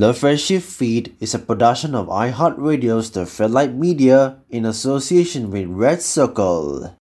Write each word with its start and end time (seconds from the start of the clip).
The 0.00 0.14
Friendship 0.14 0.62
Feed 0.62 1.14
is 1.20 1.34
a 1.34 1.38
production 1.38 1.94
of 1.94 2.06
iHeartRadio's 2.06 3.10
The 3.10 3.26
Fairlight 3.26 3.74
Media 3.74 4.40
in 4.48 4.64
association 4.64 5.50
with 5.50 5.68
Red 5.68 6.00
Circle. 6.00 6.96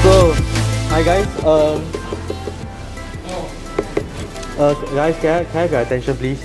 So, 0.00 0.32
hi 0.88 1.02
guys. 1.04 1.28
Um, 1.44 1.84
uh, 4.56 4.72
guys, 4.96 5.12
can 5.20 5.28
I, 5.28 5.44
can 5.44 5.52
I 5.52 5.60
have 5.60 5.72
your 5.72 5.80
attention, 5.82 6.16
please? 6.16 6.40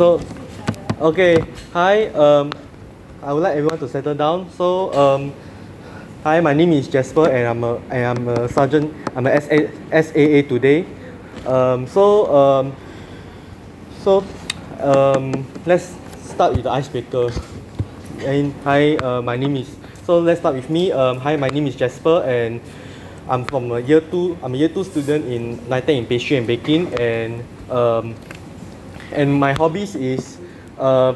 So, 0.00 0.16
okay. 0.96 1.44
Hi. 1.76 2.08
Um, 2.16 2.48
I 3.20 3.36
would 3.36 3.44
like 3.44 3.52
everyone 3.60 3.76
to 3.84 3.88
settle 3.92 4.16
down. 4.16 4.48
So, 4.56 4.88
um, 4.96 5.36
hi. 6.24 6.40
My 6.40 6.56
name 6.56 6.72
is 6.72 6.88
Jasper, 6.88 7.28
and 7.28 7.44
I'm 7.44 7.60
a 7.60 7.76
I'm 7.92 8.24
a 8.32 8.48
sergeant. 8.48 8.96
I'm 9.12 9.28
a 9.28 9.36
SA, 9.36 9.68
SAA 9.92 10.48
today. 10.48 10.88
Um, 11.44 11.84
so, 11.84 12.32
um, 12.32 12.72
so, 14.00 14.24
um, 14.80 15.44
let's 15.68 15.92
start 16.24 16.56
with 16.56 16.64
the 16.64 16.72
icebreaker. 16.72 17.28
And 18.24 18.56
hi, 18.64 18.96
uh, 19.04 19.20
my 19.20 19.36
name 19.36 19.60
is. 19.60 19.68
So 20.08 20.16
let's 20.24 20.40
start 20.40 20.56
with 20.56 20.72
me. 20.72 20.96
Um, 20.96 21.20
hi, 21.20 21.36
my 21.36 21.52
name 21.52 21.68
is 21.68 21.76
Jasper, 21.76 22.24
and 22.24 22.64
I'm 23.28 23.44
from 23.44 23.68
a 23.68 23.84
year 23.84 24.00
two. 24.00 24.40
I'm 24.40 24.56
a 24.56 24.64
year 24.64 24.72
two 24.72 24.80
student 24.80 25.28
in 25.28 25.60
NITEC 25.68 25.92
in 25.92 26.06
pastry 26.08 26.40
and 26.40 26.48
baking, 26.48 26.88
and 26.96 27.44
um, 27.68 28.16
and 29.12 29.32
my 29.32 29.52
hobbies 29.52 29.94
is 29.94 30.38
uh, 30.78 31.14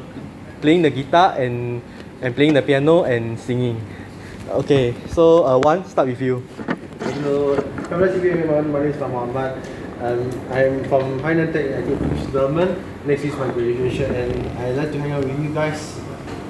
playing 0.61 0.83
the 0.83 0.91
guitar 0.91 1.35
and 1.39 1.83
and 2.23 2.35
playing 2.35 2.55
the 2.55 2.63
piano 2.63 3.05
and 3.05 3.39
singing. 3.39 3.81
Okay, 4.49 4.95
so 5.11 5.45
uh, 5.45 5.59
one 5.59 5.85
start 5.87 6.09
with 6.09 6.21
you. 6.21 6.45
Hello, 7.01 7.57
Kamala 7.89 8.13
everyone. 8.13 8.73
My 8.73 8.81
name 8.81 8.93
is 8.93 9.01
Muhammad. 9.01 9.61
Um, 10.05 10.21
I'm 10.53 10.85
from 10.85 11.19
High 11.21 11.35
Tech 11.49 11.65
I 11.71 11.81
think 11.83 11.99
Business 12.01 12.27
Development. 12.27 12.73
Next 13.07 13.25
is 13.25 13.37
my 13.37 13.49
graduation, 13.49 14.11
and 14.15 14.33
I'd 14.59 14.77
like 14.77 14.93
to 14.93 14.99
hang 15.01 15.13
out 15.13 15.25
with 15.25 15.39
you 15.41 15.53
guys. 15.55 16.01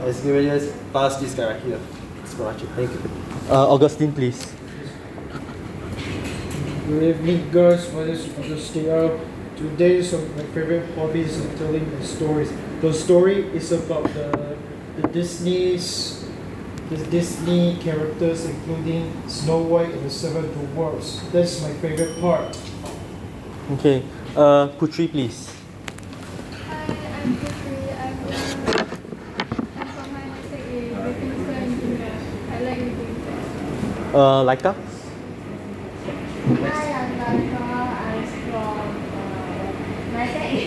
As 0.03 0.25
you 0.27 0.37
just 0.43 0.75
pass 0.93 1.17
this 1.17 1.35
guy 1.35 1.55
right 1.55 1.63
here. 1.63 1.81
It's 2.23 2.35
Karachi. 2.35 2.67
Thank 2.77 2.91
you. 2.93 3.01
Uh, 3.49 3.73
Augustine, 3.73 4.13
please. 4.13 4.53
Good 6.87 7.03
evening, 7.03 7.49
guys. 7.51 7.91
My 7.93 8.05
name 8.05 8.15
is 8.15 8.29
Augustine. 8.37 9.34
Uh, 9.65 9.71
today, 9.71 10.03
some 10.03 10.21
my 10.37 10.45
favorite 10.53 10.95
hobbies 10.95 11.37
is 11.37 11.59
telling 11.59 11.89
the 11.91 12.05
stories. 12.05 12.53
The 12.81 12.93
story 12.93 13.49
is 13.57 13.73
about 13.73 14.05
the 14.13 14.57
the 14.97 15.09
Disney's 15.09 16.25
the 16.91 16.97
Disney 17.09 17.77
characters, 17.81 18.45
including 18.45 19.11
Snow 19.29 19.59
White 19.63 19.91
and 19.91 20.05
the 20.05 20.11
Seven 20.11 20.45
Dwarfs. 20.53 21.21
That's 21.33 21.63
my 21.63 21.73
favorite 21.81 22.21
part. 22.21 22.59
Okay. 23.73 24.03
Uh, 24.37 24.69
Putri, 24.77 25.09
please. 25.11 25.49
Hi, 26.69 26.85
I'm 26.85 27.37
Putri. 27.37 27.89
I'm 27.97 28.17
from 28.21 28.37
I'm 29.81 29.89
from 29.89 30.09
High 30.13 30.29
Tech 30.51 30.61
in 30.69 30.93
Baking 30.93 31.33
School 31.33 31.55
Engineer. 31.55 32.13
I 32.53 32.61
like 32.61 32.81
reading 32.85 33.17
fast. 33.25 34.13
Uh, 34.13 34.45
Laika. 34.45 34.75
Hi, 36.45 36.85
I'm 36.93 37.17
Laika. 37.17 37.65
I'm 37.65 38.29
from 38.29 38.77
uh, 39.09 39.35
NITEC 40.13 40.15
Electrical 40.15 40.15
Lighting 40.15 40.29
and 40.29 40.29
Sound 40.29 40.29
and 40.29 40.29
I 40.29 40.29
like 40.29 40.43
dancing. 40.45 40.64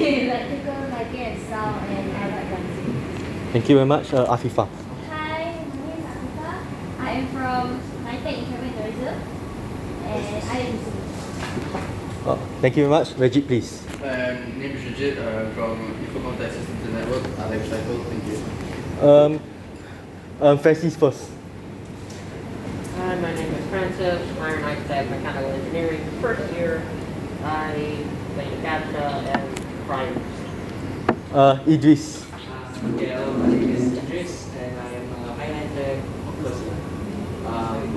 Thank 3.52 3.70
you 3.70 3.76
very 3.76 3.86
much. 3.86 4.14
Uh, 4.14 4.26
Afifa. 4.28 4.70
Hi, 5.10 5.52
my 5.52 5.52
name 5.52 6.00
is 6.00 6.06
Afifa. 6.06 6.52
I 7.00 7.12
am 7.12 7.28
from 7.28 7.82
NITEC 8.06 8.38
in 8.38 8.46
Travel 8.48 8.68
and 8.68 8.76
Tourism 8.78 9.16
and 10.06 10.44
I 10.46 10.58
am 10.60 10.76
Muslim. 10.78 12.28
Uh, 12.28 12.36
thank 12.62 12.78
you 12.78 12.88
very 12.88 12.90
much. 12.90 13.10
Regit, 13.16 13.48
please. 13.48 13.84
Um, 13.96 14.60
name 14.60 14.78
is 14.78 14.84
Rajit 14.84 15.18
uh, 15.18 15.50
from 15.52 15.82
Info 16.00 16.22
Contact 16.22 16.54
Systems 16.54 16.84
and 16.86 16.94
Network. 16.94 17.40
I 17.40 17.50
like 17.50 17.66
Cycle. 17.66 18.04
Thank 18.06 18.24
you. 18.28 18.38
Um, 19.06 19.42
um, 20.40 20.60
Francis 20.60 20.96
first. 20.96 21.32
Hi, 22.96 23.16
my 23.16 23.34
name 23.36 23.54
is 23.54 23.66
Francis. 23.68 24.22
I'm 24.40 24.64
an 24.64 24.88
Tech 24.88 25.10
Mechanical 25.10 25.52
Engineering. 25.52 26.02
First 26.22 26.54
year, 26.54 26.82
I 27.44 28.06
play 28.36 28.48
Captcha 28.64 29.36
and 29.36 29.67
Prime. 29.88 30.20
Uh, 31.32 31.64
Idris. 31.64 32.28
Okay, 32.92 33.08
hello, 33.16 33.32
my 33.40 33.48
name 33.48 33.72
is 33.72 33.96
Idris 33.96 34.52
and 34.60 34.76
I 34.76 35.00
am 35.00 35.08
a 35.16 35.32
Highland 35.40 35.72
Tech 35.80 36.04
person 36.44 36.76
um, 37.48 37.88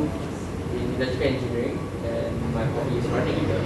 in 0.79 0.87
electrical 0.95 1.27
engineering 1.35 1.75
and 2.07 2.31
my 2.55 2.63
hobby 2.63 2.95
is 2.95 3.07
writing 3.11 3.35
in 3.43 3.47
the 3.51 3.59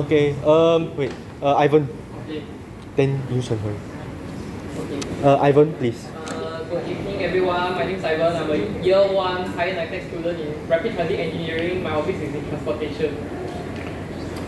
Okay. 0.00 0.32
Um, 0.40 0.96
wait. 0.96 1.12
Uh, 1.44 1.52
Ivan. 1.60 1.84
Okay, 2.24 2.48
Then 2.96 3.20
you 3.28 3.44
Shen 3.44 3.60
Hui. 3.60 3.76
okay. 3.76 5.00
Uh, 5.20 5.36
Ivan, 5.44 5.76
please. 5.76 6.08
Uh, 6.32 6.64
good 6.64 6.88
evening 6.88 7.20
everyone, 7.28 7.76
my 7.76 7.84
name 7.84 8.00
is 8.00 8.04
Ivan. 8.04 8.36
I'm 8.40 8.48
a 8.48 8.56
year 8.80 9.04
one 9.12 9.44
high 9.52 9.76
tech 9.76 10.00
student 10.08 10.40
in 10.40 10.56
rapid 10.66 10.96
transit 10.96 11.20
engineering. 11.20 11.82
My 11.84 11.90
hobby 11.92 12.16
is 12.16 12.24
in 12.24 12.40
transportation. 12.48 13.12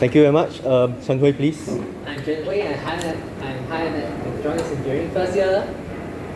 Thank 0.01 0.15
you 0.15 0.23
very 0.23 0.33
much. 0.33 0.65
Um, 0.65 0.97
Shen 1.05 1.19
Hui, 1.19 1.31
please. 1.35 1.69
I'm 1.69 2.25
Chen 2.25 2.43
Hui 2.45 2.63
and 2.63 2.75
I'm 2.89 3.19
I'm 3.45 3.65
hired 3.69 3.95
at 3.97 4.27
electronics 4.27 4.71
engineering 4.71 5.11
first 5.11 5.37
year. 5.37 5.69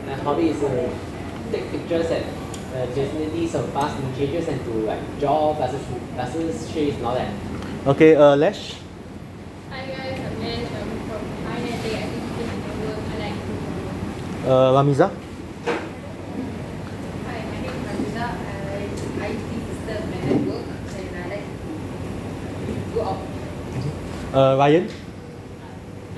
My 0.06 0.12
hobby 0.20 0.50
is 0.50 0.60
to 0.60 0.68
take 1.50 1.70
pictures 1.70 2.10
at 2.10 2.24
the 2.74 2.86
facilities 2.92 3.54
of 3.54 3.72
bus 3.72 3.98
interchanges 3.98 4.48
and 4.48 4.62
to 4.66 4.70
like 4.84 5.00
draw 5.18 5.54
buses, 5.54 5.80
buses, 6.14 6.70
trains 6.74 6.96
and 6.96 7.06
all 7.06 7.14
that. 7.14 7.32
Okay. 7.86 8.14
Uh, 8.14 8.36
Lesh. 8.36 8.74
Hi 9.70 9.86
guys, 9.86 10.20
I'm 10.20 10.42
Ash. 10.44 10.68
I'm 10.68 10.90
from 11.08 11.24
High 11.48 11.56
I 11.56 11.80
think 11.80 12.20
this 12.36 12.44
is 12.44 12.60
my 12.60 12.72
work. 12.84 13.00
I 13.00 13.16
like 13.16 13.38
to 14.44 14.52
Uh, 14.52 14.76
Ramiza. 14.76 15.08
Hi, 17.24 17.38
my 17.48 17.58
name 17.64 17.72
is 17.72 17.84
Rajiza. 17.88 18.26
I 18.28 18.60
like 18.76 18.92
IT 19.24 19.48
system 19.72 20.12
and 20.12 20.22
network 20.28 20.68
and 21.00 21.16
I 21.16 21.24
like 21.32 21.48
to 22.68 22.94
go 22.94 23.00
out. 23.08 23.22
Uh, 24.34 24.56
Ryan. 24.58 24.90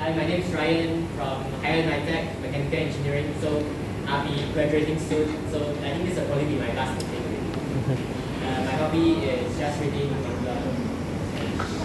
Hi, 0.01 0.09
my 0.17 0.25
name 0.25 0.41
is 0.41 0.49
Ryan 0.49 1.07
from 1.21 1.45
Higher 1.61 1.85
NITEC 1.85 2.41
Mechanical 2.41 2.79
Engineering. 2.89 3.29
So 3.43 3.61
I'll 4.09 4.25
be 4.25 4.41
graduating 4.57 4.99
soon. 4.99 5.37
So 5.53 5.61
I 5.85 5.93
think 5.93 6.09
this 6.09 6.17
will 6.17 6.25
probably 6.25 6.47
be 6.49 6.57
my 6.57 6.73
last 6.73 6.97
meeting. 6.97 8.09
Uh, 8.47 8.63
my 8.63 8.71
hobby 8.79 9.27
is 9.27 9.59
just 9.59 9.81
reading 9.81 10.09
manga. 10.23 10.55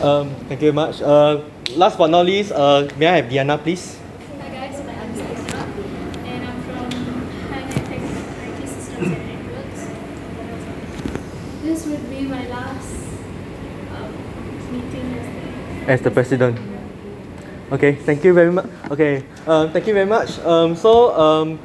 Um, 0.05 0.29
thank 0.47 0.61
you 0.61 0.71
very 0.71 0.77
much. 0.77 1.01
Uh, 1.01 1.41
last 1.75 1.97
but 1.97 2.11
not 2.11 2.25
least, 2.27 2.51
uh, 2.51 2.87
may 2.97 3.07
I 3.07 3.15
have 3.17 3.29
Diana, 3.31 3.57
please? 3.57 3.97
Hi 4.39 4.47
guys, 4.49 4.77
my 4.85 4.93
name 4.93 5.09
is 5.09 5.19
Lisa 5.25 5.57
and 5.57 6.45
I'm 6.45 6.61
from 6.61 6.91
High 7.49 7.65
Tech 7.65 7.89
IT 7.89 8.69
Systems 8.69 9.09
and 9.09 9.25
Networks. 9.25 9.81
This 11.63 11.87
would 11.87 12.07
be 12.11 12.21
my 12.29 12.45
last 12.47 12.93
um, 13.97 14.13
meeting 14.71 15.41
as 15.87 16.01
the 16.01 16.11
president. 16.11 16.57
Okay, 17.71 17.95
thank 17.95 18.23
you 18.23 18.33
very 18.33 18.51
much. 18.51 18.67
Okay, 18.91 19.23
um, 19.47 19.71
thank 19.71 19.87
you 19.87 19.93
very 19.93 20.05
much. 20.05 20.37
Um, 20.39 20.75
so, 20.75 21.15
um, 21.15 21.59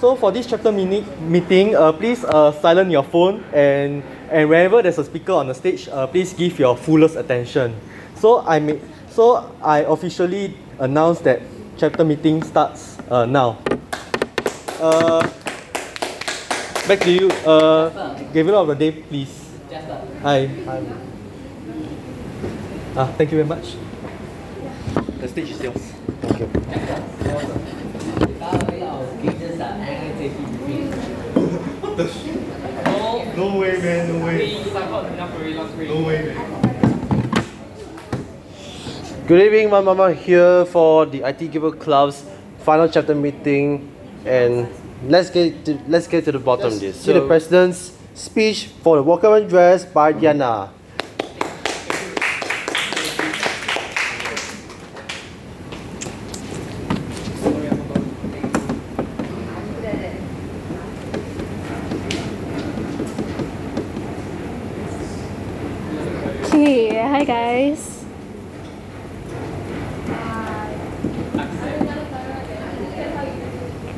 so 0.00 0.16
for 0.16 0.32
this 0.32 0.46
chapter 0.46 0.72
mini- 0.72 1.06
meeting, 1.20 1.76
uh, 1.76 1.92
please 1.92 2.24
uh, 2.24 2.50
silence 2.60 2.90
your 2.90 3.04
phone 3.04 3.44
and 3.54 4.02
and 4.32 4.48
wherever 4.48 4.82
there's 4.82 4.98
a 4.98 5.04
speaker 5.04 5.32
on 5.32 5.46
the 5.46 5.54
stage, 5.54 5.86
uh, 5.88 6.06
please 6.08 6.32
give 6.32 6.58
your 6.58 6.76
fullest 6.76 7.14
attention. 7.14 7.76
So 8.16 8.42
I 8.42 8.58
may, 8.58 8.80
so 9.10 9.46
I 9.62 9.86
officially 9.86 10.56
announce 10.80 11.20
that 11.20 11.40
chapter 11.76 12.04
meeting 12.04 12.42
starts 12.42 12.98
uh, 13.10 13.26
now. 13.26 13.58
Uh, 14.80 15.22
back 16.88 16.98
to 17.00 17.12
you. 17.12 17.30
Uh, 17.46 18.18
give 18.32 18.48
it 18.48 18.54
of 18.54 18.66
the 18.66 18.74
day, 18.74 18.90
please. 18.90 19.30
Jasper. 19.70 20.02
Hi. 20.22 21.10
Ah, 22.96 23.10
thank 23.18 23.32
you 23.32 23.42
very 23.42 23.48
much. 23.48 23.74
The 25.18 25.26
stage 25.26 25.50
is 25.50 25.60
yours. 25.60 25.82
Thank 26.22 26.38
you. 26.38 26.46
Following 28.38 28.82
our 28.86 29.02
pages 29.18 29.58
No, 32.86 33.24
No 33.34 33.58
way, 33.58 33.72
man. 33.82 34.06
No 34.14 34.24
way. 34.24 34.38
please, 34.38 34.76
I've 34.76 34.88
got 34.90 35.10
enough 35.10 35.34
already 35.34 35.54
last 35.54 35.74
week. 35.74 35.88
No 35.88 36.06
way, 36.06 36.22
man. 36.22 36.38
Good 39.26 39.42
evening, 39.42 39.70
my 39.70 39.80
mama 39.80 40.12
here 40.14 40.64
for 40.66 41.04
the 41.06 41.24
ITE 41.24 41.50
Gavel 41.50 41.72
Club's 41.72 42.22
final 42.60 42.86
chapter 42.88 43.16
meeting, 43.16 43.90
and 44.24 44.68
let's 45.10 45.30
get 45.30 45.64
to, 45.64 45.80
let's 45.88 46.06
get 46.06 46.24
to 46.26 46.32
the 46.32 46.38
bottom 46.38 46.72
of 46.72 46.78
this. 46.78 47.00
See 47.00 47.12
the 47.12 47.26
president's 47.26 47.90
speech 48.14 48.66
for 48.84 48.94
the 48.98 49.02
welcome 49.02 49.32
address 49.32 49.84
by 49.84 50.12
Diana. 50.12 50.70
Hi 67.14 67.22
guys. 67.22 68.04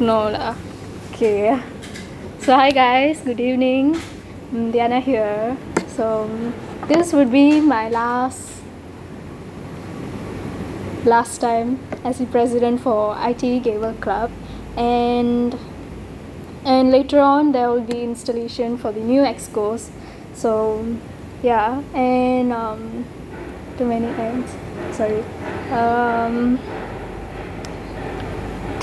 No 0.07 0.31
lah. 0.31 0.55
Okay. 1.11 1.51
So 2.39 2.55
hi 2.55 2.71
guys, 2.71 3.27
good 3.27 3.43
evening. 3.43 3.99
Diana 4.55 5.03
here. 5.03 5.59
So 5.99 6.31
this 6.87 7.11
would 7.11 7.35
be 7.35 7.59
my 7.59 7.91
last 7.91 8.63
last 11.03 11.43
time 11.43 11.83
as 12.07 12.23
the 12.23 12.27
president 12.31 12.87
for 12.87 13.19
ITE 13.19 13.67
Gavel 13.67 13.99
Club 13.99 14.31
and 14.79 15.59
and 16.63 16.95
later 16.95 17.19
on 17.19 17.51
there 17.51 17.67
will 17.67 17.83
be 17.83 17.99
installation 18.07 18.79
for 18.79 18.95
the 18.95 19.03
new 19.03 19.27
excos 19.27 19.91
so 20.35 20.87
yeah 21.43 21.83
and 21.95 22.53
um 22.53 23.05
too 23.79 23.87
many 23.87 24.07
ends 24.23 24.55
sorry 24.95 25.23
um 25.75 26.59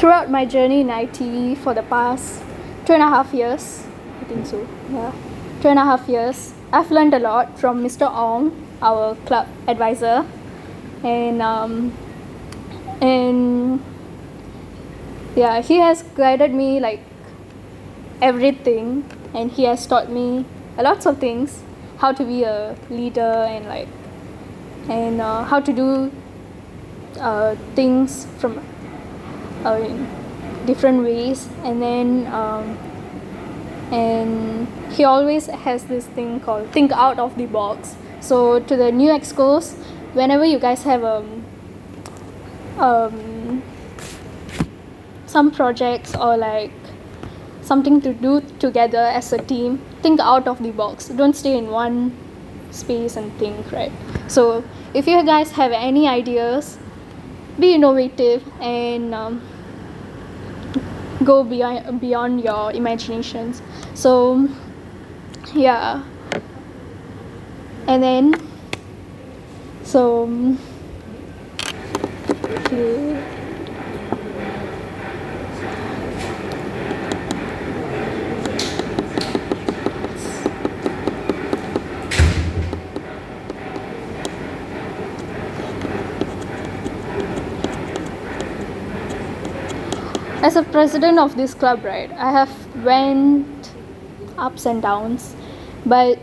throughout 0.03 0.29
my 0.29 0.43
journey 0.43 0.81
in 0.81 0.89
IT 0.89 1.57
for 1.59 1.73
the 1.73 1.81
past 1.83 2.43
two 2.85 2.91
and 2.91 3.01
a 3.01 3.07
half 3.07 3.33
years 3.33 3.83
I 4.19 4.25
think 4.25 4.45
so 4.45 4.67
yeah 4.91 5.13
two 5.61 5.69
and 5.69 5.79
a 5.79 5.85
half 5.85 6.09
years 6.09 6.53
I've 6.73 6.91
learned 6.91 7.13
a 7.13 7.19
lot 7.19 7.57
from 7.57 7.81
Mr. 7.81 8.11
Ong 8.23 8.51
our 8.81 9.15
club 9.27 9.47
advisor 9.65 10.25
and 11.05 11.41
um 11.41 11.93
and 12.99 13.81
yeah 15.37 15.61
he 15.61 15.77
has 15.77 16.03
guided 16.19 16.53
me 16.53 16.81
like 16.81 16.99
everything 18.21 19.05
and 19.33 19.49
he 19.53 19.63
has 19.63 19.87
taught 19.87 20.09
me 20.09 20.45
a 20.77 20.83
lots 20.83 21.05
of 21.05 21.17
things 21.19 21.63
how 21.99 22.11
to 22.11 22.25
be 22.25 22.43
a 22.43 22.75
leader 22.89 23.33
and 23.55 23.67
like 23.67 23.87
and 24.89 25.21
uh, 25.21 25.45
how 25.45 25.61
to 25.61 25.71
do 25.71 26.11
uh, 27.21 27.55
things 27.73 28.27
from 28.37 28.59
uh, 29.65 29.79
in 29.79 30.07
different 30.65 31.03
ways. 31.03 31.47
And 31.63 31.81
then 31.81 32.27
um, 32.27 32.77
and 33.91 34.67
he 34.91 35.03
always 35.03 35.45
has 35.47 35.83
this 35.85 36.05
thing 36.07 36.39
called 36.39 36.69
think 36.71 36.91
out 36.91 37.19
of 37.19 37.37
the 37.37 37.45
box. 37.45 37.95
So 38.21 38.59
to 38.59 38.75
the 38.75 38.91
new 38.91 39.09
excos 39.11 39.73
whenever 40.13 40.45
you 40.45 40.59
guys 40.59 40.83
have 40.83 41.03
um, 41.03 41.45
um 42.77 43.61
some 45.27 45.51
projects 45.51 46.15
or 46.15 46.37
like 46.37 46.71
something 47.61 48.01
to 48.01 48.13
do 48.13 48.41
together 48.59 49.05
as 49.19 49.31
a 49.33 49.37
team 49.37 49.79
think 50.01 50.19
out 50.19 50.47
of 50.47 50.61
the 50.61 50.71
box. 50.71 51.09
Don't 51.09 51.35
stay 51.35 51.57
in 51.57 51.69
one 51.69 52.15
space 52.71 53.15
and 53.15 53.31
think 53.37 53.71
right? 53.71 53.91
So 54.27 54.63
if 54.93 55.07
you 55.07 55.23
guys 55.23 55.51
have 55.51 55.71
any 55.71 56.07
ideas 56.07 56.77
be 57.59 57.75
innovative 57.75 58.43
and 58.59 59.13
um, 59.13 59.41
go 61.25 61.43
beyond 61.43 61.99
beyond 62.01 62.43
your 62.43 62.71
imaginations. 62.71 63.61
So 63.93 64.47
yeah. 65.53 66.03
And 67.87 68.01
then 68.01 68.33
so 69.83 70.57
okay 72.33 73.42
as 90.43 90.57
a 90.57 90.63
president 90.63 91.17
of 91.17 91.35
this 91.37 91.53
club 91.53 91.85
right 91.85 92.11
i 92.11 92.29
have 92.29 92.51
went 92.83 93.71
ups 94.37 94.65
and 94.65 94.81
downs 94.81 95.37
but 95.85 96.19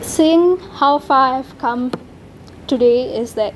seeing 0.00 0.56
how 0.80 0.98
far 0.98 1.34
i've 1.34 1.58
come 1.58 1.92
today 2.66 3.14
is 3.18 3.34
that 3.34 3.52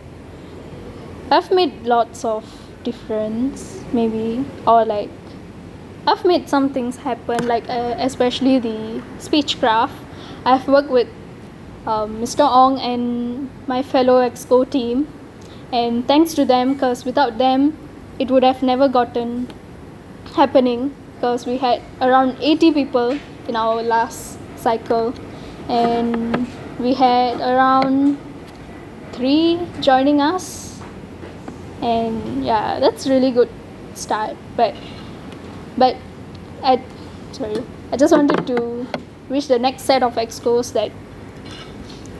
i've 1.31 1.50
made 1.50 1.73
lots 1.85 2.23
of 2.23 2.44
difference 2.82 3.82
maybe 3.94 4.44
or 4.67 4.85
like 4.85 5.08
i've 6.06 6.23
made 6.26 6.46
some 6.46 6.69
things 6.69 6.99
happen 6.99 7.49
like 7.49 7.67
uh, 7.69 7.94
especially 7.99 8.58
the 8.58 9.02
speechcraft. 9.19 9.96
I've 10.44 10.69
worked 10.69 10.91
with 10.91 11.08
um, 11.87 12.20
mr 12.20 12.44
ong 12.46 12.79
and 12.79 13.49
my 13.67 13.82
fellow 13.82 14.20
exco 14.20 14.69
team. 14.69 15.08
And 15.73 16.06
thanks 16.06 16.35
to 16.35 16.44
them 16.44 16.75
because 16.75 17.06
without 17.06 17.38
them 17.38 17.73
it 18.19 18.31
would 18.31 18.43
have 18.43 18.62
never 18.62 18.88
gotten 18.88 19.49
happening 20.34 20.94
because 21.14 21.46
we 21.46 21.58
had 21.58 21.82
around 22.00 22.37
80 22.40 22.72
people 22.72 23.19
in 23.49 23.56
our 23.56 23.82
last 23.82 24.38
cycle. 24.56 25.14
And 25.69 26.46
we 26.78 26.94
had 26.94 27.40
around 27.40 28.19
three 29.12 29.61
joining 29.81 30.20
us. 30.20 30.81
And 31.82 32.44
yeah 32.44 32.81
that's 32.81 33.06
really 33.06 33.31
good 33.31 33.50
start. 33.94 34.37
But 34.56 34.75
but 35.76 35.96
I 36.62 36.82
sorry 37.32 37.62
I 37.93 37.96
just 37.96 38.12
wanted 38.12 38.46
to 38.46 38.87
wish 39.28 39.46
the 39.46 39.58
next 39.58 39.82
set 39.82 40.02
of 40.02 40.14
excos 40.14 40.72
that 40.72 40.90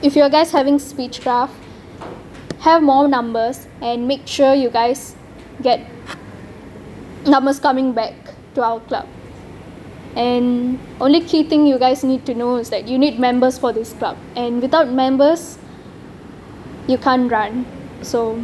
if 0.01 0.15
you 0.15 0.29
guys 0.29 0.51
having 0.51 0.77
speechcraft 0.77 1.51
have 2.59 2.81
more 2.83 3.07
numbers 3.07 3.67
and 3.81 4.07
make 4.07 4.27
sure 4.27 4.53
you 4.53 4.69
guys 4.69 5.15
get 5.61 5.85
numbers 7.25 7.59
coming 7.59 7.93
back 7.93 8.13
to 8.55 8.63
our 8.63 8.79
club. 8.81 9.07
And 10.15 10.79
only 11.01 11.21
key 11.21 11.43
thing 11.43 11.67
you 11.67 11.77
guys 11.77 12.03
need 12.03 12.25
to 12.25 12.33
know 12.33 12.55
is 12.55 12.69
that 12.69 12.87
you 12.87 12.97
need 12.97 13.19
members 13.19 13.57
for 13.57 13.73
this 13.73 13.93
club. 13.93 14.17
And 14.35 14.61
without 14.61 14.89
members 14.89 15.57
you 16.87 16.97
can't 16.97 17.29
run. 17.31 17.65
So 18.01 18.43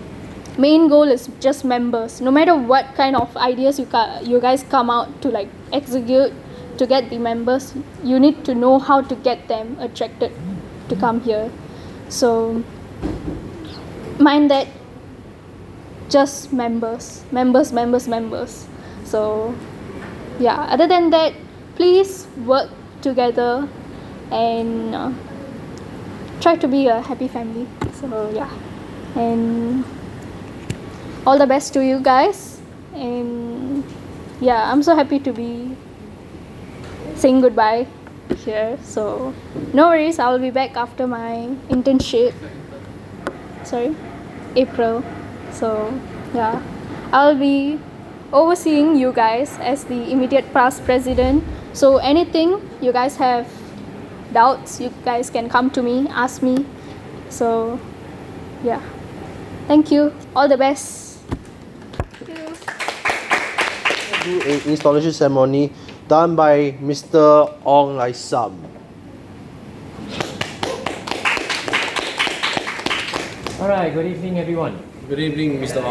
main 0.58 0.90
goal 0.90 1.04
is 1.04 1.30
just 1.40 1.64
members. 1.64 2.20
No 2.20 2.32
matter 2.32 2.56
what 2.56 2.94
kind 2.96 3.16
of 3.16 3.36
ideas 3.38 3.80
you 3.80 3.86
ca- 3.86 4.20
you 4.22 4.42
guys 4.42 4.64
come 4.64 4.90
out 4.90 5.22
to 5.22 5.30
like 5.30 5.48
execute 5.72 6.34
to 6.78 6.88
get 6.88 7.10
the 7.10 7.18
members 7.18 7.74
you 8.04 8.20
need 8.20 8.44
to 8.44 8.56
know 8.56 8.80
how 8.80 9.02
to 9.02 9.16
get 9.16 9.48
them 9.48 9.78
attracted 9.80 10.32
to 10.90 10.96
come 10.96 11.22
here. 11.22 11.50
So 12.10 12.64
mind 14.20 14.52
that 14.52 14.68
just 16.12 16.52
members 16.52 17.24
members 17.32 17.72
members 17.72 18.08
members. 18.08 18.68
So 19.06 19.56
yeah 20.40 20.68
other 20.70 20.88
than 20.88 21.10
that 21.12 21.34
please 21.76 22.28
work 22.46 22.70
together 23.02 23.68
and 24.32 24.96
uh, 24.96 25.12
try 26.42 26.56
to 26.58 26.68
be 26.68 26.88
a 26.88 27.02
happy 27.02 27.28
family. 27.28 27.68
So 27.94 28.30
yeah 28.36 28.52
and 29.16 29.86
all 31.26 31.38
the 31.38 31.48
best 31.48 31.74
to 31.74 31.86
you 31.86 32.00
guys. 32.00 32.60
And 32.94 33.86
yeah 34.42 34.70
i'm 34.72 34.84
so 34.84 34.96
happy 34.96 35.20
to 35.20 35.32
be 35.32 35.78
saying 37.16 37.40
goodbye 37.40 37.88
here. 38.44 38.78
So 38.84 39.34
no 39.74 39.88
worries 39.88 40.20
i'll 40.20 40.40
be 40.40 40.52
back 40.52 40.76
after 40.76 41.08
my 41.08 41.56
internship. 41.70 42.34
Sorry 43.64 43.96
april 44.58 45.02
so 45.52 45.94
yeah 46.34 46.62
i'll 47.12 47.36
be 47.36 47.80
overseeing 48.34 48.96
you 48.96 49.12
guys 49.12 49.58
as 49.60 49.84
the 49.86 50.12
immediate 50.12 50.52
past 50.54 50.84
president 50.86 51.44
so 51.74 51.98
anything 51.98 52.62
you 52.82 52.92
guys 52.92 53.16
have 53.16 53.48
doubts 54.34 54.80
you 54.80 54.92
guys 55.04 55.30
can 55.30 55.50
come 55.50 55.70
to 55.70 55.84
me 55.84 56.08
ask 56.10 56.42
me 56.42 56.66
so 57.30 57.80
yeah 58.64 58.82
thank 59.68 59.92
you 59.92 60.14
all 60.36 60.48
the 60.48 60.58
best 60.58 61.12
do 64.24 64.42
an 64.42 64.62
installation 64.70 65.12
ceremony 65.12 65.74
done 66.08 66.36
by 66.36 66.78
Mr. 66.84 67.50
Ong 67.66 67.98
Lai 67.98 68.12
Sam. 68.12 68.54
All 73.60 73.70
right, 73.70 73.94
good 73.94 74.06
evening, 74.06 74.40
everyone. 74.40 74.91
Good 75.12 75.20
evening, 75.20 75.60
Mr. 75.60 75.84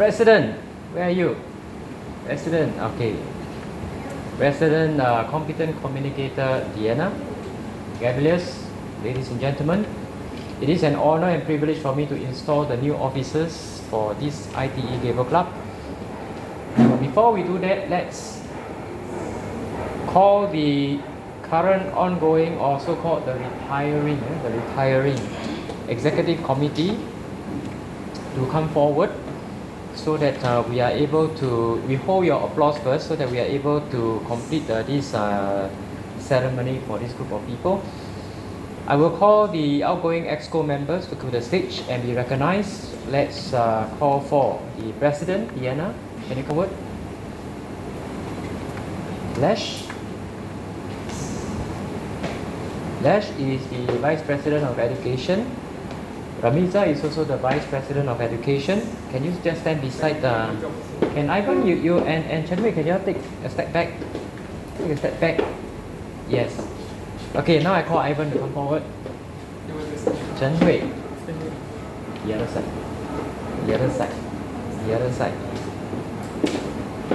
President, 0.00 0.56
where 0.96 1.04
are 1.04 1.10
you? 1.12 1.36
President, 2.24 2.72
okay. 2.80 3.12
President, 4.38 4.98
uh, 4.98 5.28
competent 5.28 5.76
communicator 5.82 6.64
Diana, 6.74 7.12
Gaveliers, 8.00 8.64
ladies 9.04 9.28
and 9.28 9.38
gentlemen, 9.38 9.84
it 10.62 10.70
is 10.70 10.82
an 10.82 10.94
honor 10.94 11.28
and 11.28 11.44
privilege 11.44 11.76
for 11.76 11.94
me 11.94 12.06
to 12.06 12.16
install 12.16 12.64
the 12.64 12.78
new 12.78 12.96
offices 12.96 13.82
for 13.90 14.14
this 14.14 14.48
ITE 14.56 15.02
Gavel 15.04 15.26
Club. 15.26 15.52
But 16.78 17.04
before 17.04 17.34
we 17.36 17.42
do 17.42 17.58
that, 17.58 17.90
let's 17.90 18.40
call 20.06 20.48
the 20.48 21.00
current 21.42 21.92
ongoing 21.92 22.56
or 22.56 22.80
so-called 22.80 23.26
the 23.26 23.34
retiring, 23.36 24.16
eh, 24.16 24.42
the 24.42 24.56
retiring 24.56 25.20
executive 25.92 26.42
committee 26.44 26.96
to 28.34 28.46
come 28.50 28.68
forward 28.70 29.10
so 29.94 30.16
that 30.16 30.42
uh, 30.44 30.64
we 30.68 30.80
are 30.80 30.90
able 30.90 31.28
to, 31.36 31.76
we 31.88 31.96
hold 31.96 32.24
your 32.24 32.44
applause 32.44 32.78
first 32.78 33.08
so 33.08 33.16
that 33.16 33.30
we 33.30 33.38
are 33.38 33.44
able 33.44 33.80
to 33.90 34.22
complete 34.26 34.68
uh, 34.70 34.82
this 34.82 35.14
uh, 35.14 35.68
ceremony 36.18 36.80
for 36.86 36.98
this 36.98 37.12
group 37.12 37.32
of 37.32 37.46
people. 37.46 37.82
I 38.86 38.96
will 38.96 39.16
call 39.16 39.46
the 39.46 39.84
outgoing 39.84 40.24
EXCO 40.24 40.66
members 40.66 41.06
to 41.06 41.14
come 41.16 41.30
to 41.30 41.38
the 41.38 41.42
stage 41.42 41.82
and 41.88 42.02
be 42.02 42.14
recognized. 42.14 42.90
Let's 43.08 43.52
uh, 43.52 43.88
call 43.98 44.20
for 44.20 44.60
the 44.78 44.92
president, 44.94 45.54
Diana. 45.54 45.94
Can 46.26 46.38
you 46.38 46.44
come 46.44 46.56
forward? 46.56 46.70
Lesh. 49.38 49.84
Lesh 53.02 53.30
is 53.38 53.66
the 53.68 53.98
vice 53.98 54.22
president 54.22 54.64
of 54.64 54.78
education. 54.78 55.46
Ramiza 56.42 56.88
is 56.88 57.04
also 57.04 57.22
the 57.22 57.36
vice 57.36 57.64
president 57.66 58.08
of 58.08 58.20
education. 58.20 58.82
Can 59.12 59.22
you 59.22 59.30
just 59.44 59.60
stand 59.60 59.80
beside 59.80 60.20
the? 60.20 60.50
Can 61.14 61.30
Ivan, 61.30 61.64
you, 61.64 61.76
you 61.76 61.98
and 62.02 62.26
and 62.26 62.42
Chenwei, 62.48 62.74
can 62.74 62.84
you 62.84 62.98
take 63.06 63.22
a 63.46 63.48
step 63.48 63.72
back? 63.72 63.94
Take 64.76 64.90
a 64.90 64.96
step 64.96 65.20
back. 65.20 65.38
Yes. 66.28 66.50
Okay, 67.36 67.62
now 67.62 67.74
I 67.74 67.82
call 67.86 67.98
Ivan 67.98 68.32
to 68.32 68.38
come 68.42 68.52
forward. 68.52 68.82
Chen 70.36 70.58
Chenwei. 70.58 70.82
The 72.26 72.34
other 72.34 72.50
side. 72.50 72.70
The 73.66 73.74
other 73.78 73.90
side. 73.94 74.14
The 74.86 74.94
other 74.98 75.12
side. 75.12 75.34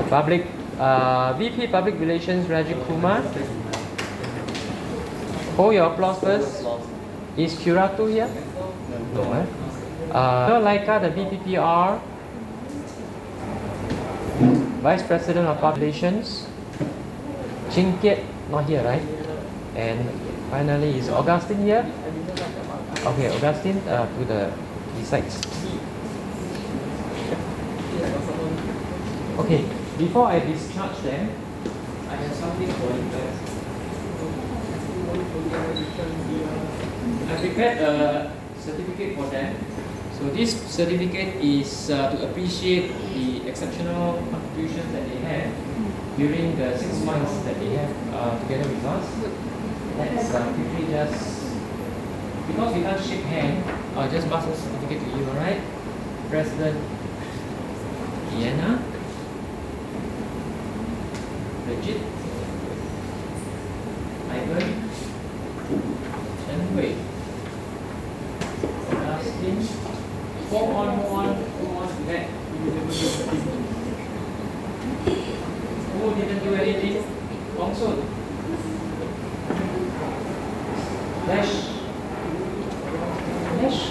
Public, 0.08 0.48
uh, 0.80 1.34
VP 1.34 1.68
Public 1.68 2.00
Relations 2.00 2.48
Rajiv 2.48 2.80
Kumar. 2.88 3.20
Hold 5.60 5.74
your 5.74 5.92
applause 5.92 6.20
first. 6.22 6.64
Is 7.36 7.56
Curatu 7.60 8.08
here? 8.10 8.32
No, 9.18 9.34
eh? 9.34 9.46
Uh, 10.14 10.62
Laika, 10.62 11.02
the 11.02 11.10
BPPR, 11.10 12.00
Vice 14.86 15.02
President 15.02 15.48
of 15.48 15.58
Populations, 15.58 16.46
Ching 17.72 17.98
Kiet, 17.98 18.22
not 18.52 18.70
here, 18.70 18.84
right? 18.84 19.02
And 19.76 20.08
finally, 20.52 21.00
is 21.00 21.10
Augustine 21.10 21.64
here? 21.64 21.84
Okay, 23.06 23.34
Augustine, 23.34 23.82
uh, 23.90 24.06
to 24.06 24.26
the 24.26 24.52
sides. 25.04 25.42
Okay, 29.40 29.66
before 29.98 30.28
I 30.28 30.40
discharge 30.46 30.98
them, 31.02 31.32
I 32.08 32.16
have 32.18 32.36
something 32.36 32.70
for 32.70 32.94
you 32.94 33.10
guys. 33.10 33.38
I 37.30 37.36
prepared 37.42 37.78
a 37.82 38.37
certificate 38.68 39.16
for 39.16 39.26
them. 39.32 39.56
So 40.20 40.30
this 40.30 40.52
certificate 40.68 41.36
is 41.40 41.90
uh, 41.90 42.12
to 42.12 42.30
appreciate 42.30 42.92
the 43.14 43.48
exceptional 43.48 44.18
contributions 44.32 44.92
that 44.92 45.08
they 45.08 45.20
have 45.30 45.54
during 46.18 46.58
the 46.58 46.78
six 46.78 47.00
months 47.06 47.32
that 47.46 47.60
they 47.60 47.70
have 47.80 47.94
uh, 48.14 48.40
together 48.42 48.68
with 48.68 48.84
us. 48.84 49.06
Let's 49.98 50.34
uh, 50.34 50.44
just, 50.90 51.46
because 52.48 52.74
we 52.76 52.82
can't 52.82 53.02
shake 53.02 53.26
hands, 53.26 53.64
I'll 53.96 54.12
just 54.12 54.28
pass 54.30 54.46
the 54.46 54.56
certificate 54.56 55.00
to 55.06 55.18
you, 55.18 55.26
alright? 55.30 55.62
President 56.30 56.78
Diana, 58.32 58.84
Bridget, 61.66 62.02
Ivan, 64.30 64.90
Chen 66.46 66.76
Wei, 66.76 66.96
Augustine, 69.38 69.68
go 70.50 70.58
on, 70.58 70.98
go 70.98 71.08
on, 71.08 71.28
go 71.60 71.68
on, 71.78 72.06
that. 72.08 72.30
Who 75.94 76.16
didn't 76.16 76.44
do 76.44 76.56
anything? 76.56 77.04
Gong 77.58 77.76
Sun. 77.76 77.98
Dash. 81.28 81.54
Dash. 83.60 83.82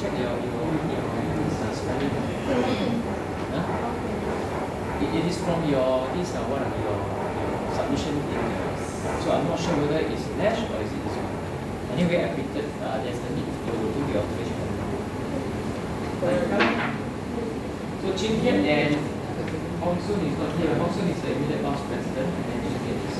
Check 0.00 0.12
your, 0.18 0.34
your, 0.42 0.62
your 0.92 1.04
uh, 1.50 1.74
spelling. 1.74 2.14
Huh? 3.52 3.64
It, 5.00 5.08
it 5.18 5.24
is 5.26 5.38
from 5.38 5.68
your, 5.68 6.08
this 6.14 6.34
uh, 6.34 6.42
one 6.50 6.62
of 6.62 6.72
your, 6.78 6.98
your 7.40 7.74
submission 7.74 8.14
in 8.16 8.36
uh, 8.36 9.20
so 9.20 9.32
I'm 9.32 9.46
not 9.48 9.58
sure 9.58 9.76
whether 9.76 9.98
it's 9.98 10.24
dash 10.38 10.70
or 10.70 10.82
is 10.82 10.92
it 10.92 11.02
this 11.04 11.16
one. 11.16 11.98
Anyway, 11.98 12.24
I 12.24 12.34
picked 12.34 12.56
it, 12.56 12.64
uh, 12.82 13.02
there's 13.02 13.18
the 13.18 13.30
need 13.34 13.46
to 13.46 13.72
do 13.72 14.12
the 14.12 14.18
observation. 14.18 14.62
So 16.22 16.28
Chin 18.16 18.38
Kiat 18.38 18.62
and 18.62 18.94
Hong 19.82 19.98
Soon 20.06 20.20
is 20.24 20.38
not 20.38 20.54
here. 20.56 20.74
Hong 20.76 20.92
Soon 20.94 21.08
is 21.08 21.20
the 21.20 21.32
immediate 21.32 21.62
past 21.64 21.84
president 21.88 22.30
and 22.30 22.44
then 22.46 22.62
Chin 22.62 22.78
Kiat 22.78 22.98
is. 23.10 23.16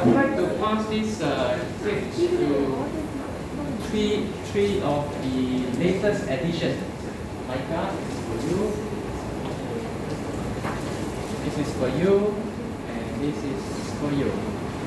I'd 0.00 0.12
like 0.12 0.34
to 0.36 0.44
pass 0.58 0.82
this 0.88 1.20
uh, 1.22 1.56
gift 1.84 2.18
to 2.18 2.28
three, 3.86 4.26
three 4.50 4.82
of 4.82 5.06
the 5.22 5.38
latest 5.78 6.24
additions. 6.28 6.82
Micah, 7.46 7.94
this 11.44 11.58
is 11.58 11.72
for 11.74 11.88
you. 11.88 11.94
This 11.94 11.94
is 11.94 11.94
for 11.94 12.00
you, 12.02 12.34
and 12.88 13.20
this 13.22 13.38
is 13.38 13.62
for 14.00 14.10
you. 14.10 14.32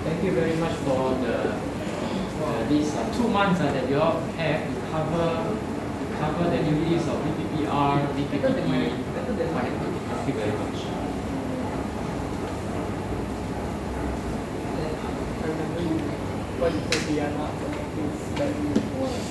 Thank 0.04 0.24
you 0.26 0.32
very 0.34 0.56
much 0.58 0.76
for 0.84 1.16
the 1.24 1.56
uh, 2.44 2.68
these 2.68 2.94
uh, 2.96 3.14
two 3.16 3.28
months 3.28 3.62
uh, 3.62 3.72
that 3.72 3.88
you 3.90 4.00
all 4.00 4.20
have 4.36 4.68
to 4.68 4.82
cover 4.92 5.56
to 5.56 6.18
cover 6.20 6.50
the 6.50 6.58
duties 6.58 7.08
of 7.08 7.16
BPPR, 7.24 8.08
BPPE. 8.16 9.04
Thank 9.14 10.28
you 10.28 10.34
very 10.34 10.52
much. 10.52 10.80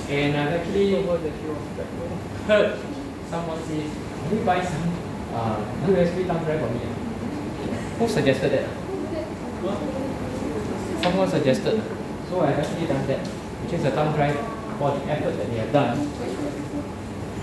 And 0.09 0.37
I've 0.37 0.53
actually 0.53 0.95
heard 2.47 2.79
someone 3.29 3.63
say, 3.63 3.83
can 4.27 4.37
you 4.37 4.43
buy 4.45 4.63
some 4.63 4.91
uh, 5.33 5.57
USB 5.87 6.27
thumb 6.27 6.43
drive 6.43 6.59
for 6.59 6.69
me? 6.69 6.79
Who 7.99 8.07
suggested 8.07 8.51
that? 8.51 8.69
Someone 11.03 11.29
suggested. 11.29 11.81
So 12.29 12.41
I've 12.41 12.59
actually 12.59 12.87
done 12.87 13.07
that, 13.07 13.25
which 13.27 13.73
is 13.73 13.85
a 13.85 13.91
thumb 13.91 14.13
drive 14.15 14.35
for 14.77 14.91
the 14.97 15.05
effort 15.11 15.37
that 15.37 15.49
they 15.49 15.57
have 15.57 15.71
done. 15.71 16.11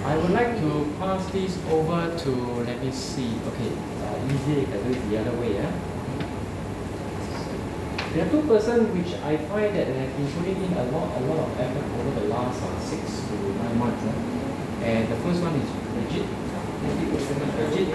I 0.04 0.16
would 0.16 0.30
like 0.30 0.58
to 0.60 0.94
pass 0.98 1.26
this 1.30 1.58
over 1.70 2.16
to, 2.16 2.30
let 2.64 2.82
me 2.82 2.90
see, 2.90 3.36
okay, 3.48 3.70
uh, 4.02 4.32
easy, 4.32 4.66
I 4.66 4.76
do 4.82 4.90
it 4.90 5.10
the 5.10 5.18
other 5.20 5.32
way. 5.38 5.54
Yeah? 5.54 5.72
There 8.12 8.26
are 8.26 8.30
two 8.30 8.42
persons 8.42 8.90
which 8.96 9.14
I 9.22 9.36
find 9.36 9.76
that 9.76 9.86
have 9.86 10.16
been 10.16 10.32
putting 10.32 10.56
in 10.64 10.72
a 10.72 10.84
lot, 10.90 11.16
a 11.16 11.20
lot 11.26 11.38
of 11.46 11.60
effort 11.60 11.84
over 12.00 12.20
the 12.20 12.26
last 12.26 12.62
uh, 12.62 12.80
six 12.80 13.20
to 13.28 13.34
nine 13.62 13.78
months. 13.78 14.02
Uh. 14.04 14.39
And 14.82 15.08
the 15.08 15.16
first 15.16 15.42
one 15.42 15.54
is 15.54 15.68
much, 15.94 16.26
Bridget. 17.56 17.90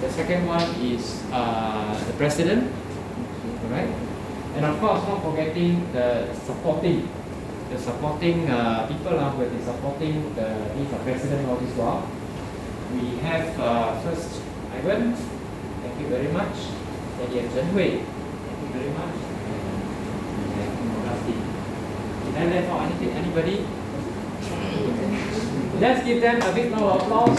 The 0.00 0.10
second 0.10 0.46
one 0.46 0.68
is 0.80 1.24
uh, 1.32 1.96
the 2.06 2.12
president. 2.14 2.72
Alright? 3.64 3.88
And 4.56 4.64
of 4.64 4.78
course, 4.80 5.02
not 5.08 5.22
forgetting 5.22 5.92
the 5.92 6.34
supporting, 6.34 7.08
the 7.70 7.78
supporting 7.78 8.48
uh, 8.50 8.86
people 8.86 9.18
uh, 9.18 9.30
who 9.30 9.42
have 9.42 9.50
been 9.50 9.64
supporting 9.64 10.34
the, 10.34 10.48
the 10.76 10.98
president 11.04 11.48
all 11.48 11.56
this 11.56 11.74
while. 11.76 12.08
We 12.92 13.18
have 13.18 13.58
uh, 13.60 14.00
first 14.02 14.42
Ivan, 14.72 15.14
thank 15.14 16.00
you 16.00 16.08
very 16.08 16.28
much. 16.28 16.56
Then 17.18 17.32
you 17.32 17.40
have 17.40 17.54
Chen 17.54 17.66
Hui, 17.70 17.88
thank 18.00 18.62
you 18.62 18.80
very 18.80 18.90
much. 18.92 19.28
I 22.38 22.46
left 22.46 22.70
out 22.70 22.82
anything? 22.82 23.10
Anybody? 23.18 23.66
Let's 25.80 26.04
give 26.04 26.20
them 26.20 26.42
a 26.42 26.52
big 26.52 26.72
round 26.72 26.84
of 26.86 27.02
applause. 27.02 27.38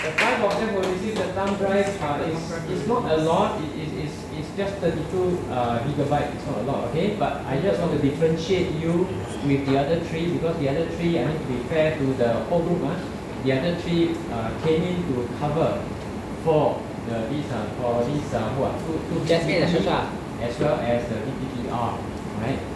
The 0.00 0.10
five 0.16 0.40
of 0.42 0.56
them 0.58 0.74
will 0.74 0.90
receive 0.90 1.14
the 1.18 1.28
thumb 1.34 1.54
drive. 1.58 2.00
Uh, 2.00 2.24
it's, 2.24 2.70
it's 2.70 2.86
not 2.88 3.04
a 3.12 3.18
lot. 3.18 3.60
It, 3.62 3.68
it, 3.76 4.04
it's, 4.04 4.14
it's 4.32 4.56
just 4.56 4.76
32 4.76 5.38
uh, 5.50 5.78
gigabyte. 5.80 6.34
It's 6.34 6.46
not 6.46 6.56
a 6.56 6.62
lot, 6.62 6.84
okay? 6.88 7.16
But 7.16 7.44
I 7.44 7.60
just 7.60 7.80
want 7.80 7.92
to 7.92 7.98
differentiate 7.98 8.72
you 8.76 9.06
with 9.44 9.66
the 9.66 9.78
other 9.78 10.00
three 10.00 10.32
because 10.32 10.58
the 10.58 10.70
other 10.70 10.86
three, 10.96 11.18
I 11.18 11.26
mean, 11.26 11.38
to 11.38 11.44
be 11.44 11.58
fair 11.68 11.98
to 11.98 12.14
the 12.14 12.32
whole 12.44 12.62
group. 12.62 12.80
Huh? 12.80 12.96
The 13.44 13.52
other 13.52 13.76
three 13.76 14.16
uh, 14.32 14.58
came 14.64 14.82
in 14.84 15.04
to 15.12 15.28
cover 15.38 15.84
for 16.44 16.80
the 17.08 17.26
these 17.28 17.52
uh, 17.52 17.66
for 17.76 18.02
these 18.04 18.32
uh, 18.32 18.48
who 18.54 18.62
are 18.64 18.78
two, 18.86 18.98
two 19.10 19.26
Jasmine 19.26 19.64
and 19.64 19.76
Shasha. 19.76 20.10
as 20.40 20.58
well 20.58 20.80
as 20.80 21.06
the 21.10 21.16
BPPR, 21.16 21.98
right? 22.40 22.73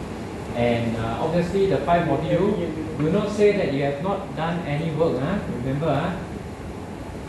And 0.59 0.97
uh, 0.97 1.23
obviously 1.23 1.71
the 1.71 1.79
five 1.87 2.11
of 2.11 2.19
you 2.27 2.51
do 2.99 3.13
not 3.15 3.31
say 3.31 3.55
that 3.55 3.73
you 3.73 3.85
have 3.85 4.03
not 4.03 4.35
done 4.35 4.59
any 4.67 4.91
work, 4.91 5.23
huh? 5.23 5.39
remember, 5.63 5.87
huh? 5.87 6.19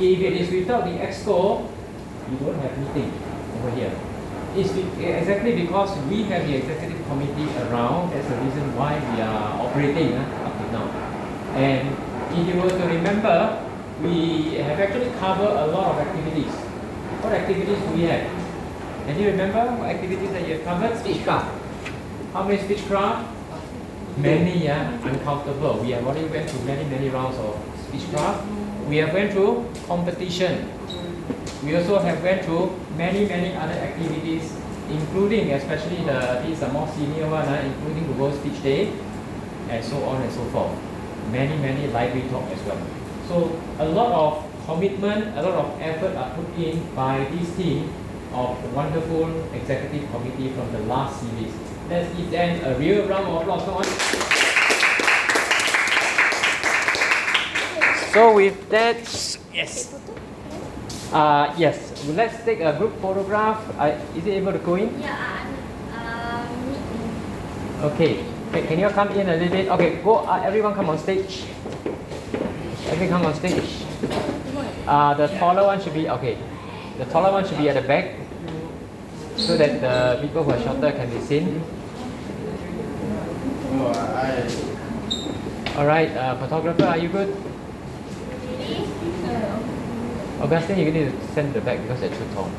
If 0.02 0.18
it 0.18 0.34
is 0.34 0.50
without 0.50 0.86
the 0.90 0.98
exco, 0.98 1.70
you 2.26 2.38
don't 2.42 2.58
have 2.58 2.74
meeting 2.74 3.14
over 3.54 3.70
here. 3.78 3.94
It's 4.58 4.74
exactly 4.74 5.62
because 5.62 5.94
we 6.10 6.24
have 6.24 6.48
the 6.48 6.56
executive 6.58 7.06
committee 7.06 7.46
around, 7.70 8.10
that's 8.10 8.28
the 8.28 8.36
reason 8.42 8.76
why 8.76 8.98
we 8.98 9.22
are 9.22 9.62
operating 9.62 10.18
uh, 10.18 10.50
up 10.50 10.58
to 10.58 10.66
now. 10.74 10.90
And 11.54 11.86
if 12.34 12.48
you 12.50 12.60
were 12.60 12.74
to 12.74 12.86
remember, 12.98 13.62
we 14.02 14.58
have 14.58 14.80
actually 14.80 15.14
covered 15.22 15.54
a 15.54 15.68
lot 15.68 15.94
of 15.94 16.02
activities. 16.02 16.50
What 17.22 17.34
activities 17.34 17.78
do 17.78 17.94
we 17.94 18.10
have? 18.10 18.26
Can 19.06 19.20
you 19.22 19.28
remember 19.30 19.70
what 19.78 19.90
activities 19.90 20.32
that 20.32 20.48
you 20.48 20.56
have 20.56 20.64
covered? 20.66 20.98
Speechcraft. 20.98 21.59
How 22.34 22.44
many 22.44 22.62
speechcraft? 22.62 23.26
Many, 24.18 24.66
yeah, 24.66 25.00
uncountable. 25.04 25.80
We 25.82 25.92
have 25.92 26.06
already 26.06 26.28
went 26.28 26.50
through 26.50 26.64
many, 26.66 26.84
many 26.86 27.10
rounds 27.10 27.38
of 27.40 27.58
speechcraft. 27.90 28.46
We 28.88 28.98
have 28.98 29.14
went 29.14 29.34
through 29.34 29.66
competition. 29.88 30.70
We 31.64 31.76
also 31.76 31.98
have 31.98 32.22
went 32.22 32.46
through 32.46 32.70
many, 32.96 33.26
many 33.26 33.56
other 33.56 33.74
activities, 33.74 34.54
including 34.92 35.54
especially 35.54 36.06
the 36.06 36.44
these 36.46 36.62
are 36.62 36.72
more 36.72 36.88
senior 36.90 37.28
one, 37.30 37.48
uh, 37.48 37.66
including 37.66 38.06
the 38.06 38.22
World 38.22 38.38
Speech 38.40 38.62
Day, 38.62 38.94
and 39.70 39.84
so 39.84 39.98
on 40.04 40.22
and 40.22 40.32
so 40.32 40.44
forth. 40.54 40.78
Many, 41.32 41.58
many 41.58 41.88
library 41.88 42.30
talk 42.30 42.46
as 42.52 42.62
well. 42.62 42.78
So 43.28 43.60
a 43.80 43.90
lot 43.90 44.12
of 44.14 44.46
commitment, 44.68 45.36
a 45.36 45.42
lot 45.42 45.54
of 45.66 45.82
effort 45.82 46.16
are 46.16 46.30
put 46.36 46.54
in 46.62 46.94
by 46.94 47.26
this 47.32 47.56
team 47.58 47.92
of 48.34 48.54
wonderful 48.76 49.30
executive 49.54 50.10
committee 50.12 50.50
from 50.54 50.72
the 50.72 50.80
last 50.86 51.22
series. 51.22 51.49
Let's 51.90 52.16
give 52.16 52.30
them 52.30 52.62
a 52.66 52.78
real 52.78 53.08
round 53.08 53.26
of 53.26 53.42
applause. 53.42 53.64
Come 53.66 53.78
on. 53.82 53.86
So 58.14 58.36
with 58.36 58.70
that, 58.70 59.02
yes. 59.54 59.98
Uh, 61.12 61.54
yes, 61.58 62.06
let's 62.14 62.44
take 62.46 62.60
a 62.62 62.78
group 62.78 62.94
photograph. 63.02 63.58
Uh, 63.78 63.98
is 64.16 64.26
it 64.26 64.38
able 64.38 64.52
to 64.54 64.60
go 64.60 64.76
in? 64.76 64.94
Yeah, 65.02 65.46
um, 65.98 67.90
Okay. 67.90 68.22
Hey, 68.52 68.66
can 68.66 68.80
you 68.80 68.90
come 68.90 69.10
in 69.18 69.30
a 69.30 69.34
little 69.34 69.50
bit? 69.50 69.70
Okay, 69.70 70.02
go. 70.04 70.18
Uh, 70.26 70.42
everyone 70.46 70.74
come 70.74 70.90
on 70.90 70.98
stage. 70.98 71.46
Everyone 72.90 73.10
come 73.22 73.26
on 73.26 73.34
stage. 73.34 73.86
Uh, 74.86 75.14
the 75.14 75.28
taller 75.38 75.66
one 75.66 75.82
should 75.82 75.94
be 75.94 76.10
okay. 76.10 76.38
The 76.98 77.06
taller 77.06 77.32
one 77.32 77.48
should 77.48 77.58
be 77.58 77.70
at 77.70 77.82
the 77.82 77.88
back, 77.88 78.14
so 79.38 79.58
that 79.58 79.82
the 79.82 80.22
people 80.22 80.44
who 80.44 80.52
are 80.52 80.62
shorter 80.62 80.92
can 80.92 81.10
be 81.10 81.20
seen. 81.22 81.62
All 85.78 85.86
right, 85.86 86.10
uh, 86.18 86.36
photographer, 86.38 86.86
are 86.86 86.98
you 86.98 87.10
good? 87.10 87.36
Augustine, 90.42 90.80
you 90.80 90.92
need 90.92 91.12
to 91.12 91.28
send 91.34 91.54
the 91.54 91.62
back 91.62 91.80
because 91.82 92.00
they're 92.00 92.10
too 92.10 92.28
tall. 92.34 92.50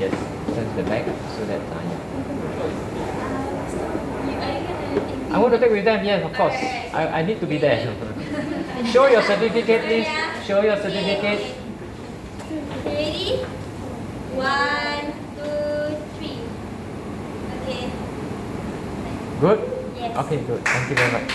Yes, 0.00 0.12
send 0.54 0.76
the 0.76 0.82
back 0.82 1.06
so 1.06 1.44
that. 1.46 1.60
Uh, 1.60 1.82
yeah. 4.26 5.34
I 5.34 5.38
want 5.38 5.52
to 5.54 5.60
take 5.60 5.70
with 5.70 5.84
them, 5.84 6.04
yes, 6.04 6.24
of 6.24 6.32
course. 6.34 6.54
I, 6.54 7.20
I 7.20 7.22
need 7.22 7.38
to 7.40 7.46
be 7.46 7.58
there. 7.58 7.94
Show 8.92 9.06
your 9.06 9.22
certificate, 9.22 9.84
please. 9.84 10.06
Show 10.46 10.62
your 10.62 10.76
certificate. 10.76 11.54
ready? 12.84 13.36
One, 14.34 15.12
two, 15.36 15.96
three. 16.16 16.38
Okay. 17.62 17.92
Good? 19.40 19.60
Yes. 19.94 20.16
Okay, 20.18 20.42
good. 20.42 20.64
Thank 20.66 20.90
you 20.90 20.96
very 20.96 21.12
much. 21.12 21.30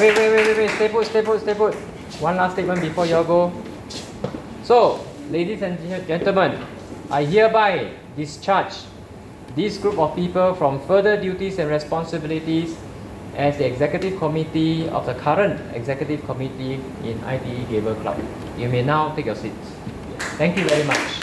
Wait, 0.00 0.16
wait, 0.16 0.30
wait, 0.30 0.46
wait, 0.46 0.56
wait. 0.56 0.70
Stay 0.70 0.88
put, 0.88 1.06
stay 1.06 1.22
put, 1.22 1.40
stay 1.40 1.54
put. 1.54 1.74
One 2.18 2.36
last 2.36 2.54
statement 2.54 2.80
before 2.80 3.06
you 3.06 3.16
all 3.16 3.24
go. 3.24 3.52
So, 4.64 5.06
ladies 5.30 5.62
and 5.62 5.78
gentlemen, 6.08 6.58
I 7.10 7.24
hereby 7.24 7.92
discharge 8.16 8.74
this 9.54 9.78
group 9.78 9.98
of 9.98 10.16
people 10.16 10.54
from 10.54 10.80
further 10.86 11.20
duties 11.20 11.58
and 11.58 11.70
responsibilities 11.70 12.76
as 13.36 13.58
the 13.58 13.66
executive 13.66 14.18
committee 14.18 14.88
of 14.88 15.06
the 15.06 15.14
current 15.14 15.60
executive 15.74 16.24
committee 16.26 16.82
in 17.04 17.22
ITE 17.24 17.68
Gavel 17.70 17.94
Club. 17.96 18.18
You 18.58 18.68
may 18.68 18.82
now 18.82 19.14
take 19.14 19.26
your 19.26 19.36
seats. 19.36 19.70
Thank 20.34 20.56
you 20.58 20.64
very 20.64 20.84
much. 20.84 21.19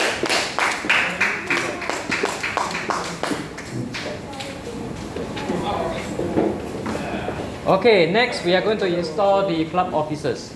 Okay, 7.68 8.10
next 8.10 8.46
we 8.46 8.56
are 8.56 8.62
going 8.62 8.78
to 8.78 8.88
install 8.88 9.46
the 9.46 9.66
club 9.66 9.94
offices. 9.94 10.56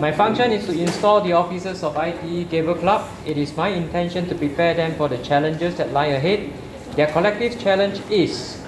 My 0.00 0.10
function 0.10 0.50
is 0.50 0.66
to 0.66 0.72
install 0.72 1.20
the 1.20 1.34
offices 1.34 1.84
of 1.84 1.96
ITE 1.96 2.50
Gavel 2.50 2.74
Club. 2.74 3.08
It 3.24 3.38
is 3.38 3.56
my 3.56 3.68
intention 3.68 4.26
to 4.28 4.34
prepare 4.34 4.74
them 4.74 4.96
for 4.96 5.06
the 5.06 5.18
challenges 5.18 5.76
that 5.76 5.92
lie 5.92 6.06
ahead. 6.18 6.50
Their 6.96 7.06
collective 7.06 7.60
challenge 7.60 8.02
is 8.10 8.58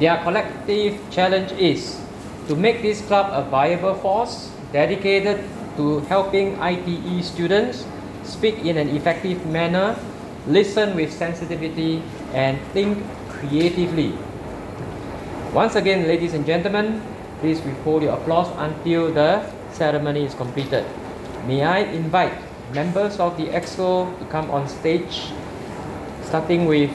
their 0.00 0.18
collective 0.24 0.98
challenge 1.12 1.52
is 1.52 2.02
to 2.48 2.56
make 2.56 2.82
this 2.82 3.06
club 3.06 3.30
a 3.30 3.48
viable 3.48 3.94
force 3.94 4.50
dedicated 4.72 5.44
to 5.76 6.00
helping 6.10 6.58
ITE 6.58 7.22
students 7.22 7.86
speak 8.24 8.58
in 8.66 8.76
an 8.78 8.88
effective 8.96 9.46
manner, 9.46 9.94
listen 10.48 10.96
with 10.96 11.12
sensitivity, 11.12 12.02
and 12.34 12.58
think 12.74 12.98
creatively. 13.30 14.18
Once 15.52 15.76
again, 15.76 16.08
ladies 16.08 16.32
and 16.32 16.46
gentlemen, 16.46 17.02
please 17.40 17.60
withhold 17.60 18.02
your 18.02 18.14
applause 18.14 18.48
until 18.56 19.12
the 19.12 19.44
ceremony 19.70 20.24
is 20.24 20.32
completed. 20.34 20.82
May 21.46 21.62
I 21.62 21.80
invite 21.92 22.32
members 22.72 23.20
of 23.20 23.36
the 23.36 23.52
EXCO 23.52 24.18
to 24.18 24.24
come 24.32 24.50
on 24.50 24.66
stage, 24.66 25.28
starting 26.24 26.64
with 26.64 26.88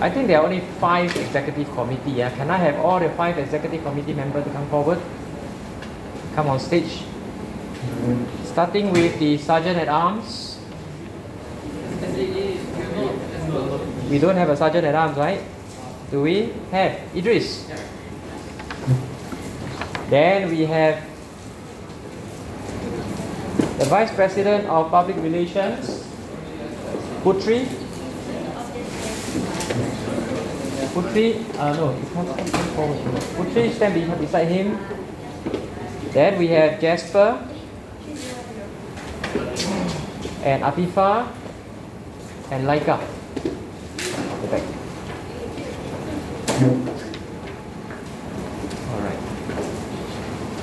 I 0.00 0.08
think 0.08 0.28
there 0.28 0.38
are 0.38 0.44
only 0.44 0.60
five 0.78 1.10
executive 1.16 1.68
committee. 1.74 2.12
Yeah? 2.12 2.30
Can 2.36 2.48
I 2.48 2.56
have 2.58 2.76
all 2.78 3.00
the 3.00 3.10
five 3.18 3.36
executive 3.36 3.82
committee 3.82 4.14
members 4.14 4.44
to 4.44 4.50
come 4.50 4.70
forward? 4.70 5.02
Come 6.36 6.46
on 6.46 6.60
stage. 6.60 7.02
Starting 8.44 8.92
with 8.92 9.18
the 9.18 9.36
sergeant 9.38 9.76
at 9.76 9.88
arms. 9.88 10.60
We 14.08 14.20
don't 14.20 14.36
have 14.36 14.50
a 14.50 14.56
sergeant 14.56 14.86
at 14.86 14.94
arms, 14.94 15.16
right? 15.16 15.42
Do 16.10 16.22
we 16.22 16.52
have 16.70 16.96
Idris? 17.14 17.68
Then 20.08 20.48
we 20.48 20.64
have 20.64 21.04
the 23.78 23.84
vice 23.84 24.10
president 24.14 24.64
of 24.72 24.90
public 24.90 25.16
relations, 25.16 26.08
Putri. 27.20 27.68
Putri, 30.96 31.44
uh, 31.60 31.76
no. 31.76 31.92
Putri 33.36 33.72
stand 33.74 33.94
be- 33.94 34.08
beside 34.24 34.48
him. 34.48 34.78
Then 36.12 36.38
we 36.38 36.48
have 36.48 36.80
Jasper 36.80 37.36
and 40.42 40.62
Afifa 40.64 41.28
and 42.50 42.64
Laika. 42.66 42.96
At 46.58 46.64
the 46.64 46.90
back. 46.90 47.06
Alright. 48.90 49.18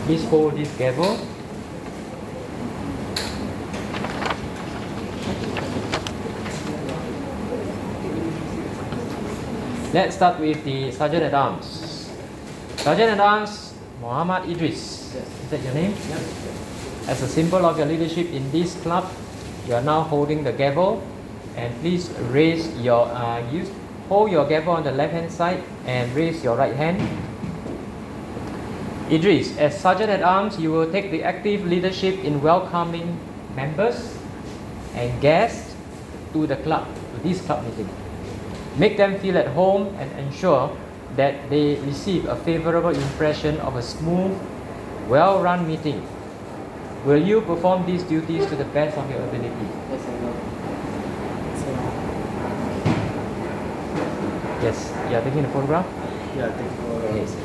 Please 0.04 0.26
hold 0.28 0.58
this 0.58 0.68
gavel. 0.76 1.18
Let's 9.94 10.18
start 10.18 10.42
with 10.42 10.66
the 10.66 10.92
Sergeant 10.92 11.24
at 11.24 11.34
Arms. 11.34 12.12
Sergeant 12.76 13.12
at 13.12 13.20
Arms 13.22 13.74
Muhammad 14.02 14.50
Idris. 14.50 15.16
Is 15.16 15.50
that 15.50 15.64
your 15.64 15.74
name? 15.74 15.94
As 17.08 17.22
a 17.22 17.28
symbol 17.30 17.66
of 17.66 17.78
your 17.78 17.88
leadership 17.88 18.34
in 18.34 18.52
this 18.52 18.76
club, 18.82 19.10
you 19.66 19.74
are 19.74 19.82
now 19.82 20.02
holding 20.02 20.44
the 20.44 20.52
gavel. 20.52 21.02
And 21.56 21.74
please 21.80 22.10
raise 22.36 22.68
your 22.84 23.08
uh, 23.08 23.50
use 23.50 23.72
hold 24.10 24.32
your 24.32 24.46
gavel 24.48 24.74
on 24.74 24.84
the 24.84 24.92
left 24.92 25.14
hand 25.14 25.32
side 25.32 25.64
and 25.86 26.14
raise 26.16 26.44
your 26.44 26.56
right 26.56 26.76
hand. 26.76 27.02
Idris, 29.12 29.58
as 29.58 29.80
Sergeant 29.80 30.10
at 30.10 30.24
Arms, 30.24 30.58
you 30.60 30.72
will 30.72 30.92
take 30.92 31.12
the 31.12 31.24
active 31.24 31.66
leadership 31.66 32.24
in 32.24 32.42
welcoming 32.42 33.20
members 33.56 34.18
and 34.96 35.22
guests 35.22 35.76
to 36.34 36.48
the 36.48 36.56
club, 36.58 36.88
to 37.14 37.28
this 37.28 37.42
club 37.42 37.64
meeting. 37.66 37.90
Make 38.78 38.98
them 38.98 39.20
feel 39.20 39.38
at 39.38 39.48
home 39.48 39.94
and 40.00 40.12
ensure 40.20 40.76
that 41.16 41.50
they 41.50 41.76
receive 41.86 42.26
a 42.26 42.36
favorable 42.36 42.90
impression 42.90 43.60
of 43.62 43.76
a 43.76 43.82
smooth, 43.82 44.36
well 45.08 45.42
run 45.42 45.68
meeting. 45.68 46.06
Will 47.06 47.22
you 47.22 47.42
perform 47.42 47.86
these 47.86 48.04
duties 48.04 48.46
to 48.48 48.56
the 48.56 48.66
best 48.66 48.98
of 48.98 49.10
your 49.10 49.22
ability? 49.22 49.70
Yes, 49.92 50.02
you 54.66 55.16
are 55.18 55.22
taking 55.22 55.44
the 55.44 55.50
photograph? 55.50 55.86
Yeah, 56.36 56.50
you. 56.50 57.22
Yes. 57.22 57.36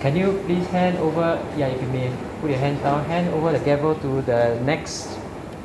Can 0.00 0.16
you 0.16 0.42
please 0.46 0.66
hand 0.68 0.96
over, 0.98 1.36
yeah, 1.56 1.66
if 1.66 1.82
you 1.82 1.88
may 1.88 2.10
put 2.40 2.48
your 2.50 2.58
hands 2.58 2.80
down, 2.82 3.04
hand 3.04 3.28
over 3.34 3.52
the 3.52 3.58
gavel 3.58 3.94
to 3.96 4.22
the 4.22 4.58
next 4.64 5.18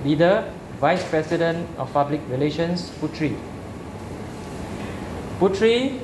leader, 0.04 0.52
Vice 0.82 1.08
President 1.08 1.66
of 1.78 1.92
Public 1.94 2.20
Relations, 2.30 2.90
Putri. 3.00 3.38
Putri, 5.40 6.02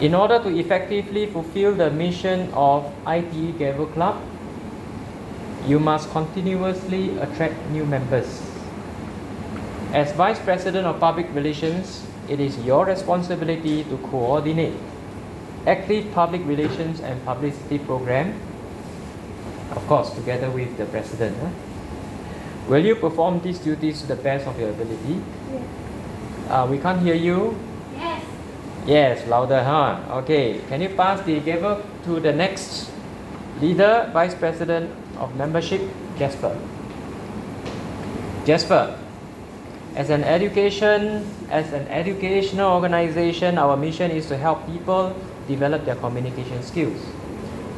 in 0.00 0.14
order 0.14 0.38
to 0.38 0.48
effectively 0.54 1.26
fulfill 1.26 1.74
the 1.74 1.90
mission 1.90 2.52
of 2.52 2.92
ITE 3.06 3.58
Gavel 3.58 3.86
Club, 3.86 4.20
you 5.66 5.80
must 5.80 6.10
continuously 6.10 7.16
attract 7.18 7.56
new 7.70 7.86
members. 7.86 8.42
As 9.92 10.12
Vice 10.12 10.38
President 10.38 10.86
of 10.86 11.00
Public 11.00 11.26
Relations, 11.34 12.05
it 12.28 12.40
is 12.40 12.58
your 12.64 12.84
responsibility 12.86 13.84
to 13.84 13.96
coordinate 14.10 14.74
active 15.66 16.12
public 16.12 16.46
relations 16.46 17.00
and 17.00 17.24
publicity 17.24 17.78
program, 17.78 18.38
of 19.70 19.86
course, 19.86 20.10
together 20.10 20.50
with 20.50 20.76
the 20.76 20.86
President. 20.86 21.36
huh? 21.42 21.50
Will 22.68 22.84
you 22.84 22.96
perform 22.96 23.40
these 23.40 23.58
duties 23.58 24.00
to 24.02 24.08
the 24.08 24.16
best 24.16 24.46
of 24.46 24.58
your 24.58 24.70
ability? 24.70 25.22
Uh, 26.48 26.66
we 26.70 26.78
can't 26.78 27.00
hear 27.00 27.14
you. 27.14 27.56
Yes. 27.94 28.24
Yes, 28.86 29.28
louder, 29.28 29.62
huh? 29.62 29.98
Okay. 30.22 30.60
Can 30.68 30.80
you 30.80 30.88
pass 30.90 31.20
the 31.22 31.40
gavel 31.40 31.82
to 32.04 32.20
the 32.20 32.32
next 32.32 32.90
leader, 33.60 34.10
Vice 34.12 34.34
President 34.34 34.90
of 35.18 35.34
Membership, 35.36 35.80
Jasper? 36.18 36.58
Jasper, 38.44 38.98
as 39.96 40.10
an 40.10 40.24
education, 40.24 41.24
as 41.50 41.72
an 41.72 41.88
educational 41.88 42.70
organization, 42.70 43.56
our 43.56 43.78
mission 43.78 44.10
is 44.10 44.26
to 44.28 44.36
help 44.36 44.66
people 44.66 45.16
develop 45.48 45.86
their 45.86 45.96
communication 45.96 46.62
skills. 46.62 47.00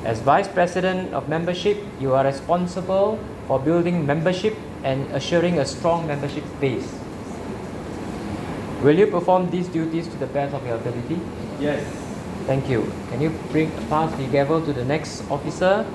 As 0.04 0.18
Vice 0.20 0.48
President 0.48 1.14
of 1.14 1.28
Membership, 1.28 1.78
you 2.00 2.14
are 2.14 2.24
responsible 2.24 3.20
for 3.46 3.61
building 3.61 4.04
membership 4.04 4.57
and 4.83 5.07
assuring 5.12 5.61
a 5.61 5.64
strong 5.64 6.09
membership 6.09 6.42
base. 6.61 6.92
Will 8.83 8.98
you 8.98 9.07
perform 9.07 9.50
these 9.50 9.68
duties 9.68 10.09
to 10.09 10.16
the 10.16 10.26
best 10.26 10.54
of 10.54 10.66
your 10.66 10.76
ability? 10.76 11.20
Yes. 11.61 11.87
Thank 12.46 12.68
you. 12.68 12.92
Can 13.11 13.20
you 13.20 13.31
bring 13.52 13.70
pass 13.88 14.11
the 14.18 14.26
gavel 14.26 14.61
to 14.64 14.72
the 14.72 14.85
next 14.85 15.22
officer, 15.31 15.87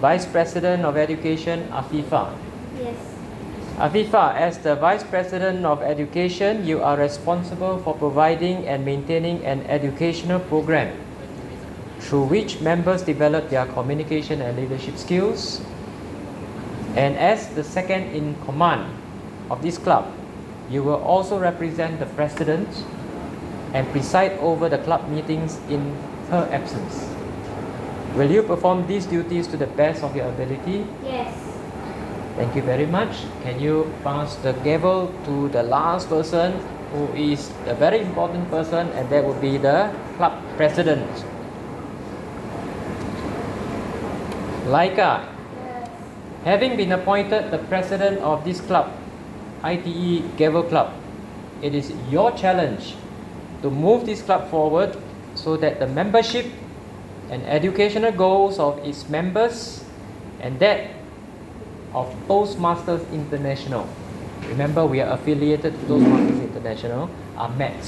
Vice 0.00 0.26
President 0.26 0.84
of 0.84 0.96
Education, 0.96 1.68
Afifa? 1.70 2.36
Yes. 2.76 3.13
Afifa, 3.78 4.36
as 4.36 4.58
the 4.58 4.76
Vice 4.76 5.02
President 5.02 5.66
of 5.66 5.82
Education, 5.82 6.64
you 6.64 6.80
are 6.80 6.96
responsible 6.96 7.78
for 7.78 7.92
providing 7.92 8.68
and 8.68 8.84
maintaining 8.84 9.44
an 9.44 9.66
educational 9.66 10.38
program 10.38 10.96
through 11.98 12.22
which 12.22 12.60
members 12.60 13.02
develop 13.02 13.50
their 13.50 13.66
communication 13.66 14.40
and 14.42 14.56
leadership 14.56 14.96
skills. 14.96 15.60
And 16.94 17.16
as 17.18 17.48
the 17.58 17.64
second 17.64 18.14
in 18.14 18.36
command 18.46 18.94
of 19.50 19.60
this 19.60 19.76
club, 19.76 20.06
you 20.70 20.84
will 20.84 21.02
also 21.02 21.40
represent 21.40 21.98
the 21.98 22.06
President 22.14 22.68
and 23.74 23.90
preside 23.90 24.38
over 24.38 24.68
the 24.68 24.78
club 24.78 25.08
meetings 25.08 25.58
in 25.68 25.96
her 26.30 26.48
absence. 26.52 27.10
Will 28.14 28.30
you 28.30 28.44
perform 28.44 28.86
these 28.86 29.04
duties 29.04 29.48
to 29.48 29.56
the 29.56 29.66
best 29.66 30.04
of 30.04 30.14
your 30.14 30.28
ability? 30.28 30.86
Yes. 31.02 31.53
Thank 32.36 32.56
you 32.56 32.62
very 32.62 32.86
much. 32.86 33.14
Can 33.44 33.60
you 33.60 33.94
pass 34.02 34.34
the 34.42 34.52
gavel 34.66 35.14
to 35.24 35.48
the 35.50 35.62
last 35.62 36.08
person 36.08 36.58
who 36.90 37.06
is 37.14 37.52
a 37.66 37.74
very 37.74 38.00
important 38.00 38.50
person, 38.50 38.88
and 38.98 39.08
that 39.08 39.24
would 39.24 39.40
be 39.40 39.56
the 39.56 39.94
club 40.16 40.42
president? 40.56 41.06
Laika, 44.66 45.22
having 46.42 46.76
been 46.76 46.90
appointed 46.90 47.52
the 47.52 47.58
president 47.70 48.18
of 48.18 48.44
this 48.44 48.60
club, 48.60 48.90
ITE 49.62 50.36
Gavel 50.36 50.64
Club, 50.64 50.92
it 51.62 51.72
is 51.72 51.92
your 52.10 52.32
challenge 52.32 52.96
to 53.62 53.70
move 53.70 54.06
this 54.06 54.22
club 54.22 54.50
forward 54.50 54.96
so 55.36 55.56
that 55.56 55.78
the 55.78 55.86
membership 55.86 56.46
and 57.30 57.44
educational 57.44 58.10
goals 58.10 58.58
of 58.58 58.78
its 58.78 59.08
members 59.08 59.84
and 60.40 60.58
that 60.58 60.90
of 61.94 62.12
Toastmasters 62.28 63.10
International. 63.12 63.88
Remember, 64.48 64.84
we 64.84 65.00
are 65.00 65.14
affiliated 65.14 65.72
to 65.72 65.86
Toastmasters 65.86 66.42
International, 66.42 67.10
are 67.36 67.48
met. 67.56 67.80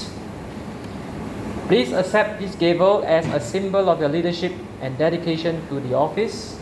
Please 1.68 1.92
accept 1.92 2.38
this 2.40 2.54
gavel 2.54 3.02
as 3.04 3.26
a 3.26 3.40
symbol 3.40 3.90
of 3.90 3.98
your 4.00 4.08
leadership 4.08 4.52
and 4.80 4.96
dedication 4.96 5.66
to 5.68 5.80
the 5.80 5.94
office. 5.94 6.58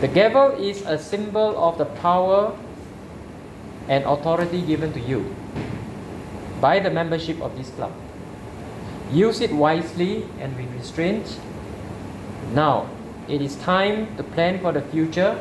The 0.00 0.08
gavel 0.08 0.52
is 0.60 0.82
a 0.82 0.98
symbol 0.98 1.56
of 1.56 1.78
the 1.78 1.86
power 1.86 2.56
and 3.88 4.04
authority 4.04 4.60
given 4.60 4.92
to 4.92 5.00
you 5.00 5.34
by 6.60 6.78
the 6.78 6.90
membership 6.90 7.40
of 7.40 7.56
this 7.56 7.70
club. 7.70 7.92
Use 9.10 9.40
it 9.40 9.52
wisely 9.52 10.26
and 10.38 10.56
with 10.56 10.72
restraint. 10.74 11.38
Now, 12.52 12.88
it 13.28 13.40
is 13.40 13.56
time 13.56 14.16
to 14.16 14.22
plan 14.22 14.60
for 14.60 14.72
the 14.72 14.82
future, 14.82 15.38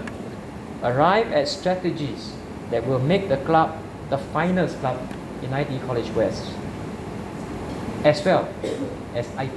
arrive 0.83 1.31
at 1.31 1.47
strategies 1.47 2.33
that 2.69 2.85
will 2.85 2.99
make 2.99 3.29
the 3.29 3.37
club 3.37 3.77
the 4.09 4.17
finest 4.17 4.79
club 4.79 4.99
in 5.41 5.53
ITE 5.53 5.81
College 5.87 6.09
West, 6.11 6.51
as 8.03 8.23
well 8.25 8.47
as 9.15 9.27
ITE. 9.37 9.49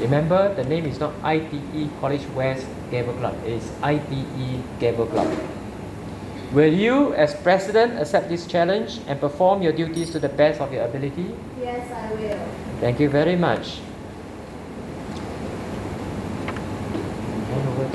Remember, 0.00 0.54
the 0.54 0.64
name 0.64 0.84
is 0.84 1.00
not 1.00 1.14
ITE 1.22 1.88
College 2.00 2.26
West 2.34 2.66
Gavel 2.90 3.14
Club, 3.14 3.34
it 3.44 3.52
is 3.52 3.70
ITE 3.82 4.80
Gavel 4.80 5.06
Club. 5.06 5.28
Will 6.52 6.72
you, 6.72 7.14
as 7.14 7.34
president, 7.34 8.00
accept 8.00 8.28
this 8.28 8.44
challenge 8.44 8.98
and 9.06 9.20
perform 9.20 9.62
your 9.62 9.72
duties 9.72 10.10
to 10.10 10.18
the 10.18 10.28
best 10.28 10.60
of 10.60 10.72
your 10.72 10.84
ability? 10.84 11.32
Yes, 11.60 11.90
I 11.92 12.12
will. 12.12 12.42
Thank 12.80 12.98
you 12.98 13.08
very 13.08 13.36
much. 13.36 13.78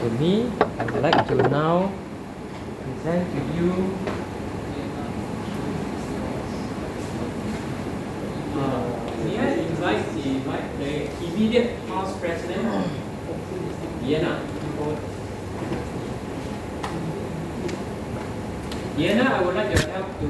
To 0.06 0.12
me. 0.22 0.52
I 0.78 0.84
would 0.86 1.02
like 1.02 1.28
to 1.30 1.36
now 1.50 1.92
present 3.02 3.26
to 3.34 3.40
you 3.58 3.72
I 9.38 9.52
invite 9.52 10.78
the, 10.78 11.08
the 11.18 11.26
immediate 11.26 11.88
past 11.88 12.20
president, 12.22 12.88
Vienna. 14.02 14.40
Vienna, 18.96 19.24
I 19.24 19.42
would 19.44 19.56
like 19.56 19.76
your 19.76 19.90
help 19.92 20.20
to 20.20 20.30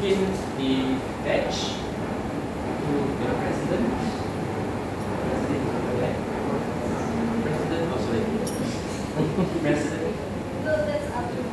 pin 0.00 0.18
the 0.58 0.98
badge 1.24 1.60
to 2.82 2.92
the 3.18 3.28
president. 3.40 3.86
President, 5.24 5.64
okay. 5.88 6.12
President, 7.42 7.82
oh 7.92 7.98
sorry. 8.04 8.24
President. 9.62 10.14
No, 10.64 10.72
that's 10.86 11.08
up 11.16 11.24
to 11.30 11.34
you. 11.36 11.44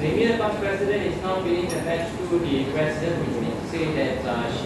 The 0.00 0.10
immediate 0.10 0.38
past 0.38 0.58
president 0.60 1.02
is 1.06 1.23
now 1.34 1.42
being 1.42 1.66
attached 1.66 2.16
to 2.16 2.38
the 2.38 2.64
president, 2.72 3.26
which 3.26 3.42
means 3.42 3.60
to 3.62 3.68
say 3.68 3.84
that 3.92 4.24
uh, 4.24 4.63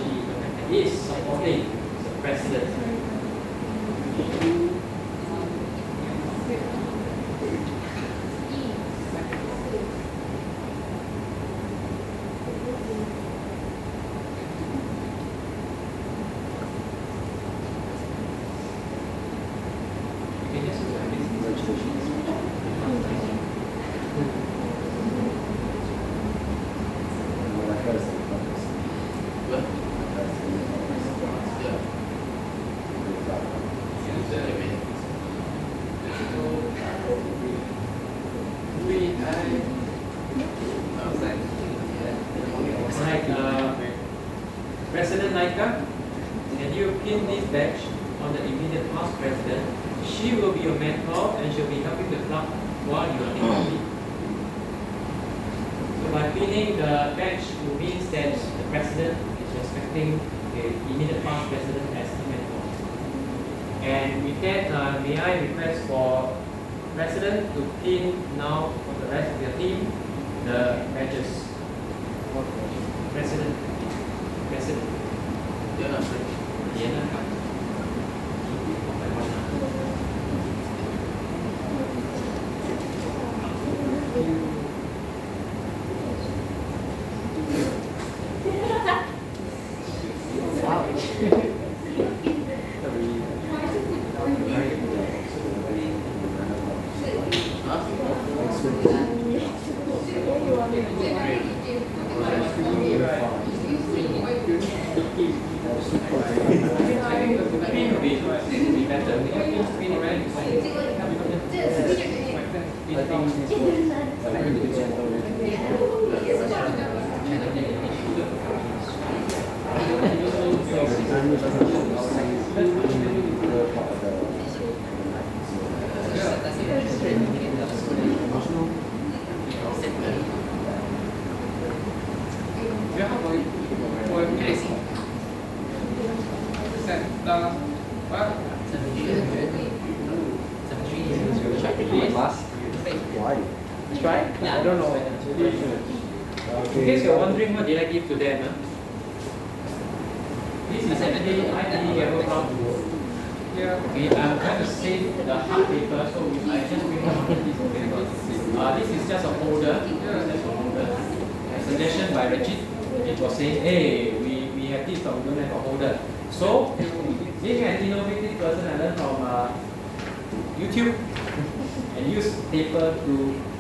Gracias. 121.30 121.67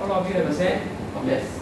all 0.00 0.12
of 0.12 0.28
you 0.28 0.34
have 0.34 0.46
a 0.46 0.54
set? 0.54 0.82
Yes. 1.24 1.58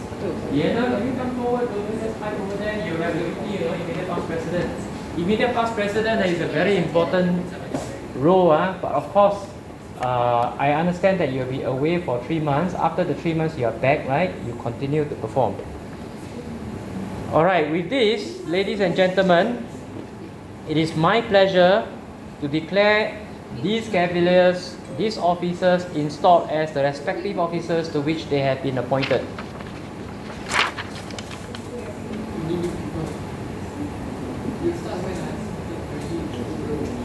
Diana, 0.51 0.97
can 0.97 1.07
you 1.07 1.13
come 1.13 1.35
forward 1.35 1.67
to 1.69 1.73
this 1.73 2.17
slide 2.17 2.33
over 2.33 2.55
there? 2.55 2.87
You 2.87 2.97
have 2.97 3.13
the 3.13 3.25
you 3.51 3.59
know, 3.59 3.73
immediate 3.73 4.07
past 4.07 4.27
president. 4.27 4.71
Immediate 5.17 5.53
past 5.53 5.73
president 5.75 6.25
is 6.25 6.41
a 6.41 6.47
very 6.47 6.77
important 6.77 7.45
role, 8.15 8.51
uh, 8.51 8.77
but 8.81 8.91
of 8.91 9.09
course, 9.13 9.47
uh, 10.01 10.55
I 10.57 10.73
understand 10.73 11.19
that 11.19 11.31
you'll 11.31 11.45
be 11.49 11.63
away 11.63 12.01
for 12.01 12.23
three 12.23 12.39
months. 12.39 12.73
After 12.73 13.03
the 13.03 13.15
three 13.15 13.33
months, 13.33 13.57
you 13.57 13.65
are 13.65 13.71
back, 13.71 14.07
right? 14.07 14.33
You 14.45 14.53
continue 14.61 15.05
to 15.05 15.15
perform. 15.15 15.55
All 17.31 17.43
right, 17.43 17.69
with 17.71 17.89
this, 17.89 18.45
ladies 18.45 18.79
and 18.79 18.95
gentlemen, 18.95 19.65
it 20.67 20.77
is 20.77 20.95
my 20.95 21.21
pleasure 21.21 21.87
to 22.41 22.47
declare 22.47 23.17
these 23.61 23.87
Gaveliers, 23.89 24.75
these 24.97 25.17
officers 25.17 25.85
installed 25.95 26.49
as 26.49 26.73
the 26.73 26.83
respective 26.83 27.39
officers 27.39 27.89
to 27.89 28.01
which 28.01 28.29
they 28.29 28.39
have 28.39 28.61
been 28.61 28.77
appointed. 28.77 29.25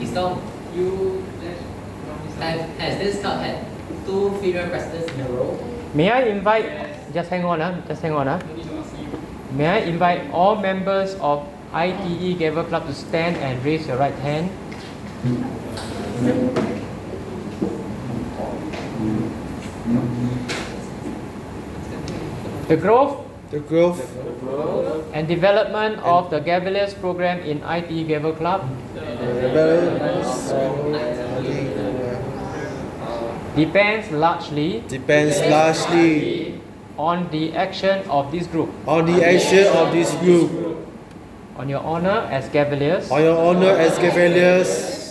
Install, 0.01 0.42
you 0.75 1.25
have, 2.40 2.61
has 2.79 2.99
this 2.99 3.21
club 3.21 3.40
had 3.40 3.64
two 4.05 4.37
female 4.40 4.68
presidents 4.68 5.12
in 5.14 5.21
a 5.21 5.29
row? 5.31 5.59
May 5.95 6.11
I 6.11 6.23
invite, 6.23 6.66
just 7.14 7.31
hang 7.31 7.45
on, 7.45 7.61
uh, 7.61 7.87
just 7.87 8.03
hang 8.03 8.12
on. 8.12 8.29
Uh. 8.29 8.40
May 9.53 9.68
I 9.68 9.79
invite 9.79 10.31
all 10.31 10.57
members 10.57 11.14
of 11.16 11.47
ITE 11.73 12.38
Gavel 12.38 12.64
Club 12.64 12.87
to 12.87 12.95
stand 12.95 13.37
and 13.37 13.62
raise 13.64 13.87
your 13.87 13.97
right 13.97 14.14
hand? 14.16 14.51
The 15.22 15.30
growth 22.76 23.22
The 23.52 23.61
growth 23.61 24.02
and 25.14 25.28
development 25.28 26.00
of 26.02 26.30
the 26.30 26.40
Gaveliers 26.40 26.98
program 26.98 27.38
in 27.46 27.62
ITE 27.62 28.08
Gavel 28.08 28.32
Club 28.32 28.66
depends 33.54 34.11
largely 34.11 34.82
depends 34.88 35.38
largely 35.46 36.58
on 36.98 37.28
the 37.30 37.54
action 37.54 38.02
of 38.11 38.32
this 38.32 38.48
group. 38.48 38.70
on 38.88 39.06
the 39.06 39.22
action 39.22 39.70
of 39.70 39.92
this 39.92 40.11
group, 40.18 40.50
On 41.54 41.68
your 41.68 41.85
honor 41.87 42.26
as 42.26 42.48
Gaveliers, 42.48 43.06
on 43.12 43.22
your 43.22 43.38
honor 43.38 43.70
as 43.78 43.94
Gaveliers. 44.02 45.01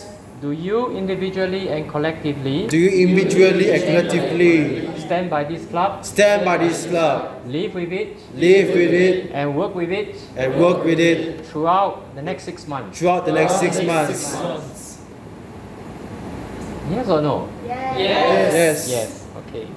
Do 0.42 0.52
you 0.52 0.90
individually 0.98 1.70
and 1.70 1.88
collectively 1.88 2.66
Do 2.66 2.78
you 2.78 2.90
individually 2.90 3.70
and 3.70 3.84
collectively 3.84 4.90
stand 4.98 5.30
by 5.30 5.44
this 5.44 5.66
club, 5.70 6.04
stand 6.04 6.44
by 6.44 6.58
this 6.58 6.88
club, 6.88 7.46
live 7.46 7.76
with 7.76 7.94
it, 7.94 8.18
live 8.34 8.74
with 8.74 8.90
it, 8.90 9.30
and 9.34 9.56
work 9.56 9.76
with 9.76 9.92
it 9.92 10.18
and 10.36 10.60
work 10.60 10.84
with 10.84 11.00
it 11.00 11.46
throughout 11.46 12.16
the 12.16 12.24
next 12.26 12.44
six 12.44 12.68
months? 12.68 12.98
throughout 12.98 13.26
the 13.26 13.32
next 13.32 13.60
six 13.60 13.78
months? 13.86 14.98
Yes 16.90 17.08
or 17.08 17.22
no? 17.22 17.48
Yes. 17.64 17.96
Yes. 18.02 18.90
Yes. 18.90 19.28
Okay. 19.46 19.68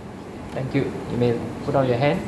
Thank 0.57 0.75
you. 0.75 0.91
You 1.13 1.17
may 1.19 1.39
put 1.67 1.77
out 1.77 1.87
your 1.87 1.99
hand. 1.99 2.19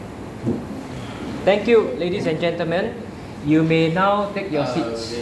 Thank 1.44 1.66
you, 1.66 1.96
ladies 1.96 2.26
and 2.26 2.38
gentlemen. 2.38 2.94
You 3.46 3.62
may 3.62 3.94
now 3.94 4.30
take 4.34 4.52
your 4.52 4.66
seats. 4.66 5.16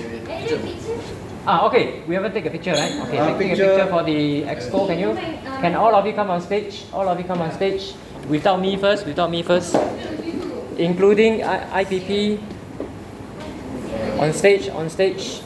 Ah, 1.47 1.67
okay. 1.69 2.01
We 2.09 2.15
haven't 2.15 2.33
take 2.33 2.47
a 2.47 2.51
picture, 2.51 2.73
right? 2.73 2.93
Okay, 3.05 3.19
Uh, 3.19 3.27
taking 3.37 3.53
a 3.53 3.57
picture. 3.57 3.69
picture 3.77 3.89
for 3.93 4.03
the 4.03 4.43
expo. 4.49 4.87
Can 4.89 4.99
you? 4.99 5.13
Can 5.61 5.75
all 5.77 5.95
of 5.95 6.07
you 6.07 6.13
come 6.17 6.31
on 6.31 6.41
stage? 6.41 6.85
All 6.93 7.07
of 7.09 7.19
you 7.19 7.25
come 7.25 7.41
on 7.43 7.53
stage. 7.53 7.93
Without 8.29 8.61
me 8.61 8.77
first. 8.77 9.05
Without 9.07 9.31
me 9.31 9.43
first. 9.43 9.77
Including 10.79 11.45
I- 11.45 11.85
IPP. 11.85 12.41
On 14.19 14.33
stage. 14.33 14.69
On 14.73 14.89
stage. 14.89 15.43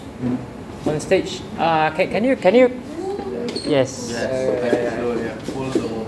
On 0.87 1.01
stage. 1.01 1.43
Uh, 1.59 1.91
can, 1.91 2.09
can 2.11 2.23
you? 2.25 2.37
Can 2.37 2.55
you? 2.55 2.69
Yes. 3.67 4.11
Yes. 4.15 4.15
So 4.15 5.13
yeah, 5.19 5.35
pull 5.53 5.67
the 5.75 5.87
wall. 5.91 6.07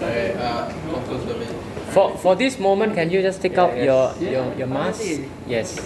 Alright, 0.00 0.36
uh, 0.36 0.68
focus 0.94 1.24
the 1.26 1.34
way. 1.34 1.46
For, 1.90 2.16
for 2.18 2.36
this 2.36 2.58
moment, 2.58 2.94
can 2.94 3.10
you 3.10 3.20
just 3.22 3.42
take 3.42 3.58
out 3.58 3.76
your, 3.76 4.14
your, 4.20 4.54
your 4.54 4.66
mask? 4.66 5.02
Yes. 5.46 5.80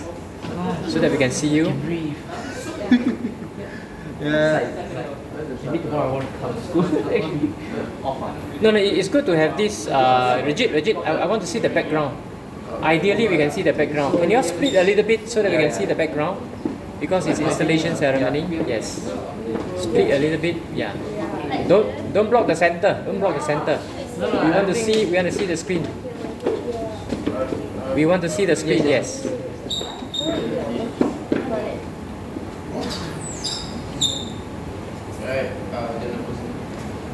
So 0.88 0.99
that 0.99 1.11
we 1.11 1.18
can 1.18 1.31
see 1.31 1.49
you. 1.49 1.64
Can 1.66 1.81
breathe. 1.87 2.16
Yeah. 4.20 4.87
Maybe 5.64 5.79
tomorrow 5.79 6.09
I 6.09 6.12
want 6.12 6.27
to 6.29 6.38
come 6.38 6.55
to 6.55 6.62
school. 6.64 6.85
Actually, 6.85 7.53
no, 8.61 8.70
no, 8.70 8.79
it's 8.79 9.09
good 9.09 9.25
to 9.27 9.37
have 9.37 9.57
this. 9.57 9.87
Uh, 9.88 10.42
Regit, 10.44 10.73
Regit, 10.73 10.96
I, 11.07 11.25
I 11.25 11.27
want 11.27 11.40
to 11.42 11.49
see 11.49 11.59
the 11.59 11.68
background. 11.68 12.16
Ideally, 12.83 13.29
we 13.29 13.37
can 13.37 13.51
see 13.51 13.62
the 13.62 13.73
background. 13.73 14.18
Can 14.18 14.31
you 14.31 14.37
all 14.37 14.42
split 14.42 14.75
a 14.75 14.85
little 14.85 15.05
bit 15.05 15.29
so 15.29 15.42
that 15.42 15.51
we 15.51 15.59
can 15.59 15.73
see 15.73 15.85
the 15.85 15.94
background? 15.94 16.40
Because 17.01 17.27
it's 17.27 17.40
installation 17.40 17.96
ceremony. 17.96 18.44
Yes. 18.68 19.09
Split 19.79 20.12
a 20.12 20.18
little 20.18 20.40
bit. 20.40 20.57
Yeah. 20.75 20.92
Don't 21.68 22.12
don't 22.12 22.29
block 22.31 22.46
the 22.46 22.57
center. 22.57 23.03
Don't 23.05 23.20
block 23.20 23.37
the 23.37 23.44
center. 23.44 23.81
We 24.20 24.51
want 24.53 24.68
to 24.68 24.75
see. 24.75 25.07
We 25.07 25.16
want 25.16 25.29
to 25.29 25.33
see 25.33 25.46
the 25.46 25.57
screen. 25.57 25.85
We 27.94 28.07
want 28.07 28.23
to 28.23 28.31
see 28.31 28.46
the 28.46 28.55
screen, 28.55 28.87
yes. 28.87 29.27
Alright, 35.20 35.53
uh, 35.75 35.99
then 35.99 36.11
the 36.16 36.23
person. 36.23 36.49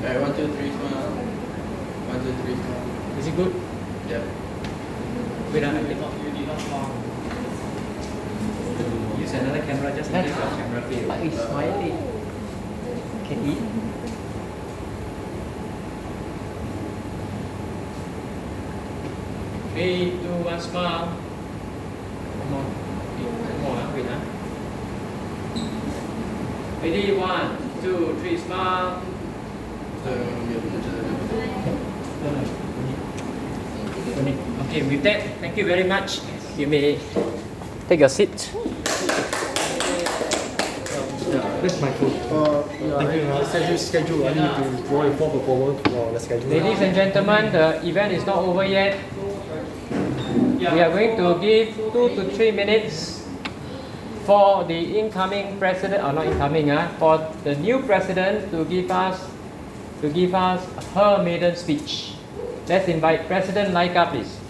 Alright, 0.05 0.21
one, 0.21 0.37
two, 0.37 0.49
three, 0.53 0.71
smile. 0.71 1.11
One, 2.13 2.21
two, 2.21 2.35
three, 2.45 2.55
smile. 2.61 3.19
Is 3.19 3.27
it 3.27 3.37
good? 3.37 3.53
Yep. 4.09 4.23
Wait, 5.55 5.65
I 5.65 5.83
did 5.83 5.99
not, 5.99 6.13
you 6.23 6.31
did 6.31 6.47
not 6.47 6.61
Use 9.19 9.33
another 9.33 9.63
camera 9.65 9.97
just 9.97 10.11
to 10.11 10.17
make 10.17 10.27
your 10.27 10.37
camera 10.37 10.83
feel. 10.83 11.09
But 11.09 11.21
it's 11.25 11.41
smiling. 11.41 11.97
Can 13.25 13.49
eat. 13.49 13.65
Three, 19.77 20.17
two, 20.77 20.83
one, 20.83 20.89
smile. 20.89 21.09
Come 22.39 22.55
on. 22.55 22.65
Come 23.49 23.67
on, 23.67 23.95
wait, 23.95 24.07
huh? 24.07 24.21
Ready, 26.83 27.13
one, 27.17 27.49
two, 27.83 28.17
three, 28.21 28.37
smile. 28.37 29.03
Okay, 34.67 34.83
with 34.83 35.03
that, 35.03 35.23
thank 35.41 35.57
you 35.57 35.65
very 35.67 35.85
much. 35.85 36.21
You 36.57 36.67
may 36.67 36.99
take 37.89 38.01
your 38.01 38.09
seat. 38.09 38.51
Where's 41.61 41.81
my 41.81 41.91
phone? 41.93 42.13
Uh, 42.31 42.63
yeah, 42.81 42.97
I 42.97 43.03
have 43.05 43.43
a 43.43 43.45
schedule, 43.47 43.79
schedule. 43.79 44.27
I 44.29 44.35
need 44.35 44.55
to 44.57 44.89
draw 44.89 45.03
a 45.03 45.11
form 45.17 45.33
performance 45.41 45.81
for 45.89 46.13
the 46.13 46.21
schedule. 46.21 46.51
Ladies 46.51 46.81
and 46.81 46.95
gentlemen, 46.95 47.53
the 47.53 47.85
event 47.87 48.13
is 48.13 48.25
not 48.27 48.39
over 48.39 48.65
yet. 48.65 48.97
We 50.57 50.65
are 50.65 50.89
going 50.89 51.19
to 51.19 51.39
give 51.39 51.77
two 51.93 52.09
to 52.17 52.31
three 52.33 52.51
minutes 52.51 53.29
for 54.25 54.65
the 54.65 54.99
incoming 54.99 55.59
president, 55.59 56.03
or 56.03 56.15
not 56.15 56.27
incoming, 56.27 56.71
uh, 56.71 56.89
for 56.99 57.19
the 57.45 57.55
new 57.57 57.83
president 57.83 58.51
to 58.53 58.65
give 58.65 58.91
us 58.91 59.21
to 60.01 60.09
give 60.09 60.35
us 60.35 60.65
her 60.95 61.23
maiden 61.23 61.55
speech. 61.57 62.15
Let's 62.69 62.89
invite 62.89 63.29
President 63.29 63.75
Laika, 63.75 64.09
please. 64.09 64.41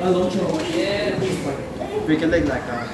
A. 0.00 0.08
Yeah. 0.72 1.16
We 2.06 2.16
can 2.16 2.30
like 2.30 2.44
like 2.44 2.64
uh, 2.64 2.88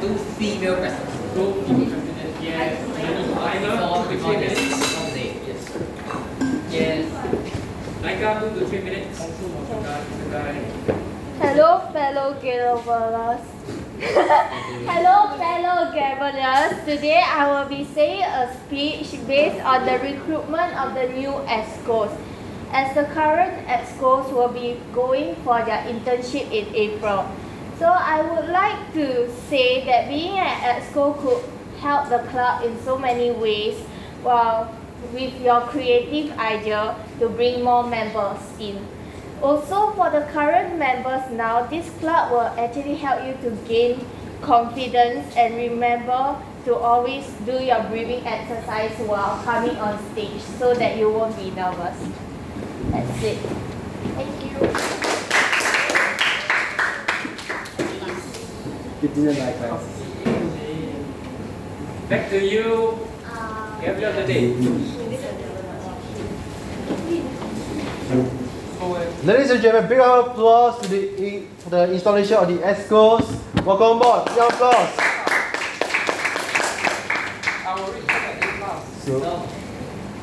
Two 0.00 0.14
female 0.36 0.76
presidents. 0.76 1.13
Hello, 11.40 11.90
fellow 11.90 12.34
Gaveliers. 12.38 13.42
Hello, 14.86 15.34
fellow 15.36 15.90
Gaveliers. 15.90 16.84
Today 16.84 17.18
I 17.26 17.50
will 17.50 17.68
be 17.68 17.84
saying 17.84 18.22
a 18.22 18.54
speech 18.54 19.18
based 19.26 19.60
on 19.64 19.86
the 19.86 19.98
recruitment 19.98 20.72
of 20.78 20.94
the 20.94 21.08
new 21.18 21.34
ExCos. 21.50 22.16
As 22.70 22.94
the 22.94 23.10
current 23.12 23.66
ExCos 23.66 24.32
will 24.32 24.54
be 24.54 24.78
going 24.92 25.34
for 25.42 25.64
their 25.64 25.82
internship 25.90 26.46
in 26.52 26.72
April. 26.76 27.26
So 27.78 27.86
I 27.86 28.22
would 28.22 28.50
like 28.50 28.92
to 28.94 29.30
say 29.48 29.84
that 29.84 30.08
being 30.08 30.38
at 30.38 30.80
ExCo 30.80 31.18
could 31.18 31.42
help 31.80 32.08
the 32.08 32.20
club 32.30 32.64
in 32.64 32.80
so 32.82 32.96
many 32.96 33.32
ways. 33.32 33.74
Well, 34.22 34.72
with 35.12 35.40
your 35.40 35.60
creative 35.62 36.38
idea 36.38 36.96
to 37.18 37.28
bring 37.28 37.62
more 37.62 37.84
members 37.86 38.40
in. 38.58 38.86
Also, 39.42 39.90
for 39.92 40.08
the 40.10 40.22
current 40.32 40.78
members 40.78 41.30
now, 41.32 41.66
this 41.66 41.90
club 42.00 42.30
will 42.30 42.64
actually 42.64 42.94
help 42.94 43.26
you 43.26 43.34
to 43.42 43.56
gain 43.68 44.06
confidence 44.40 45.34
and 45.36 45.56
remember 45.56 46.36
to 46.64 46.74
always 46.74 47.26
do 47.44 47.62
your 47.62 47.82
breathing 47.84 48.24
exercise 48.26 48.96
while 49.06 49.42
coming 49.44 49.76
on 49.76 49.98
stage 50.12 50.40
so 50.58 50.72
that 50.74 50.96
you 50.96 51.10
won't 51.10 51.36
be 51.36 51.50
nervous. 51.50 51.98
That's 52.90 53.22
it. 53.22 53.38
Thank 54.16 55.00
you. 55.02 55.03
It 59.04 59.14
didn't 59.14 59.38
like 59.38 59.58
that. 59.60 59.80
Back 62.08 62.30
to 62.30 62.40
you. 62.40 62.98
Gabriel 63.82 64.10
of 64.10 64.16
the 64.16 64.24
day. 64.24 64.54
Ladies 69.24 69.50
and 69.50 69.60
gentlemen, 69.60 69.88
big 69.90 69.98
round 69.98 70.24
of 70.24 70.32
applause 70.32 70.80
to 70.80 70.88
the, 70.88 71.44
for 71.58 71.68
the 71.68 71.92
installation 71.92 72.38
of 72.38 72.48
the 72.48 72.56
ExCos. 72.64 73.28
Welcome 73.66 74.00
aboard. 74.00 74.24
Big 74.24 74.38
round 74.38 74.52
of 74.52 74.56
applause. 74.56 74.88
So, 79.04 79.20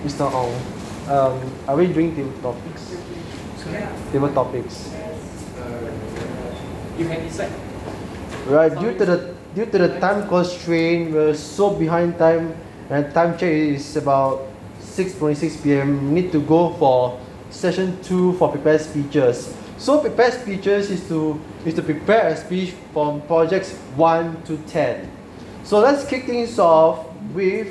Mr. 0.02 0.26
Ong, 0.34 0.58
um, 1.08 1.38
are 1.68 1.76
we 1.78 1.86
doing 1.86 2.16
table 2.16 2.34
topics? 2.42 2.98
Table 4.12 4.34
topics. 4.34 4.90
You 6.98 7.06
can 7.06 7.22
decide. 7.22 7.71
Right, 8.48 8.74
due 8.74 8.98
to 8.98 9.06
the 9.06 9.18
due 9.54 9.66
to 9.66 9.78
the 9.78 10.00
time 10.00 10.28
constraint, 10.28 11.14
we're 11.14 11.36
so 11.36 11.70
behind 11.70 12.18
time, 12.18 12.58
and 12.90 13.14
time 13.14 13.38
check 13.38 13.54
is 13.54 13.96
about 13.96 14.50
6:26 14.82 15.62
p.m. 15.62 16.10
We 16.10 16.22
need 16.22 16.32
to 16.34 16.42
go 16.42 16.74
for 16.74 17.22
session 17.54 18.02
two 18.02 18.34
for 18.42 18.50
prepared 18.50 18.82
speeches. 18.82 19.54
So 19.78 20.02
prepared 20.02 20.34
speeches 20.34 20.90
is 20.90 21.08
to 21.08 21.40
is 21.66 21.78
to 21.78 21.84
prepare 21.86 22.34
a 22.34 22.36
speech 22.36 22.74
from 22.94 23.22
projects 23.30 23.78
one 23.96 24.42
to 24.50 24.58
ten. 24.66 25.06
So 25.64 25.80
let's 25.80 26.04
kick 26.04 26.26
things 26.26 26.58
off 26.58 27.06
with. 27.38 27.70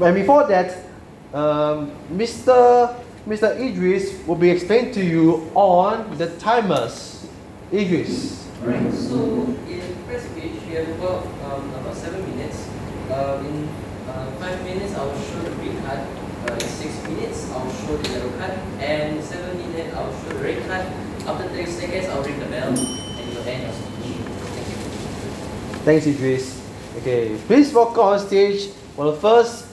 And 0.00 0.14
before 0.14 0.46
that, 0.46 0.86
um, 1.34 1.90
Mr. 2.14 2.94
Mr. 3.26 3.58
Idris 3.58 4.14
will 4.26 4.38
be 4.38 4.50
explaining 4.50 4.94
to 4.94 5.02
you 5.04 5.50
on 5.54 6.16
the 6.16 6.30
timers. 6.38 7.26
Idris. 7.72 8.42
Alright, 8.62 8.94
so 8.94 9.18
in 9.66 9.82
first 10.06 10.30
speech, 10.30 10.54
we 10.68 10.74
have 10.74 10.88
about, 10.90 11.26
um, 11.50 11.68
about 11.74 11.96
7 11.96 12.14
minutes. 12.30 12.68
Um, 13.10 13.44
in 13.44 13.68
uh, 14.06 14.30
5 14.38 14.62
minutes, 14.62 14.94
I 14.94 15.04
will 15.04 15.18
show 15.18 15.40
the 15.42 15.50
green 15.56 15.82
card. 15.82 15.98
Uh, 16.46 16.54
in 16.54 16.60
6 16.60 17.02
minutes, 17.08 17.50
I 17.50 17.64
will 17.64 17.72
show 17.72 17.96
the 17.96 18.08
yellow 18.10 18.30
card. 18.38 18.52
And 18.78 19.24
7 19.24 19.58
minutes, 19.58 19.92
I 19.96 20.06
will 20.06 20.14
show 20.14 20.28
the 20.28 20.44
red 20.44 20.68
card. 20.68 20.86
After 21.26 21.48
30 21.48 21.66
seconds, 21.72 22.06
I 22.06 22.14
will 22.14 22.22
ring 22.22 22.38
the 22.38 22.46
bell. 22.46 22.68
And 22.68 22.78
you 22.78 23.34
will 23.34 23.48
end 23.48 23.62
your 23.64 23.72
speech. 23.72 24.22
Thank 24.54 24.68
you. 24.70 25.80
Thanks, 25.82 26.06
Idris. 26.06 26.62
Okay, 26.98 27.36
please 27.48 27.74
welcome 27.74 28.04
on 28.04 28.20
stage 28.20 28.68
for 28.94 29.06
the 29.10 29.16
first 29.16 29.66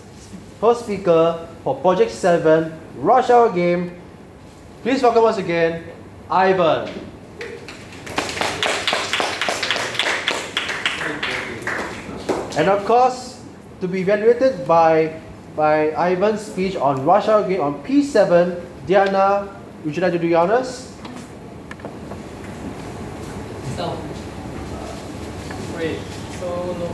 first 0.60 0.86
speaker 0.86 1.48
for 1.64 1.76
Project 1.76 2.10
7 2.10 2.74
Rush 2.96 3.30
Hour 3.30 3.54
Game. 3.54 4.02
Please 4.82 5.04
welcome 5.04 5.22
once 5.22 5.38
again, 5.38 5.84
Ivan. 6.28 6.90
And 12.58 12.70
of 12.70 12.86
course, 12.86 13.42
to 13.82 13.88
be 13.88 14.02
evaluated 14.02 14.68
by 14.68 15.22
by 15.56 15.92
Ivan's 16.12 16.42
speech 16.42 16.76
on 16.76 17.08
Hour 17.10 17.48
Game 17.48 17.62
on 17.62 17.84
P7, 17.84 18.62
Diana, 18.88 19.50
would 19.84 19.96
you 19.96 20.02
like 20.02 20.14
to 20.14 20.20
do 20.20 20.30
the 20.30 20.36
honors? 20.36 20.90
Wait. 25.80 26.00
So 26.40 26.48
no. 26.76 26.92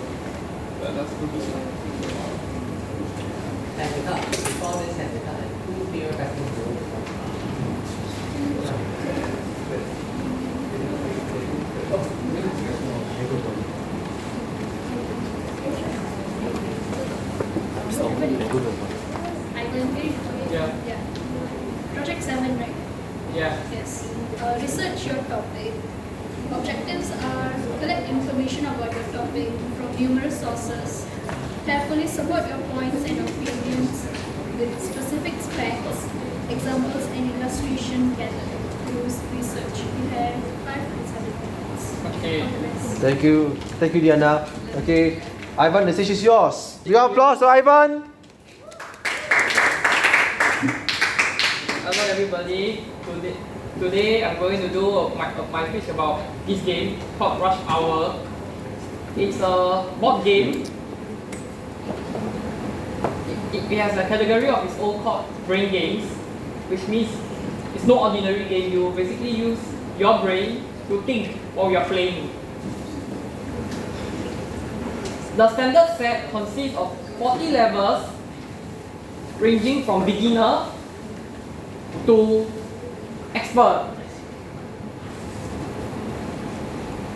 That's 0.93 1.13
good. 1.13 1.29
Has 3.77 3.89
the 3.95 4.01
cup. 4.05 4.21
Before 4.29 4.73
this 4.77 4.97
has 4.97 5.11
the 5.11 5.19
cup 5.25 5.39
and 5.41 5.49
two 5.65 5.85
female 5.91 6.13
presidents. 6.13 6.65
I 19.55 19.65
can 19.65 19.95
hear 19.95 20.05
you. 20.05 20.13
Yeah. 20.51 20.69
Yeah. 20.85 21.01
Project 21.95 22.21
7, 22.23 22.59
right? 22.59 22.75
Yeah. 23.33 23.57
Yes. 23.71 24.07
Uh, 24.55 24.61
research 24.61 25.05
your 25.05 25.21
topic. 25.27 25.73
Objectives 26.51 27.11
are 27.11 27.51
collect 27.79 28.07
information 28.07 28.65
about 28.65 28.93
your 28.93 29.03
topic 29.11 29.49
from 29.75 29.95
numerous 29.99 30.39
sources. 30.39 31.05
Carefully 31.65 32.07
support 32.07 32.47
your 32.47 32.59
points 32.71 33.03
and 33.03 33.19
opinions 33.27 34.07
with 34.57 34.71
specific 34.79 35.33
specs, 35.41 36.07
examples, 36.49 37.05
and 37.07 37.31
illustration 37.35 38.15
gathered 38.15 38.61
through 38.87 39.03
research. 39.35 39.77
You 39.99 40.07
have 40.15 40.39
five 40.63 40.83
and 40.87 41.05
seven 41.09 41.33
minutes. 41.35 41.83
Okay. 42.15 42.41
All 42.41 42.47
the 42.47 42.67
best. 42.67 42.97
Thank 43.01 43.23
you, 43.23 43.55
thank 43.79 43.93
you, 43.93 44.01
Diana. 44.01 44.47
Okay, 44.83 45.21
Ivan, 45.57 45.85
the 45.85 45.91
stage 45.91 46.11
is 46.11 46.23
yours. 46.23 46.79
You 46.85 46.93
Big 46.93 47.11
applause 47.11 47.39
to 47.39 47.47
Ivan. 47.47 48.03
Hello 51.83 52.03
everybody. 52.07 52.85
Today, 53.03 53.35
today 53.79 54.23
I'm 54.23 54.39
going 54.39 54.61
to 54.61 54.69
do 54.69 55.09
my, 55.15 55.33
my 55.51 55.67
speech 55.69 55.89
about 55.89 56.23
this 56.45 56.61
game 56.61 56.99
called 57.17 57.41
Rush 57.41 57.59
Hour. 57.67 58.15
It's 59.17 59.39
a 59.39 59.91
board 59.99 60.23
game. 60.23 60.61
It, 63.51 63.71
it 63.71 63.77
has 63.77 63.97
a 63.97 64.07
category 64.07 64.47
of 64.47 64.65
its 64.65 64.79
own 64.79 65.03
called 65.03 65.25
brain 65.45 65.71
games, 65.71 66.09
which 66.69 66.87
means 66.87 67.09
it's 67.73 67.85
no 67.85 67.99
ordinary 67.99 68.47
game. 68.47 68.71
You 68.71 68.91
basically 68.91 69.31
use 69.31 69.59
your 69.99 70.19
brain 70.19 70.63
to 70.87 71.01
think 71.03 71.35
while 71.53 71.71
you're 71.71 71.85
playing. 71.85 72.29
The 75.35 75.49
standard 75.51 75.97
set 75.97 76.31
consists 76.31 76.77
of 76.77 76.97
40 77.19 77.51
levels 77.51 78.09
ranging 79.37 79.83
from 79.83 80.05
beginner 80.05 80.71
to 82.05 82.47
expert. 83.35 83.91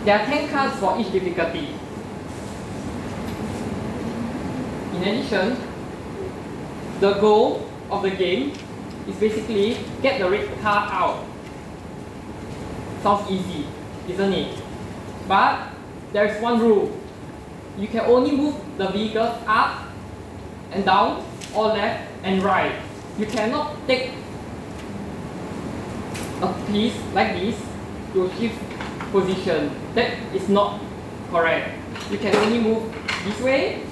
There 0.04 0.18
are 0.18 0.24
10 0.24 0.48
cards 0.48 0.76
for 0.76 0.98
each 1.00 1.12
difficulty. 1.12 1.68
In 4.94 5.02
addition, 5.02 5.56
the 7.00 7.14
goal 7.14 7.66
of 7.90 8.02
the 8.02 8.10
game 8.10 8.52
is 9.08 9.16
basically 9.16 9.78
get 10.02 10.20
the 10.20 10.30
red 10.30 10.46
card 10.60 10.90
out. 10.92 11.24
Sounds 13.02 13.30
easy, 13.30 13.66
isn't 14.08 14.32
it? 14.32 14.62
But 15.26 15.68
there 16.12 16.26
is 16.26 16.42
one 16.42 16.60
rule. 16.60 16.92
You 17.78 17.88
can 17.88 18.00
only 18.00 18.32
move 18.36 18.56
the 18.76 18.88
vehicles 18.88 19.36
up 19.46 19.88
and 20.72 20.84
down 20.84 21.24
or 21.54 21.68
left 21.68 22.10
and 22.22 22.42
right. 22.42 22.76
You 23.18 23.26
cannot 23.26 23.76
take 23.86 24.12
a 26.42 26.54
piece 26.66 26.96
like 27.14 27.34
this 27.34 27.56
to 28.12 28.30
shift 28.38 28.58
position. 29.12 29.70
That 29.94 30.12
is 30.34 30.48
not 30.48 30.80
correct. 31.30 31.76
You 32.10 32.18
can 32.18 32.34
only 32.36 32.58
move 32.58 32.92
this 33.24 33.40
way 33.40 33.82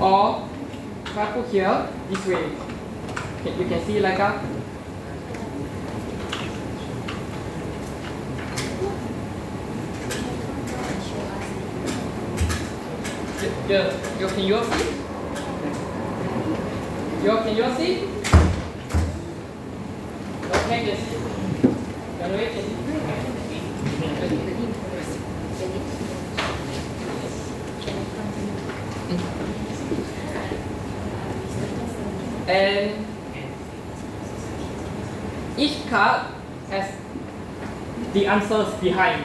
or 0.00 0.48
if 1.06 1.16
I 1.16 1.32
put 1.32 1.48
here 1.48 1.88
this 2.10 2.26
way. 2.26 2.44
Okay, 3.40 3.56
you 3.58 3.68
can 3.68 3.84
see 3.86 4.00
like 4.00 4.18
a 4.18 4.40
Yeah, 13.66 13.96
you 14.20 14.26
can 14.28 14.44
you 14.44 14.62
see? 14.62 15.04
You 17.24 17.36
can 17.38 17.56
you 17.56 17.74
see? 17.76 17.92
Okay, 17.94 18.10
yes. 18.10 18.12
Can 20.34 20.42
you 20.42 20.43
can 20.43 20.43
Ähm, 32.46 32.90
and 33.34 33.44
each 35.58 35.88
card 35.88 36.26
has 36.70 36.90
the 38.12 38.26
answers 38.26 38.74
behind. 38.80 39.24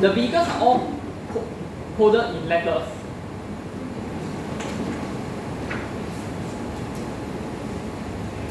The 0.00 0.12
vehicles 0.12 0.48
are 0.48 0.60
all 0.60 0.92
co- 1.32 1.44
coded 1.96 2.36
in 2.36 2.48
letters. 2.48 2.99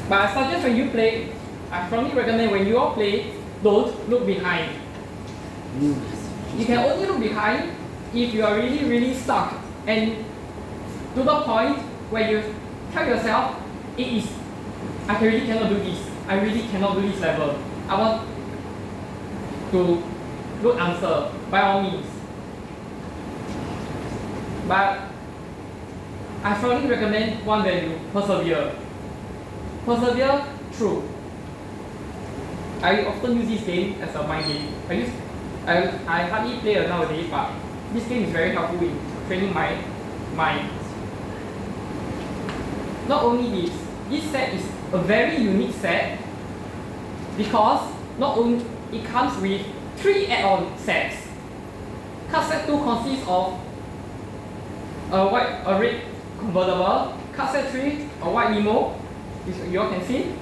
But 0.10 0.22
I 0.22 0.34
suggest 0.34 0.64
when 0.64 0.76
you 0.76 0.90
play, 0.90 1.30
I 1.72 1.86
strongly 1.86 2.16
recommend 2.16 2.52
when 2.52 2.66
you 2.66 2.78
all 2.80 2.94
play, 2.94 3.32
don't 3.62 4.10
look 4.10 4.26
behind. 4.26 4.74
You 5.80 6.66
can 6.66 6.80
only 6.80 7.06
look 7.06 7.20
behind 7.20 7.72
if 8.14 8.34
you 8.34 8.44
are 8.44 8.56
really, 8.56 8.90
really 8.90 9.14
stuck 9.14 9.54
and 9.86 10.26
to 11.14 11.24
the 11.24 11.42
point 11.44 11.78
where 12.10 12.30
you 12.30 12.56
tell 12.92 13.06
yourself, 13.06 13.56
it 13.98 14.08
is, 14.08 14.28
I 15.08 15.24
really 15.24 15.46
cannot 15.46 15.70
do 15.70 15.78
this. 15.78 16.00
I 16.28 16.42
really 16.42 16.62
cannot 16.70 16.96
do 16.96 17.02
this 17.02 17.20
level. 17.22 17.58
I 17.88 18.00
want 18.00 18.28
to 19.72 20.04
good 20.62 20.78
answer 20.78 21.32
by 21.52 21.62
all 21.62 21.82
means. 21.84 22.08
But 24.68 25.02
I 26.44 26.58
strongly 26.58 26.90
recommend 26.90 27.46
one 27.46 27.64
value, 27.64 28.00
persevere. 28.12 28.74
Persevere 29.86 30.46
through. 30.72 31.04
I 32.82 33.06
often 33.06 33.38
use 33.38 33.48
this 33.50 33.64
game 33.66 34.02
as 34.02 34.16
a 34.16 34.24
mind 34.28 34.46
game. 34.48 34.74
I 34.90 34.94
use 34.94 35.10
I, 35.66 35.78
I 36.08 36.24
hardly 36.26 36.58
play 36.60 36.76
it 36.76 36.88
nowadays, 36.90 37.28
but 37.30 37.52
this 37.94 38.08
game 38.08 38.24
is 38.24 38.32
very 38.32 38.52
helpful 38.52 38.80
in 38.82 38.98
training 39.28 39.54
my 39.54 39.78
mind. 40.36 40.70
Not 43.08 43.24
only 43.24 43.62
this, 43.62 43.76
this 44.10 44.24
set 44.32 44.54
is 44.54 44.66
a 44.94 44.98
very 45.00 45.38
unique 45.38 45.76
set 45.76 46.20
because 47.38 47.92
not 48.18 48.38
only 48.38 48.66
it 48.92 49.06
comes 49.06 49.40
with 49.42 49.66
three 49.98 50.28
add-on 50.28 50.78
sets. 50.78 51.28
Card 52.32 52.48
set 52.48 52.68
2 52.68 52.78
consists 52.78 53.28
of 53.28 53.60
a 55.12 55.28
white 55.28 55.64
a 55.66 55.80
red 55.80 56.02
convertible, 56.38 57.18
card 57.34 57.52
set 57.52 57.72
3 57.72 58.10
a 58.22 58.30
white 58.30 58.56
limo, 58.56 59.00
you 59.48 59.80
all 59.80 59.90
can 59.90 60.06
see. 60.06 60.34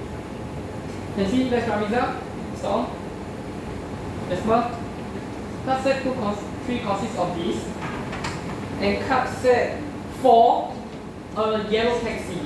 Can 1.14 1.30
see 1.30 1.48
that's 1.48 1.66
Ramiza, 1.66 2.20
Storm, 2.56 2.86
Jasper. 4.28 4.74
Card 5.64 5.82
set 5.82 6.02
2 6.02 6.12
cons- 6.14 6.38
3 6.66 6.78
consists 6.80 7.18
of 7.18 7.36
this. 7.36 7.64
And 8.80 9.06
card 9.08 9.28
set 9.28 9.80
4 10.22 10.74
a 11.36 11.68
yellow 11.70 11.98
taxi. 12.00 12.40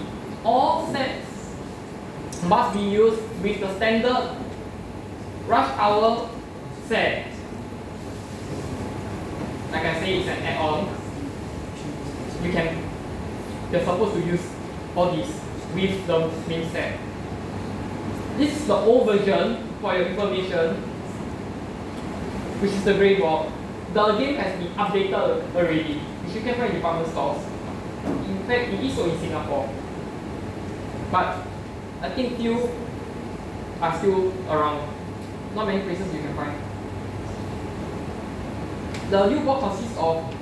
All 0.45 0.91
sets 0.93 1.27
must 2.47 2.75
be 2.75 2.81
used 2.83 3.21
with 3.43 3.61
the 3.61 3.75
standard 3.77 4.37
rush 5.47 5.71
hour 5.79 6.29
set. 6.89 7.27
Like 9.71 9.85
I 9.85 10.01
say, 10.01 10.19
it's 10.19 10.29
an 10.29 10.43
add-on. 10.43 10.89
You 12.43 12.53
can, 12.53 12.77
you're 13.71 13.81
supposed 13.81 14.15
to 14.15 14.21
use 14.27 14.43
all 14.97 15.13
these 15.15 15.33
with 15.75 16.07
the 16.07 16.31
main 16.49 16.69
set. 16.71 16.99
This 18.37 18.61
is 18.61 18.67
the 18.67 18.75
old 18.75 19.07
version 19.07 19.69
for 19.81 19.95
your 19.95 20.07
information, 20.07 20.77
which 22.61 22.73
is 22.73 22.85
the 22.85 22.95
grey 22.95 23.21
box. 23.21 23.53
The 23.93 24.13
game 24.19 24.37
has 24.37 24.59
been 24.59 24.73
updated 24.75 25.55
already, 25.55 25.99
which 25.99 26.35
you 26.35 26.41
can 26.41 26.55
find 26.55 26.71
in 26.71 26.77
department 26.77 27.09
stores. 27.09 27.45
In 28.05 28.43
fact, 28.47 28.73
it 28.73 28.81
is 28.81 28.95
so 28.95 29.05
in 29.05 29.19
Singapore. 29.21 29.69
But 31.11 31.37
I 32.01 32.09
think 32.11 32.37
few 32.37 32.71
are 33.81 33.99
still 33.99 34.33
around. 34.49 34.89
Not 35.55 35.67
many 35.67 35.83
places 35.83 36.13
you 36.15 36.21
can 36.21 36.35
find. 36.35 36.55
The 39.11 39.29
new 39.29 39.41
board 39.41 39.61
consists 39.61 39.99
of 39.99 40.35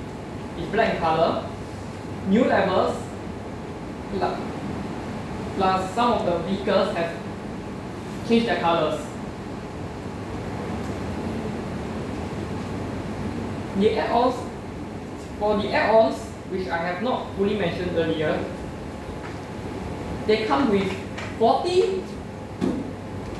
is 0.57 0.67
black 0.69 0.95
in 0.95 0.99
color, 1.01 1.45
new 2.29 2.45
levels, 2.45 2.95
plus 5.55 5.93
some 5.93 6.13
of 6.13 6.25
the 6.25 6.37
vehicles 6.49 6.95
have 6.95 7.15
changed 8.27 8.47
their 8.47 8.59
colors. 8.59 8.99
The 13.77 13.97
add-ons, 13.97 14.35
for 15.39 15.57
the 15.57 15.73
add-ons, 15.73 16.17
which 16.49 16.67
I 16.67 16.77
have 16.77 17.03
not 17.03 17.35
fully 17.35 17.57
mentioned 17.57 17.97
earlier, 17.97 18.43
they 20.27 20.45
come 20.45 20.69
with 20.69 20.91
40 21.39 22.03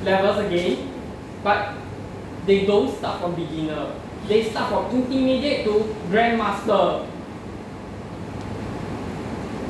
levels 0.02 0.38
again, 0.46 0.88
but 1.44 1.74
they 2.46 2.66
don't 2.66 2.90
start 2.96 3.20
from 3.20 3.34
beginner. 3.34 3.92
They 4.26 4.50
start 4.50 4.68
from 4.70 4.96
intermediate 4.96 5.64
to 5.64 5.94
grandmaster, 6.10 7.06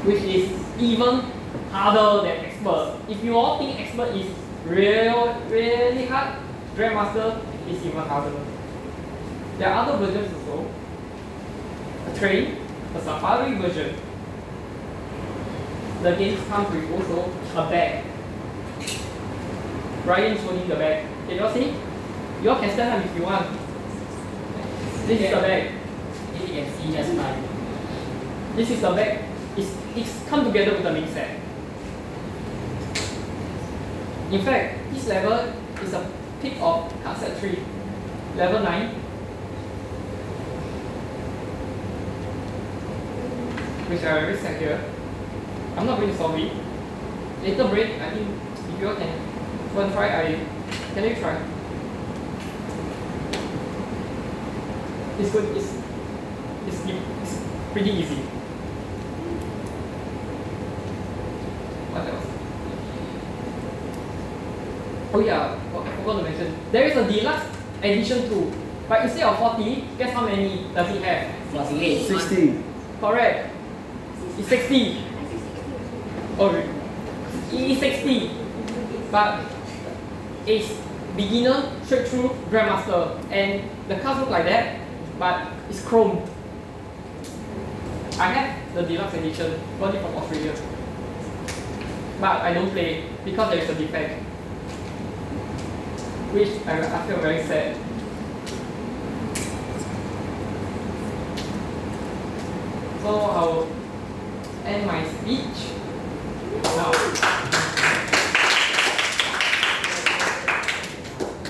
which 0.04 0.22
is 0.22 0.50
even 0.78 1.22
harder 1.72 2.28
than 2.28 2.44
expert. 2.44 3.00
If 3.08 3.24
you 3.24 3.36
all 3.36 3.58
think 3.58 3.80
expert 3.80 4.14
is 4.14 4.30
real, 4.66 5.40
really 5.48 6.06
hard, 6.06 6.38
grandmaster 6.76 7.40
is 7.68 7.84
even 7.84 8.02
harder. 8.02 8.32
There 9.58 9.68
are 9.68 9.86
other 9.86 10.06
versions 10.06 10.32
also. 10.34 10.68
A 12.06 12.18
train, 12.18 12.58
a 12.94 13.00
safari 13.00 13.56
version. 13.56 13.96
The 16.02 16.16
games 16.16 16.40
comes 16.48 16.68
with 16.74 16.90
also 16.92 17.30
a 17.56 17.70
bag. 17.70 18.04
Ryan 20.04 20.36
is 20.36 20.42
holding 20.42 20.68
the 20.68 20.74
bag. 20.74 21.06
Can 21.26 21.36
you 21.36 21.44
all 21.44 21.52
see? 21.54 21.74
You 22.42 22.50
all 22.50 22.60
can 22.60 22.70
stand 22.72 23.00
up 23.00 23.06
if 23.08 23.16
you 23.16 23.22
want. 23.22 23.46
This 25.06 25.20
is 25.20 25.30
the 25.30 25.40
bag. 25.40 25.72
You 26.34 26.46
can 26.46 26.72
see 26.74 26.92
just 26.92 27.12
fine. 27.14 27.42
This 28.56 28.70
is 28.70 28.80
the 28.80 28.90
bag. 28.90 29.24
It's, 29.56 29.76
it's 29.94 30.28
come 30.28 30.44
together 30.44 30.72
with 30.72 30.82
the 30.82 30.92
main 30.92 31.08
set. 31.08 31.41
In 34.32 34.40
fact, 34.40 34.78
this 34.94 35.06
level 35.08 35.52
is 35.82 35.92
a 35.92 36.10
pick 36.40 36.54
of 36.58 36.90
set 37.20 37.36
3. 37.36 37.58
Level 38.34 38.62
9. 38.62 38.88
Which 43.90 44.02
I 44.02 44.10
already 44.10 44.38
set 44.38 44.58
here. 44.58 44.82
I'm 45.76 45.84
not 45.84 45.98
going 45.98 46.10
to 46.10 46.16
solve 46.16 46.38
it. 46.38 46.50
Later 47.42 47.68
break, 47.68 48.00
I 48.00 48.10
think 48.10 48.28
if 48.72 48.80
you 48.80 48.88
all 48.88 48.96
can 48.96 49.74
want 49.74 49.90
to 49.90 49.94
try, 49.94 50.08
I 50.08 50.46
can 50.94 51.04
you 51.04 51.14
try? 51.16 51.36
It's 55.18 55.30
good. 55.30 55.56
It's 55.56 55.76
it's, 56.66 56.86
it's 56.86 57.44
pretty 57.72 57.90
easy. 57.90 58.16
What 61.92 62.08
else? 62.08 62.32
Oh 65.14 65.20
yeah, 65.20 65.52
I 65.74 65.96
forgot 65.96 66.16
to 66.18 66.22
mention. 66.22 66.56
There 66.72 66.84
is 66.86 66.96
a 66.96 67.04
deluxe 67.10 67.46
edition 67.82 68.28
too. 68.28 68.52
But 68.88 69.04
instead 69.04 69.24
of 69.24 69.38
40, 69.38 69.84
guess 69.98 70.12
how 70.12 70.24
many 70.26 70.66
does 70.74 70.96
it 70.96 71.02
have? 71.02 71.34
48. 71.52 72.06
60. 72.08 72.64
Correct. 73.00 73.50
It's 74.38 74.48
60. 74.48 75.04
Oh, 76.38 76.52
re- 76.52 76.68
it 77.52 77.70
is 77.70 77.78
60. 77.78 78.30
But 79.10 79.40
it's 80.46 80.72
beginner, 81.16 81.70
straight 81.84 82.08
through, 82.08 82.30
grandmaster. 82.50 83.22
And 83.30 83.68
the 83.88 83.96
cards 83.96 84.20
look 84.20 84.30
like 84.30 84.44
that, 84.44 84.80
but 85.18 85.46
it's 85.68 85.82
chromed. 85.82 86.26
I 88.18 88.26
have 88.32 88.74
the 88.74 88.82
deluxe 88.82 89.14
edition, 89.14 89.60
got 89.78 89.94
it 89.94 90.00
from 90.00 90.16
Australia. 90.16 90.54
But 92.20 92.40
I 92.40 92.54
don't 92.54 92.70
play 92.70 93.04
because 93.24 93.50
there 93.50 93.62
is 93.62 93.68
a 93.68 93.74
defect. 93.74 94.22
Which 96.32 96.48
I, 96.66 96.80
I 96.80 97.06
feel 97.06 97.18
very 97.18 97.42
sad. 97.42 97.76
So 103.02 103.20
I'll 103.20 103.68
end 104.64 104.86
my 104.86 105.04
speech 105.04 105.72
now. 106.64 106.92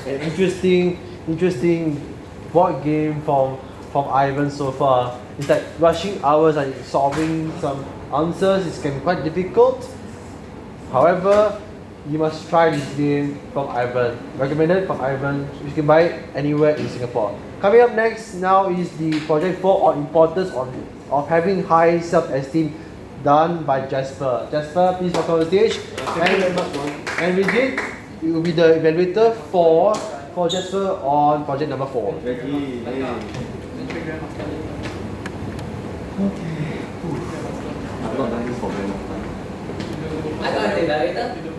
An 0.04 0.20
interesting, 0.20 0.98
interesting 1.28 2.16
board 2.52 2.82
game 2.82 3.22
from 3.22 3.58
from 3.92 4.08
Ivan 4.08 4.50
so 4.50 4.72
far. 4.72 5.20
It's 5.38 5.48
like 5.48 5.62
rushing 5.78 6.20
hours 6.24 6.56
and 6.56 6.74
solving 6.84 7.52
some 7.60 7.84
answers. 8.12 8.66
It 8.66 8.82
can 8.82 8.94
be 8.98 9.00
quite 9.00 9.22
difficult. 9.22 9.88
However, 10.90 11.60
you 12.10 12.18
must 12.18 12.48
try 12.48 12.70
this 12.70 12.94
game 12.96 13.38
from 13.52 13.68
Ivan. 13.70 14.18
Recommended 14.36 14.86
from 14.86 15.00
Ivan. 15.00 15.48
You 15.64 15.72
can 15.72 15.86
buy 15.86 16.00
it 16.02 16.24
anywhere 16.34 16.74
in 16.74 16.88
Singapore. 16.88 17.38
Coming 17.60 17.80
up 17.80 17.94
next 17.94 18.34
now 18.34 18.68
is 18.70 18.90
the 18.98 19.20
project 19.20 19.60
4 19.60 19.92
on 19.92 19.98
importance 19.98 20.50
of, 20.50 20.68
of 21.12 21.28
having 21.28 21.62
high 21.62 22.00
self-esteem 22.00 22.74
done 23.22 23.64
by 23.64 23.86
Jasper. 23.86 24.48
Jasper, 24.50 24.96
please 24.98 25.12
welcome 25.12 25.34
on 25.34 25.40
the 25.40 25.46
stage. 25.46 25.78
Uh, 25.98 26.20
and, 26.22 26.42
and 27.22 27.36
with 27.36 27.54
it, 27.54 27.78
it 28.22 28.30
will 28.32 28.42
be 28.42 28.50
the 28.50 28.74
evaluator 28.82 29.34
for 29.50 29.94
for 30.34 30.48
Jasper 30.48 30.98
on 31.02 31.44
project 31.44 31.70
number 31.70 31.86
4. 31.86 32.14
Okay. 32.14 32.80
I've 38.02 38.18
not 38.18 38.30
done 38.30 38.46
this 38.46 38.58
for 38.58 38.70
very 38.70 38.88
long 38.88 38.98
time. 39.06 39.24
I 40.42 40.50
got 40.52 40.74
the 40.74 40.80
evaluator. 40.82 41.51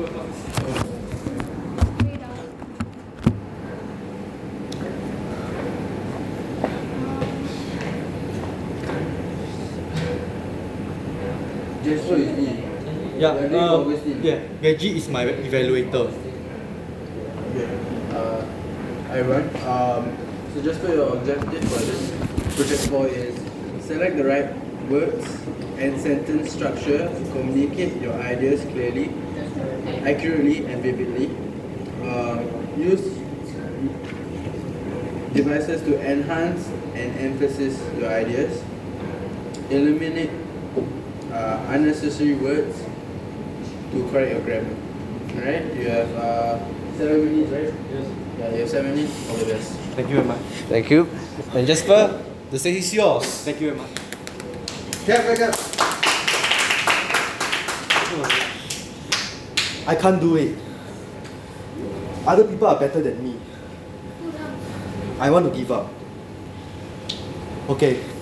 Yeah, 13.17 13.29
uh, 13.29 13.85
yeah, 14.23 14.39
Reggie 14.61 14.97
is 14.97 15.07
my 15.07 15.25
evaluator. 15.25 16.09
Uh, 18.11 18.45
I 19.11 19.21
run. 19.21 19.45
Um, 19.69 20.17
so 20.53 20.61
just 20.61 20.81
for 20.81 20.89
your 20.89 21.13
objective 21.17 21.63
for 21.69 21.81
this 21.85 22.11
project 22.55 22.89
4 22.89 23.07
is 23.07 23.35
select 23.85 24.17
the 24.17 24.25
right 24.25 24.49
words 24.89 25.25
and 25.77 25.99
sentence 26.01 26.51
structure 26.51 27.07
to 27.09 27.21
communicate 27.31 28.01
your 28.01 28.13
ideas 28.13 28.61
clearly, 28.73 29.13
accurately 30.05 30.65
and 30.65 30.81
vividly. 30.81 31.29
Uh, 32.03 32.41
use 32.77 33.17
devices 35.33 35.81
to 35.81 35.99
enhance 36.01 36.67
and 36.95 37.15
emphasize 37.17 37.79
your 37.97 38.09
ideas. 38.09 38.63
Eliminate 39.69 40.29
uh, 41.33 41.65
unnecessary 41.69 42.35
words 42.35 42.77
to 43.91 44.07
correct 44.09 44.31
your 44.31 44.41
grammar. 44.41 44.75
Alright, 45.35 45.73
you 45.73 45.89
have 45.89 46.09
uh, 46.15 46.59
seven 46.97 47.25
minutes, 47.25 47.51
right? 47.51 47.73
Yes. 47.91 48.07
Yeah, 48.39 48.49
you 48.53 48.59
have 48.61 48.69
seven 48.69 48.95
minutes. 48.95 49.29
All 49.29 49.37
the 49.37 49.45
best. 49.45 49.73
Thank 49.97 50.09
you 50.09 50.15
very 50.15 50.27
much. 50.27 50.39
Thank 50.69 50.89
you. 50.89 51.09
And 51.53 51.67
Jasper, 51.67 52.21
the 52.51 52.59
stage 52.59 52.77
is 52.77 52.93
yours. 52.93 53.25
Thank 53.43 53.61
you 53.61 53.73
very 53.73 53.81
much. 53.81 53.91
Clap, 55.05 55.25
clap, 55.25 55.37
clap. 55.37 55.73
I 59.85 59.95
can't 59.95 60.21
do 60.21 60.37
it. 60.37 60.57
Other 62.25 62.45
people 62.45 62.67
are 62.67 62.79
better 62.79 63.01
than 63.01 63.21
me. 63.23 63.35
I 65.19 65.29
want 65.29 65.51
to 65.51 65.57
give 65.57 65.71
up. 65.71 65.89
Okay. 67.69 68.12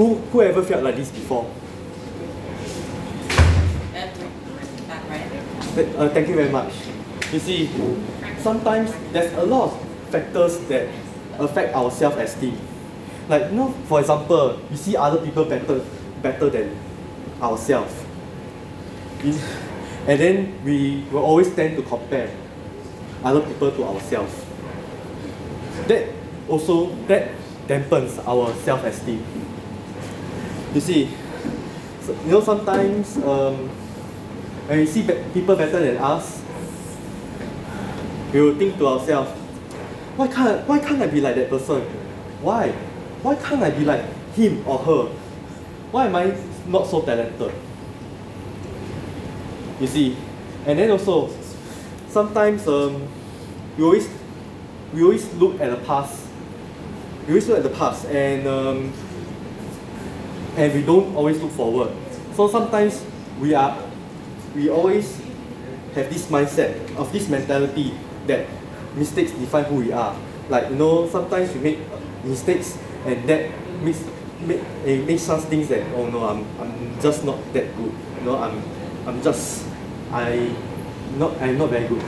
Who 0.00 0.14
who 0.32 0.40
ever 0.40 0.62
felt 0.62 0.82
like 0.82 0.96
this 0.96 1.10
before? 1.12 1.44
Uh, 5.76 6.08
thank 6.08 6.24
you 6.26 6.36
very 6.40 6.48
much. 6.48 6.72
You 7.30 7.38
see, 7.38 7.68
sometimes 8.38 8.96
there's 9.12 9.30
a 9.34 9.44
lot 9.44 9.68
of 9.68 9.76
factors 10.08 10.56
that 10.72 10.88
affect 11.38 11.76
our 11.76 11.90
self-esteem. 11.90 12.56
Like 13.28 13.52
you 13.52 13.60
know, 13.60 13.76
for 13.92 14.00
example, 14.00 14.56
you 14.70 14.78
see 14.78 14.96
other 14.96 15.20
people 15.20 15.44
better 15.44 15.84
better 16.22 16.48
than 16.48 16.80
ourselves. 17.42 17.92
And 19.20 20.16
then 20.16 20.64
we 20.64 21.04
will 21.12 21.28
always 21.28 21.52
tend 21.54 21.76
to 21.76 21.82
compare 21.82 22.32
other 23.22 23.44
people 23.44 23.70
to 23.70 23.84
ourselves. 23.84 24.32
That 25.92 26.08
also 26.48 26.88
that 27.04 27.36
dampens 27.68 28.16
our 28.26 28.54
self-esteem. 28.64 29.49
You 30.72 30.80
see, 30.80 31.10
you 32.24 32.30
know 32.30 32.40
sometimes 32.40 33.16
um, 33.18 33.68
when 34.66 34.78
we 34.78 34.86
see 34.86 35.02
people 35.34 35.56
better 35.56 35.80
than 35.80 35.96
us, 35.96 36.40
we 38.32 38.40
will 38.40 38.54
think 38.54 38.78
to 38.78 38.86
ourselves, 38.86 39.30
why 40.14 40.28
can't 40.28 40.68
why 40.68 40.78
can't 40.78 41.02
I 41.02 41.08
be 41.08 41.20
like 41.20 41.34
that 41.34 41.50
person? 41.50 41.82
Why? 42.40 42.70
Why 43.22 43.34
can't 43.34 43.62
I 43.62 43.70
be 43.70 43.84
like 43.84 44.04
him 44.34 44.62
or 44.66 44.78
her? 44.78 45.02
Why 45.90 46.06
am 46.06 46.14
I 46.14 46.36
not 46.68 46.86
so 46.86 47.02
talented? 47.02 47.52
You 49.80 49.86
see, 49.88 50.16
and 50.66 50.78
then 50.78 50.90
also 50.92 51.30
sometimes 52.08 52.68
um, 52.68 53.08
we 53.76 53.82
always 53.82 54.08
we 54.94 55.02
always 55.02 55.26
look 55.34 55.60
at 55.60 55.70
the 55.70 55.84
past. 55.84 56.28
We 57.26 57.34
always 57.34 57.48
look 57.48 57.58
at 57.58 57.64
the 57.64 57.76
past 57.76 58.06
and 58.06 58.46
um, 58.46 58.92
and 60.60 60.74
we 60.74 60.82
don't 60.84 61.16
always 61.16 61.40
look 61.40 61.52
forward. 61.52 61.88
So 62.36 62.46
sometimes 62.48 63.00
we 63.40 63.54
are 63.56 63.72
we 64.54 64.68
always 64.68 65.16
have 65.96 66.12
this 66.12 66.26
mindset 66.28 66.76
of 67.00 67.10
this 67.12 67.28
mentality 67.32 67.96
that 68.28 68.46
mistakes 68.94 69.32
define 69.32 69.64
who 69.64 69.76
we 69.76 69.92
are. 69.92 70.14
Like 70.52 70.68
you 70.68 70.76
know, 70.76 71.08
sometimes 71.08 71.54
we 71.56 71.60
make 71.60 71.78
mistakes 72.22 72.76
and 73.06 73.24
that 73.26 73.48
makes 73.80 74.04
make, 74.44 74.60
it 74.84 75.06
makes 75.06 75.28
us 75.30 75.44
think 75.46 75.68
that 75.68 75.80
oh 75.96 76.12
no, 76.12 76.28
I'm 76.28 76.44
I'm 76.60 77.00
just 77.00 77.24
not 77.24 77.40
that 77.56 77.74
good. 77.80 77.94
You 78.20 78.22
know, 78.28 78.36
I'm 78.36 78.60
I'm 79.08 79.22
just 79.22 79.64
I 80.12 80.52
not 81.16 81.40
I'm 81.40 81.56
not 81.56 81.70
very 81.70 81.88
good. 81.88 82.04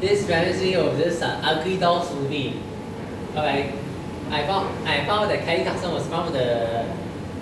This 0.00 0.24
reminds 0.24 0.60
me 0.60 0.74
of 0.74 0.96
this 0.96 1.20
uh, 1.20 1.40
Ugly 1.44 1.76
Dolls 1.78 2.08
movie. 2.14 2.60
Okay, 3.36 3.76
I 4.30 4.46
found 4.46 4.72
I 4.88 5.04
found 5.04 5.30
that 5.30 5.44
Kelly 5.44 5.64
Clarkson 5.64 5.92
was 5.92 6.08
one 6.08 6.28
of 6.28 6.32
the 6.32 6.86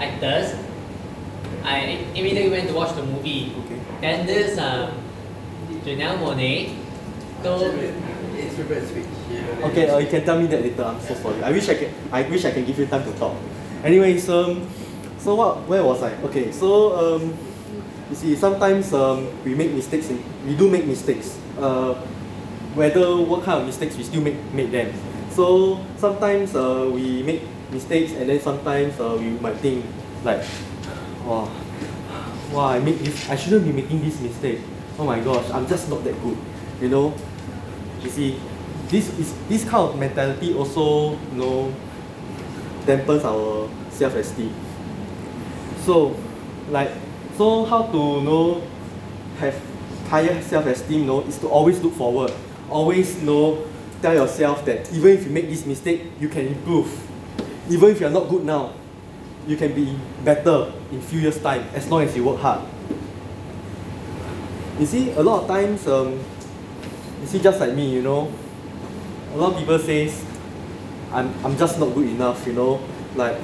actors. 0.03 0.59
I 1.62 2.03
immediately 2.14 2.50
went 2.50 2.66
to 2.68 2.74
watch 2.74 2.94
the 2.98 3.07
movie. 3.07 3.55
Okay. 3.64 3.78
Then 4.00 4.26
this 4.26 4.59
uh, 4.59 4.90
Janelle 5.86 6.18
Monáe 6.18 6.74
told 7.42 7.62
It's 8.34 8.55
prepared 8.55 8.88
speech. 8.88 9.07
Yeah. 9.30 9.66
Okay, 9.70 9.88
uh, 9.88 9.98
you 9.98 10.09
can 10.11 10.24
tell 10.24 10.38
me 10.40 10.46
that 10.46 10.62
later. 10.62 10.82
I'm 10.82 11.00
so 11.00 11.14
sorry. 11.14 11.42
I 11.42 11.53
wish 11.53 11.68
I 11.68 11.74
can. 11.74 11.90
I 12.11 12.22
wish 12.26 12.44
I 12.44 12.50
can 12.50 12.64
give 12.64 12.78
you 12.78 12.86
time 12.86 13.05
to 13.05 13.12
talk. 13.18 13.36
Anyways, 13.84 14.28
um, 14.28 14.66
so 15.18 15.34
what? 15.34 15.62
Where 15.68 15.84
was 15.84 16.03
I? 16.03 16.14
Okay, 16.26 16.50
so 16.50 16.96
um, 16.98 17.34
you 18.11 18.16
see, 18.16 18.34
sometimes 18.34 18.92
um, 18.92 19.30
we 19.44 19.55
make 19.55 19.70
mistakes. 19.70 20.11
In, 20.11 20.18
we 20.46 20.57
do 20.57 20.70
make 20.70 20.86
mistakes. 20.86 21.38
Uh, 21.59 21.94
whether 22.74 23.05
what 23.20 23.44
kind 23.44 23.61
of 23.61 23.66
mistakes 23.66 23.96
we 23.96 24.03
still 24.03 24.22
make 24.22 24.40
make 24.53 24.72
them. 24.72 24.90
So 25.30 25.78
sometimes 25.96 26.57
uh, 26.57 26.88
we 26.92 27.22
make 27.22 27.44
mistakes, 27.73 28.12
and 28.12 28.29
then 28.29 28.41
sometimes 28.41 28.99
uh, 29.01 29.16
we 29.18 29.31
might 29.41 29.57
think 29.57 29.85
like, 30.25 30.45
wow, 31.25 31.51
wow, 32.53 32.66
I 32.66 32.79
make 32.79 32.99
this. 33.01 33.29
I 33.31 33.37
shouldn't 33.37 33.64
be 33.64 33.73
making 33.73 34.03
this 34.05 34.20
mistake. 34.20 34.61
Oh 34.99 35.05
my 35.05 35.18
gosh, 35.20 35.49
I'm 35.51 35.66
just 35.66 35.89
not 35.89 36.05
that 36.05 36.20
good. 36.23 36.37
You 36.81 36.89
know, 36.89 37.14
you 38.03 38.11
see, 38.11 38.41
this 38.89 39.09
is 39.18 39.35
this 39.49 39.64
kind 39.64 39.89
of 39.89 39.99
mentality 39.99 40.55
also 40.55 41.12
you 41.33 41.39
know 41.39 41.73
dampens 42.87 43.25
our 43.25 43.68
self-esteem. 43.91 44.53
So, 45.85 46.16
like, 46.70 46.91
so 47.37 47.64
how 47.64 47.85
to 47.91 47.99
you 47.99 48.23
know 48.23 48.62
have 49.39 49.57
higher 50.09 50.41
self-esteem? 50.43 51.01
You 51.01 51.07
know, 51.07 51.20
is 51.23 51.39
to 51.39 51.49
always 51.49 51.81
look 51.81 51.95
forward. 51.95 52.33
Always 52.70 53.18
you 53.18 53.27
know 53.27 53.66
tell 54.03 54.14
yourself 54.14 54.64
that 54.66 54.93
even 54.93 55.11
if 55.11 55.25
you 55.25 55.31
make 55.31 55.49
this 55.49 55.64
mistake, 55.64 56.03
you 56.20 56.29
can 56.29 56.47
improve. 56.47 56.91
Even 57.69 57.91
if 57.91 58.01
you 58.01 58.07
are 58.07 58.11
not 58.11 58.29
good 58.29 58.45
now, 58.45 58.75
you 59.47 59.57
can 59.57 59.73
be 59.75 59.97
better 60.25 60.73
in 60.91 61.01
few 61.01 61.21
years 61.21 61.39
time 61.41 61.63
as 61.75 61.89
long 61.89 62.03
as 62.03 62.15
you 62.17 62.25
work 62.25 62.41
hard. 62.41 62.61
You 64.79 64.87
see, 64.87 65.11
a 65.13 65.23
lot 65.23 65.43
of 65.43 65.49
times, 65.49 65.87
um, 65.87 66.19
you 67.21 67.27
see, 67.27 67.39
just 67.39 67.61
like 67.61 67.75
me, 67.75 67.91
you 67.91 68.03
know, 68.03 68.33
a 69.35 69.37
lot 69.37 69.53
of 69.53 69.59
people 69.59 69.79
says, 69.79 70.25
I'm, 71.13 71.33
I'm 71.45 71.57
just 71.57 71.79
not 71.79 71.95
good 71.95 72.09
enough, 72.09 72.47
you 72.47 72.53
know, 72.53 72.81
like 73.15 73.37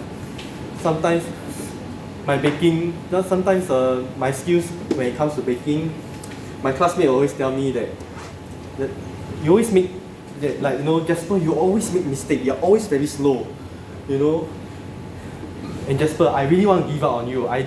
sometimes 0.80 1.24
my 2.26 2.36
baking, 2.36 2.94
sometimes 3.10 3.70
uh, 3.70 4.06
my 4.16 4.30
skills 4.32 4.68
when 4.96 5.06
it 5.06 5.16
comes 5.16 5.34
to 5.34 5.42
baking, 5.42 5.92
my 6.62 6.72
classmate 6.72 7.08
always 7.08 7.32
tell 7.32 7.52
me 7.52 7.70
that, 7.72 7.88
that 8.78 8.90
you 9.42 9.50
always 9.50 9.70
make, 9.72 9.90
that 10.40 10.60
like, 10.60 10.78
you 10.78 10.84
know, 10.84 11.00
Jasper, 11.04 11.36
you 11.38 11.54
always 11.54 11.92
make 11.92 12.04
mistake, 12.04 12.44
you're 12.44 12.60
always 12.60 12.86
very 12.86 13.06
slow, 13.06 13.46
you 14.08 14.18
know, 14.18 14.48
and 15.88 15.98
Jasper, 15.98 16.28
I 16.28 16.44
really 16.48 16.66
want 16.66 16.86
to 16.86 16.92
give 16.92 17.02
up 17.04 17.12
on 17.24 17.28
you. 17.28 17.48
I, 17.48 17.66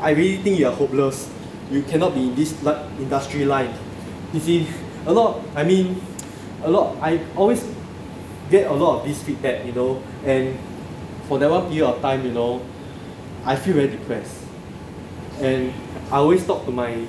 I 0.00 0.10
really 0.10 0.38
think 0.38 0.58
you 0.58 0.68
are 0.68 0.74
hopeless. 0.74 1.30
You 1.70 1.82
cannot 1.82 2.14
be 2.14 2.28
in 2.28 2.34
this 2.34 2.54
industry 2.98 3.44
line. 3.44 3.74
You 4.32 4.40
see, 4.40 4.68
a 5.06 5.12
lot. 5.12 5.42
I 5.54 5.64
mean, 5.64 6.00
a 6.62 6.70
lot. 6.70 6.96
I 7.00 7.20
always 7.36 7.64
get 8.50 8.70
a 8.70 8.74
lot 8.74 9.00
of 9.00 9.08
this 9.08 9.22
feedback, 9.22 9.66
you 9.66 9.72
know, 9.72 10.02
and 10.24 10.58
for 11.28 11.38
that 11.38 11.50
one 11.50 11.68
period 11.68 11.86
of 11.88 12.00
time, 12.02 12.24
you 12.24 12.32
know, 12.32 12.62
I 13.44 13.56
feel 13.56 13.74
very 13.74 13.88
depressed. 13.88 14.36
And 15.40 15.72
I 16.10 16.16
always 16.18 16.46
talk 16.46 16.64
to 16.66 16.72
my 16.72 17.06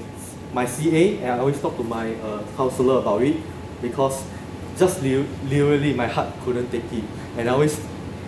my 0.53 0.65
CA 0.65 1.17
and 1.23 1.31
I 1.33 1.39
always 1.39 1.59
talk 1.61 1.77
to 1.77 1.83
my 1.83 2.13
uh, 2.15 2.43
counselor 2.55 2.99
about 2.99 3.21
it 3.21 3.37
because 3.81 4.23
just 4.77 5.01
li- 5.03 5.25
literally 5.49 5.93
my 5.93 6.07
heart 6.07 6.33
couldn't 6.43 6.69
take 6.71 6.91
it. 6.91 7.03
And 7.37 7.49
I 7.49 7.53
always 7.53 7.79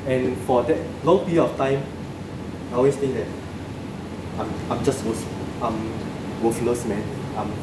and 0.10 0.38
for 0.40 0.64
that 0.64 0.78
long 1.04 1.26
period 1.26 1.44
of 1.44 1.56
time, 1.58 1.84
I 2.72 2.76
always 2.76 2.96
think 2.96 3.16
that 3.16 3.28
I'm, 4.40 4.72
I'm 4.72 4.84
just 4.84 5.04
worth, 5.06 5.24
I'm 5.62 6.42
worthless, 6.42 6.86
man. 6.86 7.04
Um, 7.36 7.54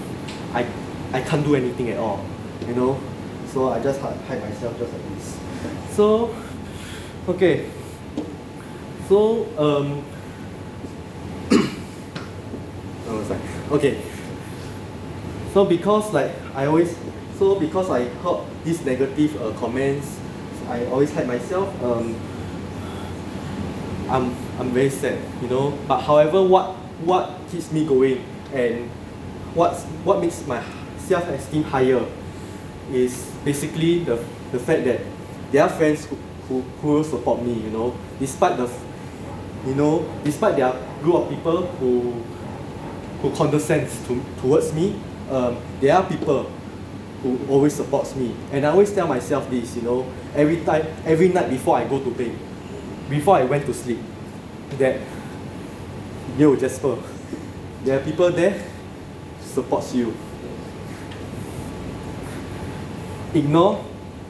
I, 0.52 0.66
I 1.12 1.22
can't 1.22 1.44
do 1.44 1.56
anything 1.56 1.90
at 1.90 1.98
all, 1.98 2.24
you 2.66 2.74
know. 2.74 3.00
So 3.52 3.72
I 3.72 3.82
just 3.82 4.00
hide, 4.00 4.40
myself 4.40 4.78
just 4.78 4.92
like 4.92 5.08
this. 5.14 5.38
So, 5.92 6.34
okay. 7.28 7.68
So 9.08 9.46
um, 9.58 10.04
okay. 13.72 14.02
So 15.52 15.64
because 15.64 16.12
like 16.12 16.32
I 16.54 16.66
always, 16.66 16.96
so 17.38 17.58
because 17.58 17.90
I 17.90 18.04
heard 18.04 18.44
these 18.64 18.84
negative 18.84 19.40
uh, 19.40 19.52
comments, 19.58 20.18
I 20.68 20.84
always 20.86 21.12
hide 21.14 21.26
myself. 21.26 21.82
Um, 21.82 22.14
I'm 24.08 24.34
I'm 24.58 24.70
very 24.70 24.90
sad, 24.90 25.18
you 25.42 25.48
know. 25.48 25.76
But 25.88 26.00
however, 26.00 26.42
what 26.42 26.74
what 27.04 27.30
keeps 27.50 27.72
me 27.72 27.84
going 27.86 28.24
and 28.52 28.88
what's 29.54 29.84
what 30.04 30.20
makes 30.20 30.46
my 30.46 30.62
self-esteem 30.98 31.64
higher 31.64 32.04
is 32.92 33.30
basically 33.44 34.04
the 34.04 34.16
the 34.52 34.58
fact 34.58 34.84
that 34.84 35.00
there 35.52 35.62
are 35.62 35.68
friends 35.68 36.04
who, 36.06 36.16
who, 36.48 36.60
who 36.82 37.04
support 37.04 37.42
me, 37.42 37.54
you 37.54 37.70
know, 37.70 37.96
despite 38.18 38.56
the 38.56 38.70
you 39.66 39.74
know, 39.74 40.06
despite 40.22 40.56
there 40.56 40.66
are 40.66 40.78
group 41.02 41.16
of 41.16 41.28
people 41.28 41.66
who 41.78 42.22
who 43.22 43.34
condescends 43.34 43.98
to, 44.06 44.22
towards 44.40 44.72
me, 44.72 45.00
um, 45.30 45.56
there 45.80 45.94
are 45.96 46.04
people 46.06 46.50
who 47.22 47.38
always 47.48 47.74
supports 47.74 48.14
me. 48.14 48.34
And 48.52 48.64
I 48.64 48.70
always 48.70 48.92
tell 48.92 49.08
myself 49.08 49.48
this, 49.50 49.74
you 49.74 49.82
know, 49.82 50.06
every 50.34 50.60
time 50.64 50.86
every 51.04 51.28
night 51.28 51.50
before 51.50 51.76
I 51.78 51.84
go 51.88 51.98
to 51.98 52.10
bed, 52.10 52.38
before 53.08 53.36
I 53.36 53.44
went 53.44 53.66
to 53.66 53.74
sleep, 53.74 53.98
that 54.78 55.00
yo 56.36 56.56
Jasper, 56.56 56.96
there 57.84 57.98
are 57.98 58.02
people 58.02 58.30
there 58.30 58.62
supports 59.40 59.94
you. 59.94 60.14
Ignore, 63.34 63.84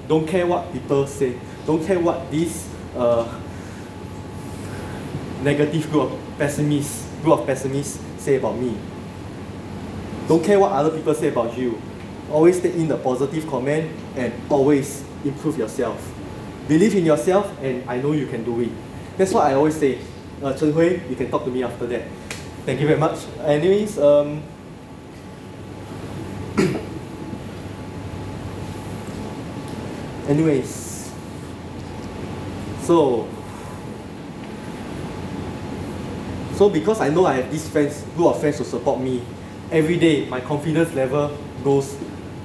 don't 0.08 0.26
care 0.26 0.46
what 0.46 0.72
people 0.72 1.06
say, 1.06 1.38
don't 1.66 1.84
care 1.84 1.98
what 1.98 2.30
this 2.30 2.68
uh, 2.96 3.40
negative 5.42 5.90
group 5.90 6.12
of 6.12 6.38
pessimists, 6.38 7.06
group 7.22 7.40
of 7.40 7.46
pessimists 7.46 8.00
say 8.18 8.36
about 8.36 8.56
me. 8.56 8.76
Don't 10.28 10.44
care 10.44 10.58
what 10.58 10.72
other 10.72 10.90
people 10.90 11.14
say 11.14 11.28
about 11.28 11.56
you. 11.56 11.80
Always 12.30 12.60
take 12.60 12.74
in 12.74 12.88
the 12.88 12.96
positive 12.96 13.46
comment 13.46 13.90
and 14.16 14.32
always 14.50 15.04
improve 15.24 15.56
yourself. 15.56 16.15
Believe 16.68 16.94
in 16.96 17.06
yourself 17.06 17.50
and 17.62 17.88
I 17.88 18.00
know 18.00 18.12
you 18.12 18.26
can 18.26 18.44
do 18.44 18.60
it. 18.60 18.70
That's 19.16 19.32
what 19.32 19.46
I 19.46 19.54
always 19.54 19.76
say. 19.76 19.98
Uh, 20.42 20.52
Chen 20.52 20.72
Hui, 20.72 21.00
you 21.08 21.16
can 21.16 21.30
talk 21.30 21.44
to 21.44 21.50
me 21.50 21.62
after 21.62 21.86
that. 21.86 22.02
Thank 22.66 22.80
you 22.80 22.86
very 22.88 22.98
much. 22.98 23.20
Anyways, 23.40 23.96
um, 23.98 24.42
anyways, 30.28 31.12
so 32.82 33.28
so 36.56 36.68
because 36.68 37.00
I 37.00 37.08
know 37.08 37.26
I 37.26 37.34
have 37.34 37.52
these 37.52 37.68
friends, 37.68 38.02
group 38.16 38.34
of 38.34 38.40
friends 38.40 38.56
to 38.58 38.64
support 38.64 39.00
me, 39.00 39.22
every 39.70 39.98
day 39.98 40.28
my 40.28 40.40
confidence 40.40 40.92
level 40.94 41.36
goes 41.62 41.96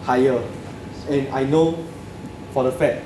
higher, 0.04 0.40
and 1.10 1.28
I 1.30 1.44
know 1.44 1.84
for 2.54 2.64
the 2.64 2.72
fact 2.72 3.06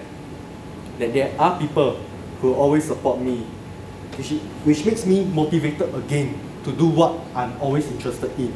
that 1.00 1.14
there 1.14 1.34
are 1.40 1.60
people 1.60 2.00
who 2.42 2.54
always 2.54 2.86
support 2.86 3.20
me, 3.20 3.46
which, 4.18 4.32
which 4.64 4.86
makes 4.86 5.06
me 5.06 5.26
motivated 5.26 5.94
again 5.96 6.40
to 6.64 6.72
do 6.72 6.88
what 6.88 7.20
I'm 7.36 7.60
always 7.62 7.88
interested 7.92 8.32
in. 8.40 8.54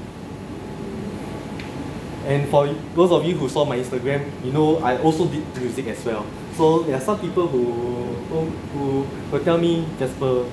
And 2.26 2.48
for 2.50 2.68
those 2.96 3.12
of 3.12 3.26
you 3.26 3.36
who 3.36 3.50
saw 3.50 3.66
my 3.66 3.78
Instagram, 3.78 4.30
you 4.44 4.52
know 4.52 4.78
I 4.78 4.98
also 5.02 5.26
did 5.28 5.46
music 5.58 5.88
as 5.88 6.04
well. 6.06 6.26
So 6.56 6.84
there 6.84 6.96
are 6.96 7.02
some 7.02 7.20
people 7.20 7.48
who 7.48 8.10
who, 8.30 9.02
who 9.04 9.40
tell 9.44 9.58
me, 9.58 9.86
Jasper, 9.98 10.46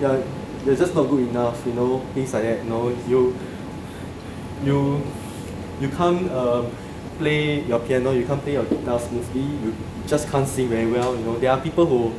you're, 0.00 0.22
you're 0.66 0.76
just 0.76 0.94
not 0.94 1.08
good 1.08 1.28
enough, 1.28 1.64
you 1.66 1.72
know, 1.72 2.00
things 2.12 2.34
like 2.34 2.42
that. 2.42 2.64
You 2.64 2.68
know, 2.68 2.88
you 3.08 3.36
you 4.62 5.02
you 5.80 5.88
can't 5.88 6.30
uh, 6.30 6.64
play 7.18 7.62
your 7.62 7.80
piano, 7.80 8.12
you 8.12 8.26
can't 8.26 8.42
play 8.42 8.52
your 8.52 8.64
guitar 8.64 8.98
smoothly, 8.98 9.42
you 9.42 9.74
just 10.06 10.28
can't 10.28 10.46
sing 10.46 10.68
very 10.68 10.90
well. 10.90 11.16
You 11.16 11.24
know, 11.24 11.38
there 11.38 11.50
are 11.50 11.60
people 11.60 11.86
who 11.86 12.12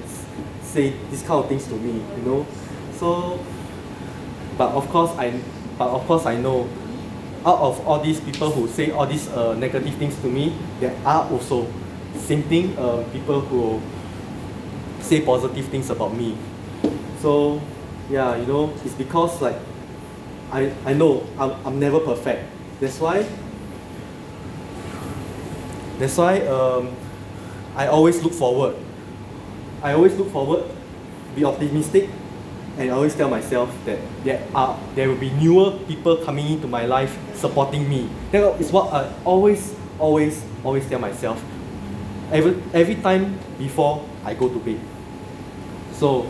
say 0.61 0.93
these 1.09 1.21
kind 1.21 1.43
of 1.43 1.49
things 1.49 1.65
to 1.67 1.75
me. 1.75 2.03
You 2.17 2.23
know, 2.23 2.47
so 2.97 3.39
but 4.57 4.69
of 4.71 4.87
course 4.89 5.11
I 5.17 5.39
but 5.77 5.89
of 5.89 6.05
course 6.07 6.25
I 6.25 6.37
know 6.37 6.67
out 7.45 7.59
of 7.59 7.87
all 7.87 7.99
these 7.99 8.19
people 8.19 8.49
who 8.51 8.67
say 8.67 8.91
all 8.91 9.05
these 9.05 9.27
uh, 9.29 9.53
negative 9.55 9.93
things 9.95 10.19
to 10.21 10.27
me, 10.27 10.57
there 10.79 10.95
are 11.05 11.29
also 11.29 11.67
same 12.17 12.41
thing 12.43 12.77
uh, 12.77 13.03
people 13.11 13.41
who 13.41 13.81
say 14.99 15.21
positive 15.21 15.67
things 15.67 15.89
about 15.89 16.15
me. 16.15 16.35
So 17.21 17.61
yeah, 18.09 18.35
you 18.35 18.45
know, 18.45 18.73
it's 18.83 18.95
because 18.95 19.41
like 19.41 19.57
I, 20.51 20.71
I 20.85 20.93
know 20.93 21.27
I'm, 21.37 21.51
I'm 21.65 21.79
never 21.79 21.99
perfect. 21.99 22.49
That's 22.79 22.99
why 22.99 23.27
that's 25.99 26.17
why 26.17 26.39
um, 26.47 26.95
I 27.75 27.87
always 27.87 28.23
look 28.23 28.33
forward. 28.33 28.75
I 29.83 29.93
always 29.93 30.15
look 30.15 30.31
forward, 30.31 30.63
be 31.35 31.43
optimistic, 31.43 32.09
and 32.77 32.91
always 32.91 33.15
tell 33.15 33.29
myself 33.29 33.69
that 33.85 33.99
there 34.23 34.41
are 34.55 34.79
there 34.95 35.07
will 35.09 35.19
be 35.19 35.29
newer 35.31 35.77
people 35.87 36.17
coming 36.17 36.47
into 36.47 36.67
my 36.67 36.85
life 36.85 37.17
supporting 37.35 37.87
me. 37.87 38.09
That 38.31 38.59
is 38.59 38.71
what 38.71 38.93
I 38.93 39.11
always, 39.23 39.75
always, 39.99 40.43
always 40.63 40.87
tell 40.87 40.99
myself 40.99 41.43
every 42.31 42.55
every 42.73 42.95
time 42.95 43.37
before 43.57 44.03
I 44.23 44.33
go 44.33 44.49
to 44.49 44.59
bed. 44.59 44.79
So 45.93 46.25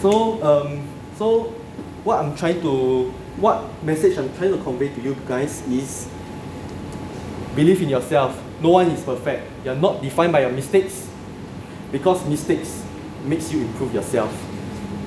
so 0.00 0.42
um 0.44 0.86
so 1.16 1.52
what 2.04 2.20
I'm 2.20 2.36
trying 2.36 2.60
to 2.60 3.10
what 3.40 3.64
message 3.82 4.16
I'm 4.18 4.32
trying 4.36 4.52
to 4.52 4.62
convey 4.62 4.88
to 4.94 5.00
you 5.00 5.16
guys 5.26 5.64
is 5.68 6.08
believe 7.56 7.82
in 7.82 7.88
yourself. 7.88 8.43
No 8.64 8.70
one 8.70 8.88
is 8.88 9.02
perfect. 9.02 9.44
You're 9.62 9.76
not 9.76 10.00
defined 10.00 10.32
by 10.32 10.40
your 10.40 10.50
mistakes 10.50 11.06
because 11.92 12.24
mistakes 12.24 12.82
makes 13.22 13.52
you 13.52 13.60
improve 13.60 13.92
yourself. 13.92 14.32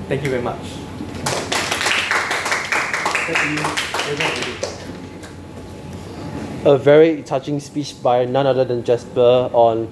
Thank 0.06 0.22
you 0.22 0.30
very 0.30 0.42
much. 0.42 0.62
A 6.64 6.78
very 6.78 7.24
touching 7.24 7.58
speech 7.58 8.00
by 8.00 8.26
none 8.26 8.46
other 8.46 8.64
than 8.64 8.84
Jasper 8.84 9.50
on 9.52 9.88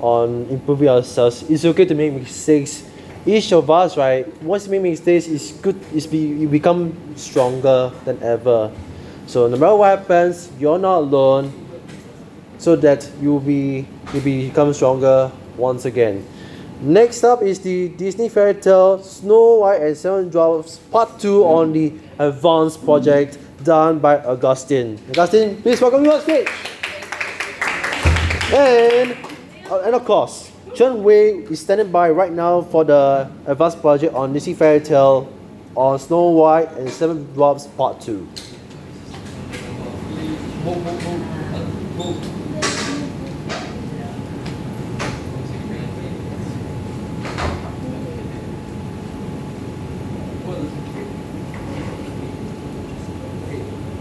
on 0.00 0.46
improving 0.48 0.88
ourselves. 0.88 1.42
It's 1.50 1.66
okay 1.66 1.84
to 1.84 1.94
make 1.94 2.14
mistakes. 2.14 2.88
Each 3.26 3.52
of 3.52 3.68
us, 3.68 3.98
right, 3.98 4.24
once 4.42 4.66
we 4.66 4.78
make 4.78 4.92
mistakes, 4.92 5.26
it's 5.28 5.52
good. 5.60 5.76
It's 5.92 6.06
be 6.06 6.16
you 6.16 6.48
become 6.48 6.96
stronger 7.16 7.92
than 8.06 8.16
ever. 8.22 8.72
So 9.26 9.46
no 9.46 9.58
matter 9.58 9.76
what 9.76 9.98
happens, 9.98 10.50
you're 10.58 10.78
not 10.78 11.00
alone. 11.00 11.59
So 12.60 12.76
that 12.76 13.08
you'll 13.22 13.40
be 13.40 13.88
you 14.12 14.20
become 14.20 14.74
stronger 14.74 15.32
once 15.56 15.86
again. 15.86 16.26
Next 16.82 17.24
up 17.24 17.40
is 17.40 17.58
the 17.60 17.88
Disney 17.88 18.28
fairy 18.28 18.52
tale 18.54 19.02
Snow 19.02 19.64
White 19.64 19.80
and 19.80 19.96
Seven 19.96 20.28
Dwarfs 20.28 20.76
Part 20.92 21.18
2 21.18 21.44
on 21.44 21.72
the 21.72 21.94
Advanced 22.18 22.84
Project 22.84 23.38
done 23.64 23.98
by 23.98 24.18
Augustine. 24.18 25.00
Augustine, 25.08 25.60
please 25.62 25.80
welcome 25.80 26.04
you 26.04 26.12
on 26.12 26.20
stage. 26.20 26.48
And, 28.52 29.16
uh, 29.70 29.80
and 29.80 29.94
of 29.94 30.04
course, 30.04 30.52
Chen 30.74 31.02
Wei 31.02 31.44
is 31.48 31.60
standing 31.60 31.90
by 31.90 32.10
right 32.10 32.32
now 32.32 32.60
for 32.60 32.84
the 32.84 33.30
Advanced 33.46 33.80
Project 33.80 34.14
on 34.14 34.34
Disney 34.34 34.52
fairy 34.52 34.80
tale 34.80 35.32
on 35.74 35.98
Snow 35.98 36.28
White 36.28 36.70
and 36.72 36.90
Seven 36.90 37.24
Dwarfs 37.32 37.66
Part 37.68 38.02
2. 38.02 38.28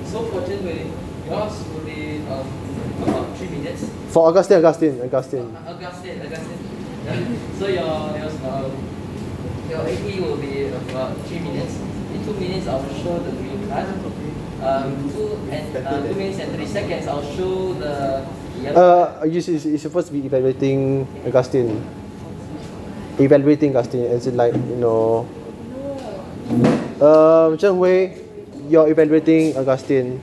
So 0.10 0.26
fortunately, 0.26 0.92
yours 1.28 1.68
will 1.70 1.82
be 1.82 2.18
um, 2.28 2.48
about 3.04 3.38
three 3.38 3.50
minutes. 3.50 3.99
For 4.10 4.26
Augustine, 4.28 4.58
Augustine, 4.58 5.02
Augustine. 5.06 5.56
Augustine, 5.68 6.22
Augustine. 6.26 6.60
So 7.60 7.66
your 7.68 8.14
your 8.18 8.30
um, 8.46 8.70
your 9.70 9.82
AP 9.86 10.06
will 10.22 10.38
be 10.38 10.70
about 10.70 11.14
three 11.26 11.40
minutes. 11.40 11.78
In 12.14 12.22
two 12.26 12.34
minutes, 12.38 12.68
I 12.68 12.76
will 12.78 12.94
show 13.02 13.18
the 13.20 13.32
green 13.38 13.68
card. 13.70 13.86
Um, 14.62 15.10
two 15.14 15.38
and 15.50 15.66
uh, 15.78 16.02
two 16.06 16.14
minutes 16.22 16.40
and 16.40 16.54
three 16.56 16.68
seconds, 16.68 17.08
I'll 17.08 17.26
show 17.36 17.74
the 17.74 18.26
yellow. 18.62 19.22
Uh, 19.22 19.26
you 19.26 19.42
you're 19.42 19.78
supposed 19.82 20.08
to 20.08 20.14
be 20.14 20.26
evaluating 20.26 21.08
Augustine. 21.26 21.82
Evaluating 23.18 23.76
Augustine, 23.76 24.06
as 24.10 24.28
in 24.28 24.38
like 24.38 24.54
you 24.54 24.78
know. 24.78 25.26
Um, 27.00 27.58
Zheng 27.58 27.78
Wei, 27.78 28.18
you're 28.70 28.90
evaluating 28.90 29.56
Augustine. 29.58 30.22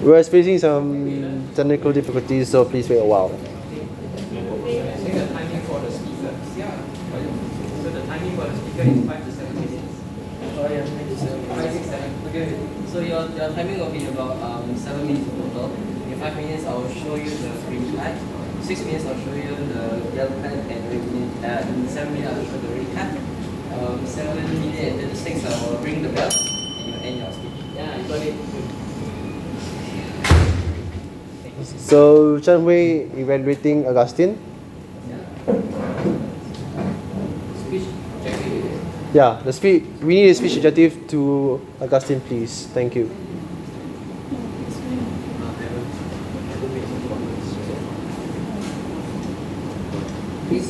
We're 0.00 0.16
experiencing 0.18 0.58
some 0.58 1.52
technical 1.54 1.92
difficulties, 1.92 2.48
so 2.48 2.64
please 2.64 2.88
wait 2.88 3.00
a 3.00 3.04
while. 3.04 3.28
Say 3.28 3.84
the 5.12 5.28
timing 5.28 5.60
for 5.68 5.76
the 5.80 5.92
speaker. 5.92 6.32
So 7.84 7.90
the 7.92 8.00
timing 8.08 8.32
for 8.32 8.48
the 8.48 8.56
speaker 8.56 8.88
is 8.88 9.04
five 9.04 9.20
to 9.24 9.32
seven 9.32 9.54
minutes. 9.60 10.00
Oh 10.56 10.64
yeah, 10.72 10.88
Five, 11.52 11.72
six, 11.72 11.84
seven. 11.92 12.10
Okay. 12.28 12.48
So 12.88 13.00
your, 13.00 13.28
your 13.36 13.52
timing 13.52 13.78
will 13.78 13.92
be 13.92 14.06
about 14.06 14.40
um, 14.40 14.74
seven 14.74 15.06
minutes 15.06 15.28
total. 15.36 15.68
In 15.68 16.16
five 16.18 16.34
minutes, 16.34 16.64
I 16.64 16.72
will 16.72 16.88
show 16.88 17.14
you 17.16 17.28
the 17.28 17.50
green 17.68 17.94
card. 17.94 18.16
Six 18.62 18.80
minutes, 18.80 19.04
I'll 19.04 19.20
show 19.20 19.34
you 19.36 19.52
the 19.52 20.00
yellow 20.16 20.32
card, 20.40 20.64
and 20.64 20.80
red 20.88 21.04
minute, 21.12 21.44
uh, 21.44 21.68
in 21.68 21.88
seven 21.88 22.14
minutes, 22.14 22.32
I'll 22.32 22.44
show 22.48 22.56
the 22.56 22.72
red 22.72 22.88
card. 22.96 23.20
Um, 23.76 24.06
seven 24.06 24.48
minutes 24.48 24.80
and 24.80 25.00
thirty-six, 25.00 25.44
I 25.44 25.48
will 25.68 25.76
ring 25.84 26.00
the 26.00 26.08
bell, 26.08 26.32
and 26.32 26.88
you 26.88 26.94
end 27.04 27.18
your 27.18 27.32
speech. 27.32 27.52
Yeah, 27.76 27.92
I 27.92 28.02
got 28.08 28.24
it. 28.24 28.34
So 31.64 32.38
Chen 32.40 32.64
Wei 32.64 33.10
evaluating 33.16 33.86
Augustine. 33.86 34.38
Yeah, 39.12 39.42
the 39.44 39.52
speech. 39.52 39.84
We 40.02 40.14
need 40.14 40.30
a 40.30 40.34
speech 40.34 40.56
objective 40.56 41.08
to 41.08 41.60
Augustine, 41.80 42.20
please. 42.20 42.66
Thank 42.72 42.94
you. 42.94 43.10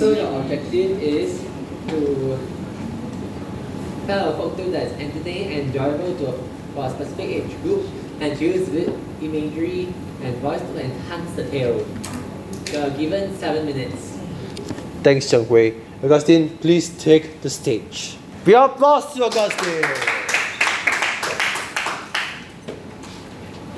So 0.00 0.12
your 0.12 0.40
objective 0.40 0.96
is 1.02 1.44
to 1.88 2.38
tell 4.06 4.32
a 4.32 4.36
folk 4.36 4.56
tale 4.56 4.70
that's 4.70 4.94
entertaining 4.94 5.52
and 5.52 5.60
enjoyable 5.68 6.16
to 6.24 6.40
for 6.74 6.86
a 6.86 6.90
specific 6.90 7.28
age 7.28 7.62
group 7.62 7.84
and 8.20 8.40
use 8.40 8.68
with 8.70 8.88
imagery 9.22 9.92
and 10.22 10.36
voice 10.36 10.60
to 10.60 10.84
enhance 10.84 11.32
the 11.32 11.44
tale. 11.50 11.86
You 12.72 12.78
are 12.78 12.90
given 12.90 13.36
seven 13.38 13.66
minutes. 13.66 14.18
Thanks, 15.02 15.26
Zheng 15.26 15.46
Hui. 15.46 15.74
Augustine, 16.02 16.58
please 16.58 16.88
take 17.02 17.40
the 17.40 17.50
stage. 17.50 18.16
We 18.44 18.54
applause 18.54 19.14
to 19.14 19.24
Augustine. 19.24 19.84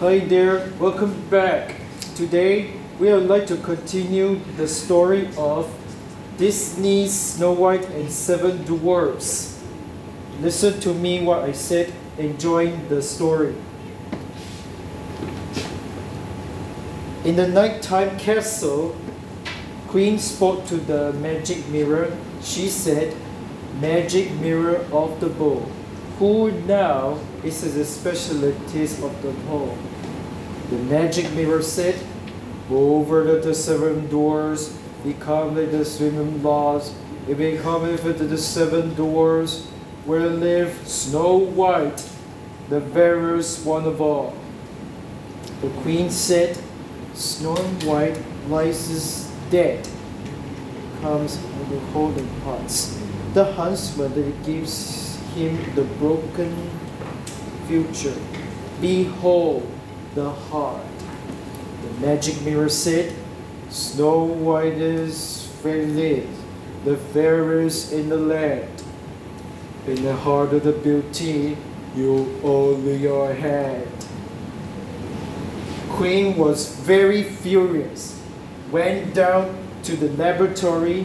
Hi 0.01 0.19
there, 0.19 0.71
welcome 0.81 1.15
back. 1.31 1.77
Today 2.17 2.75
we 2.99 3.13
would 3.13 3.29
like 3.29 3.47
to 3.47 3.57
continue 3.57 4.41
the 4.57 4.67
story 4.67 5.29
of 5.39 5.71
Disney's 6.39 7.13
Snow 7.13 7.53
White 7.53 7.89
and 7.91 8.11
Seven 8.11 8.65
Dwarfs. 8.65 9.63
Listen 10.41 10.81
to 10.81 10.93
me 10.93 11.23
what 11.23 11.45
I 11.45 11.53
said, 11.53 11.93
enjoying 12.19 12.89
the 12.89 13.01
story. 13.01 13.55
In 17.25 17.37
the 17.37 17.47
nighttime 17.47 18.19
castle, 18.19 18.97
Queen 19.87 20.19
spoke 20.19 20.67
to 20.67 20.77
the 20.77 21.13
magic 21.13 21.69
mirror. 21.69 22.11
She 22.43 22.69
said, 22.69 23.15
Magic 23.81 24.33
mirror 24.41 24.85
of 24.91 25.21
the 25.21 25.29
bow, 25.29 25.61
who 26.19 26.51
now 26.67 27.21
is 27.45 27.63
the 27.63 27.85
specialist 27.85 29.03
of 29.05 29.23
the 29.23 29.31
bow? 29.47 29.79
The 30.71 30.79
magic 30.79 31.33
mirror 31.35 31.63
said, 31.63 31.95
over 32.69 33.25
to 33.25 33.47
the 33.47 33.55
seven 33.55 34.09
doors, 34.09 34.77
become 35.05 35.55
the 35.55 35.85
seven 35.85 36.43
laws, 36.43 36.93
it 37.29 37.39
become 37.39 37.89
if 37.89 38.05
it 38.05 38.19
the 38.19 38.37
seven 38.37 38.97
doors, 38.97 39.67
where 40.07 40.27
live 40.27 40.89
Snow 40.89 41.37
White, 41.37 42.05
the 42.69 42.81
fairest 42.81 43.65
one 43.65 43.85
of 43.85 44.01
all. 44.01 44.35
The 45.61 45.69
queen 45.83 46.11
said, 46.11 46.59
Snow 47.15 47.57
White 47.85 48.19
lies 48.49 49.31
dead, 49.51 49.87
comes 51.03 51.37
with 51.37 51.69
the 51.69 51.81
holding 51.93 52.29
pots. 52.41 52.99
The 53.35 53.53
huntsman 53.53 54.15
that 54.15 54.45
gives 54.45 55.19
him 55.35 55.75
the 55.75 55.85
broken 55.85 56.71
future. 57.67 58.15
Behold 58.81 59.71
the 60.15 60.31
heart. 60.31 60.85
The 61.83 62.07
magic 62.07 62.41
mirror 62.43 62.69
said, 62.69 63.15
Snow 63.69 64.25
White 64.25 64.75
is 64.75 65.49
fairly 65.63 66.27
the 66.85 66.97
fairest 66.97 67.93
in 67.93 68.09
the 68.09 68.17
land. 68.17 68.83
In 69.87 70.03
the 70.03 70.17
heart 70.17 70.53
of 70.53 70.65
the 70.65 70.73
beauty, 70.73 71.57
you 71.95 72.41
only 72.43 72.97
your 72.97 73.33
had. 73.35 73.87
Queen 75.93 76.37
was 76.37 76.75
very 76.75 77.23
furious, 77.23 78.19
went 78.71 79.15
down 79.15 79.57
to 79.85 79.95
the 79.95 80.09
laboratory, 80.17 81.05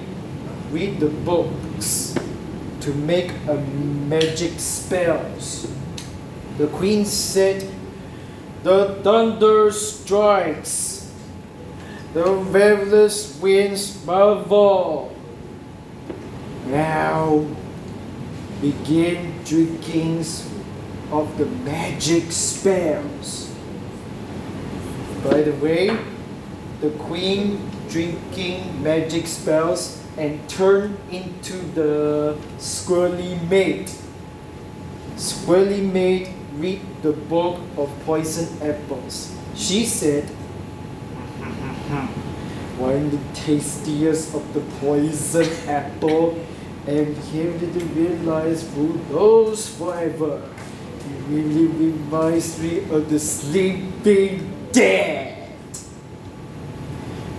read 0.71 0.99
the 0.99 1.09
books 1.09 2.15
to 2.79 2.93
make 2.93 3.31
a 3.47 3.55
magic 4.07 4.53
spells. 4.57 5.71
The 6.57 6.67
queen 6.67 7.05
said, 7.05 7.69
The 8.63 8.99
thunder 9.03 9.71
strikes, 9.71 11.11
the 12.13 12.31
waveless 12.33 13.37
winds 13.41 14.05
marvel. 14.05 15.13
Now 16.65 17.45
begin 18.61 19.43
drinking 19.43 20.25
of 21.11 21.37
the 21.37 21.45
magic 21.45 22.31
spells. 22.31 23.46
By 25.27 25.41
the 25.41 25.51
way, 25.59 25.91
the 26.79 26.89
queen 26.91 27.59
drinking 27.89 28.81
magic 28.81 29.27
spells 29.27 30.01
and 30.15 30.39
turned 30.47 30.97
into 31.11 31.57
the 31.75 32.37
squirrely 32.57 33.35
maid. 33.49 33.91
Squirrely 35.17 35.83
maid 35.83 36.29
read 36.55 36.79
the 37.01 37.11
book 37.11 37.59
of 37.75 37.91
poison 38.05 38.47
apples. 38.63 39.35
She 39.53 39.83
said, 39.83 40.23
one 42.79 43.09
the 43.11 43.19
tastiest 43.33 44.33
of 44.33 44.53
the 44.53 44.61
poison 44.79 45.51
apple, 45.67 46.39
and 46.87 47.17
here 47.35 47.51
did 47.59 47.75
realize 47.91 48.63
who 48.73 48.93
knows 49.11 49.67
forever. 49.75 50.41
It 51.03 51.19
really 51.27 51.67
reminds 51.67 52.57
me 52.61 52.79
of 52.89 53.09
the 53.09 53.19
sleeping 53.19 54.56
dead. 54.77 55.49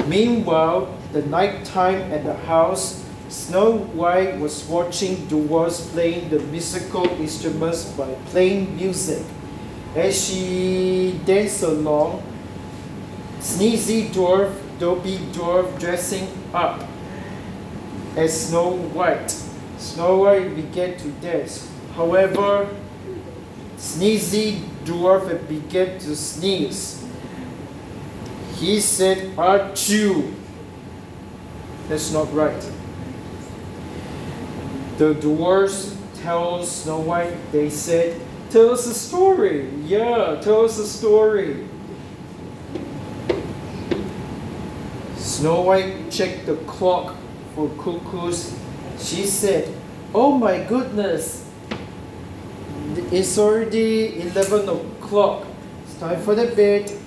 Meanwhile, 0.07 0.93
the 1.13 1.23
night 1.23 1.65
time 1.65 2.11
at 2.11 2.25
the 2.25 2.35
house, 2.35 3.05
Snow 3.29 3.79
White 3.95 4.41
was 4.41 4.65
watching 4.67 5.29
the 5.29 5.47
dwarfs 5.47 5.87
playing 5.91 6.31
the 6.31 6.41
musical 6.51 7.07
instruments 7.21 7.85
by 7.93 8.11
playing 8.27 8.75
music. 8.75 9.23
As 9.95 10.19
she 10.19 11.21
danced 11.25 11.63
along, 11.63 12.23
Sneezy 13.39 14.09
Dwarf, 14.11 14.53
Dopey 14.79 15.19
Dwarf 15.33 15.79
dressing 15.79 16.27
up 16.53 16.83
as 18.17 18.49
Snow 18.49 18.73
White. 18.93 19.31
Snow 19.79 20.25
White 20.25 20.57
began 20.57 20.99
to 20.99 21.09
dance. 21.23 21.71
However, 21.95 22.69
Sneezy 23.77 24.65
Dwarf 24.85 25.47
began 25.49 25.99
to 26.01 26.17
sneeze. 26.17 27.08
He 28.59 28.81
said, 28.81 29.37
Achoo! 29.37 30.35
That's 31.89 32.13
not 32.13 32.33
right. 32.35 32.61
The 34.97 35.15
dwarves 35.15 35.95
tell 36.23 36.65
Snow 36.65 36.99
White, 36.99 37.53
they 37.53 37.71
said, 37.71 38.21
Tell 38.51 38.71
us 38.71 38.87
a 38.89 38.95
story. 38.95 39.69
Yeah, 39.85 40.41
tell 40.43 40.65
us 40.65 40.77
a 40.79 40.87
story. 40.87 41.69
Snow 45.17 45.61
White 45.61 46.11
checked 46.11 46.47
the 46.47 46.57
clock 46.67 47.15
for 47.55 47.69
cuckoos. 47.79 48.59
She 48.99 49.25
said, 49.25 49.73
Oh 50.13 50.37
my 50.37 50.65
goodness, 50.65 51.49
it's 53.13 53.39
already 53.39 54.21
11 54.23 54.69
o'clock. 54.69 55.47
It's 55.85 55.95
time 56.01 56.21
for 56.23 56.35
the 56.35 56.47
bed. 56.57 56.98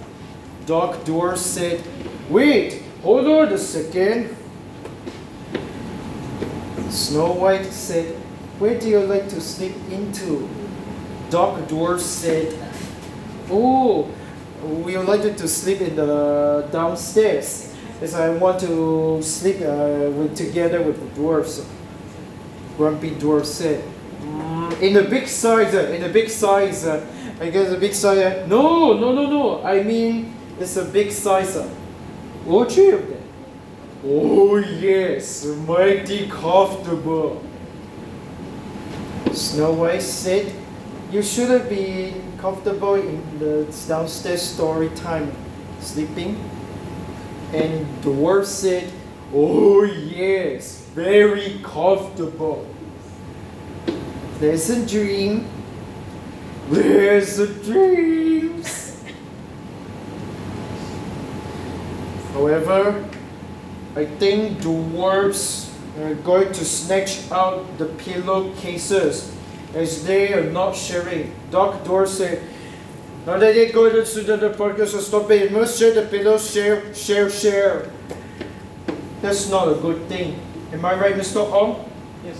Doc 0.72 1.04
Dwarf 1.04 1.36
said, 1.36 1.84
Wait, 2.30 2.82
hold 3.04 3.28
on 3.28 3.52
a 3.52 3.58
second. 3.58 4.34
Snow 6.90 7.34
White 7.34 7.66
said, 7.66 8.16
Where 8.58 8.80
do 8.80 8.88
you 8.88 9.02
like 9.02 9.28
to 9.36 9.42
sleep 9.42 9.76
into? 9.92 10.48
Doc 11.30 11.60
Dwarf 11.68 12.00
said, 12.00 12.58
Oh, 13.50 14.10
we 14.64 14.96
would 14.96 15.08
like 15.08 15.24
to 15.36 15.46
sleep 15.46 15.82
in 15.82 15.98
the 15.98 16.66
downstairs. 16.72 17.76
As 18.02 18.16
I 18.16 18.30
want 18.30 18.62
to 18.62 19.22
sleep 19.22 19.58
uh, 19.58 20.10
with, 20.16 20.38
together 20.38 20.82
with 20.82 21.02
the 21.02 21.22
dwarfs. 21.22 21.68
Grumpy 22.78 23.12
Dwarf 23.12 23.44
said, 23.46 23.84
"Mm, 24.24 24.82
In 24.82 24.94
the 24.94 25.04
big 25.04 25.28
size, 25.28 25.76
uh, 25.76 25.92
in 25.92 26.02
the 26.02 26.08
big 26.08 26.30
size. 26.30 26.86
Uh, 26.86 27.06
I 27.42 27.50
guess 27.50 27.70
the 27.70 27.78
big 27.78 27.94
size. 27.94 28.20
Uh, 28.20 28.46
no, 28.48 28.94
no, 28.94 29.12
no, 29.12 29.30
no. 29.30 29.64
I 29.66 29.84
mean, 29.84 30.34
it's 30.62 30.78
a 30.78 30.86
big 30.86 31.12
size. 31.12 31.56
Uh, 31.56 31.70
all 32.48 32.66
three 32.66 32.92
of 32.92 33.08
them. 33.08 33.24
Oh 34.04 34.58
yes, 34.58 35.46
mighty 35.46 36.28
comfortable. 36.28 37.44
Snow 39.32 39.74
White 39.74 40.02
said, 40.02 40.54
You 41.12 41.22
shouldn't 41.22 41.70
be 41.70 42.14
comfortable 42.38 42.96
in 42.96 43.40
the 43.40 43.66
downstairs 43.88 44.42
story 44.42 44.90
time 44.90 45.32
sleeping. 45.80 46.38
And 47.54 47.86
the 48.02 48.10
dwarf 48.10 48.46
said, 48.46 48.92
Oh 49.34 49.84
yes, 49.84 50.82
very 50.94 51.60
comfortable. 51.64 52.68
There's 54.40 54.70
a 54.70 54.86
dream. 54.86 55.48
There's 56.70 57.40
a 57.40 57.48
dreams. 57.48 58.91
However, 62.34 63.06
I 63.96 64.06
think 64.06 64.60
dwarves 64.60 65.70
are 66.00 66.16
going 66.16 66.54
to 66.54 66.66
snatch 66.66 67.30
out 67.32 67.78
the 67.78 67.86
pillowcases 67.86 69.36
as 69.74 70.06
they 70.06 70.34
are 70.34 70.50
not 70.50 70.76
sharing. 70.76 71.34
Doc 71.52 71.86
said, 72.08 72.42
now 73.26 73.38
that 73.38 73.54
they 73.54 73.72
go 73.72 73.88
to 73.90 74.02
the, 74.02 74.38
the 74.38 74.50
podcast, 74.50 74.88
so 74.88 75.00
stop 75.00 75.30
it. 75.30 75.52
You 75.52 75.58
must 75.58 75.78
share 75.78 75.94
the 75.94 76.08
pillows, 76.08 76.50
share, 76.50 76.94
share, 76.96 77.30
share. 77.30 77.92
That's 79.22 79.50
not 79.50 79.68
a 79.68 79.76
good 79.76 80.08
thing. 80.08 80.40
Am 80.74 80.84
I 80.84 80.96
right, 80.96 81.14
Mr. 81.14 81.46
Ong? 81.52 81.88
Yes. 82.26 82.38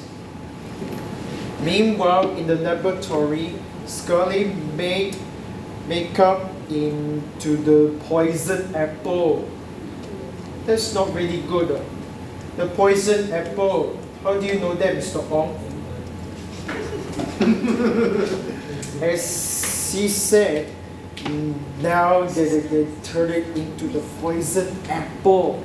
Meanwhile, 1.62 2.36
in 2.38 2.48
the 2.48 2.56
laboratory, 2.56 3.54
Scully 3.86 4.46
made 4.76 5.16
makeup 5.88 6.50
into 6.70 7.58
the 7.58 8.00
poison 8.08 8.74
apple. 8.74 9.48
That's 10.66 10.94
not 10.94 11.14
really 11.14 11.42
good. 11.42 11.72
uh. 11.72 11.82
The 12.58 12.68
poison 12.68 13.32
apple. 13.32 13.98
How 14.24 14.40
do 14.40 14.46
you 14.46 14.60
know 14.60 14.74
that, 14.76 14.96
Mr. 14.96 15.24
Ong? 15.32 15.56
As 19.02 19.92
he 19.94 20.08
said, 20.08 20.70
now 21.82 22.24
they, 22.26 22.46
they, 22.46 22.60
they 22.84 22.88
turn 23.04 23.32
it 23.32 23.48
into 23.58 23.88
the 23.88 24.02
poison 24.22 24.68
apple. 24.90 25.54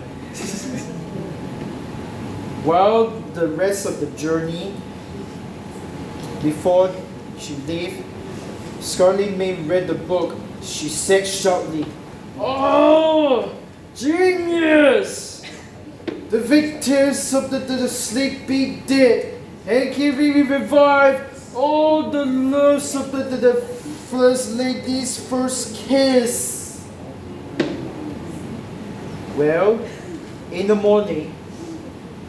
While 2.64 3.10
the 3.34 3.48
rest 3.48 3.86
of 3.86 4.00
the 4.00 4.06
journey, 4.18 4.74
before 6.42 6.90
she 7.38 7.54
left, 7.68 8.02
Scarlet 8.82 9.36
May 9.36 9.54
read 9.54 9.86
the 9.88 9.94
book. 9.94 10.36
She 10.62 10.88
said 10.88 11.26
shortly, 11.26 11.86
Oh, 12.38 13.52
genius! 13.96 15.42
The 16.28 16.40
victims 16.40 17.32
of 17.34 17.50
the, 17.50 17.58
the, 17.60 17.76
the 17.76 17.88
sleepy 17.88 18.80
dead 18.86 19.40
and 19.66 19.94
can 19.94 20.16
we 20.16 20.42
revive 20.42 21.54
all 21.56 22.10
the 22.10 22.24
loves 22.24 22.94
of 22.94 23.10
the, 23.10 23.24
the, 23.24 23.36
the 23.36 23.54
first 24.10 24.52
lady's 24.52 25.18
first 25.28 25.74
kiss. 25.74 26.84
Well, 29.36 29.80
in 30.52 30.68
the 30.68 30.74
morning, 30.74 31.34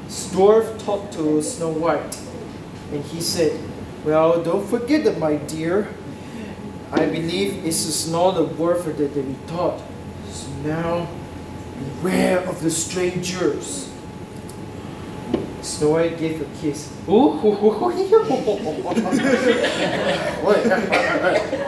Dwarf 0.07 0.83
talked 0.83 1.13
to 1.13 1.41
Snow 1.43 1.69
White, 1.69 2.19
and 2.91 3.03
he 3.03 3.21
said, 3.21 3.61
Well, 4.03 4.43
don't 4.43 4.67
forget 4.67 5.03
that, 5.03 5.19
my 5.19 5.35
dear. 5.35 5.87
I 6.91 7.05
believe 7.05 7.59
it 7.59 7.65
is 7.65 8.09
not 8.09 8.37
a 8.37 8.43
word 8.43 8.97
that 8.97 9.15
we 9.15 9.33
thought. 9.45 9.81
So 10.29 10.49
now, 10.63 11.07
beware 11.77 12.39
of 12.39 12.61
the 12.61 12.71
strangers. 12.71 13.91
Snow 15.61 15.89
White 15.91 16.17
gave 16.17 16.41
a 16.41 16.45
kiss. 16.61 16.93
Ooh? 17.09 17.39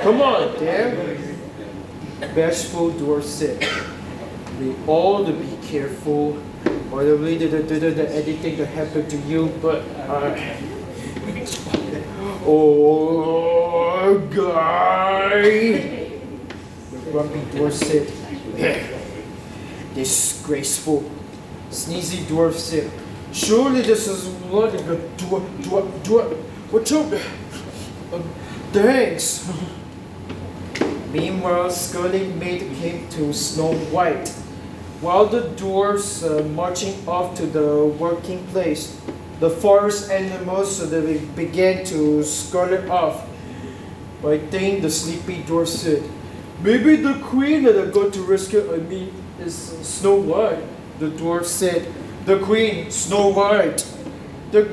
Come 0.02 0.22
on, 0.22 0.56
damn. 0.60 1.30
Bashful 2.36 2.92
dwarf 2.92 3.24
said, 3.24 3.60
We 4.60 4.76
all 4.88 5.26
to 5.26 5.34
be 5.34 5.58
careful, 5.68 6.38
or 6.92 7.04
the 7.04 7.18
way 7.18 7.38
that 7.38 8.12
anything 8.12 8.58
that 8.58 8.68
happened 8.68 9.10
to 9.10 9.18
you, 9.18 9.48
but 9.62 9.82
uh, 10.08 10.36
oh 12.46 14.20
guy. 14.34 15.42
The 16.92 16.98
grumpy 17.12 17.40
dwarf 17.52 17.74
said, 17.74 18.99
Disgraceful. 19.94 21.10
Sneezy 21.70 22.24
dwarf 22.26 22.54
said, 22.54 22.92
Surely 23.32 23.82
this 23.82 24.08
is 24.08 24.28
what 24.50 24.74
a 24.74 24.78
dwarf, 24.78 25.48
dwarf, 25.62 26.00
dwarf. 26.02 26.38
What's 26.72 26.92
up? 26.92 27.14
Uh, 28.12 28.22
thanks. 28.72 29.48
Meanwhile, 31.12 31.70
Scully 31.72 32.28
Maid 32.34 32.62
came 32.78 33.08
to 33.10 33.34
Snow 33.34 33.74
White. 33.92 34.30
While 35.02 35.28
the 35.28 35.50
dwarfs 35.56 36.24
uh, 36.24 36.44
marching 36.56 37.08
off 37.08 37.36
to 37.38 37.46
the 37.46 37.86
working 37.86 38.46
place, 38.48 39.00
the 39.40 39.50
forest 39.50 40.12
animals 40.12 40.82
uh, 40.82 40.86
they 40.88 41.18
began 41.36 41.86
to 41.86 42.24
scurry 42.24 42.88
off. 42.90 43.28
I 44.26 44.38
think 44.38 44.82
the 44.82 44.90
sleepy 44.90 45.44
dwarf 45.44 45.68
said, 45.68 46.04
Maybe 46.62 46.98
the 46.98 47.14
queen 47.24 47.64
that 47.64 47.80
I'm 47.80 47.92
going 47.92 48.12
to 48.12 48.22
rescue, 48.22 48.74
I 48.74 48.78
mean, 48.78 49.14
is 49.42 49.56
Snow 49.88 50.16
White. 50.16 50.64
The 51.00 51.08
dwarf 51.08 51.46
said, 51.46 51.92
The 52.26 52.40
queen, 52.40 52.92
Snow 52.92 53.30
White. 53.30 53.86
The, 54.52 54.64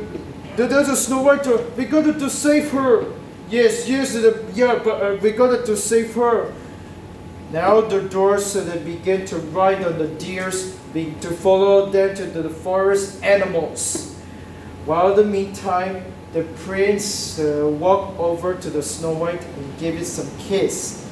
the, 0.56 0.66
there's 0.66 0.88
a 0.88 0.96
Snow 0.96 1.22
White, 1.22 1.46
we 1.76 1.84
got 1.84 2.04
to 2.04 2.30
save 2.30 2.70
her. 2.72 3.12
Yes, 3.48 3.88
yes, 3.88 4.14
the, 4.14 4.44
yeah, 4.54 4.80
but 4.82 5.02
uh, 5.02 5.16
we 5.22 5.30
got 5.32 5.64
to 5.66 5.76
save 5.76 6.14
her. 6.14 6.52
Now 7.52 7.80
the 7.80 8.02
dwarfs 8.02 8.56
uh, 8.56 8.64
they 8.64 8.82
began 8.82 9.24
to 9.26 9.36
ride 9.36 9.84
on 9.84 9.98
the 9.98 10.08
deers, 10.08 10.76
to 10.92 11.30
follow 11.30 11.90
them 11.90 12.16
to 12.16 12.24
the 12.26 12.50
forest 12.50 13.22
animals. 13.22 14.16
While 14.84 15.14
the 15.14 15.24
meantime, 15.24 16.04
the 16.32 16.42
prince 16.64 17.38
uh, 17.38 17.68
walked 17.78 18.18
over 18.18 18.54
to 18.54 18.70
the 18.70 18.82
Snow 18.82 19.12
White 19.12 19.44
and 19.44 19.78
gave 19.78 20.00
it 20.00 20.06
some 20.06 20.28
kiss. 20.38 21.05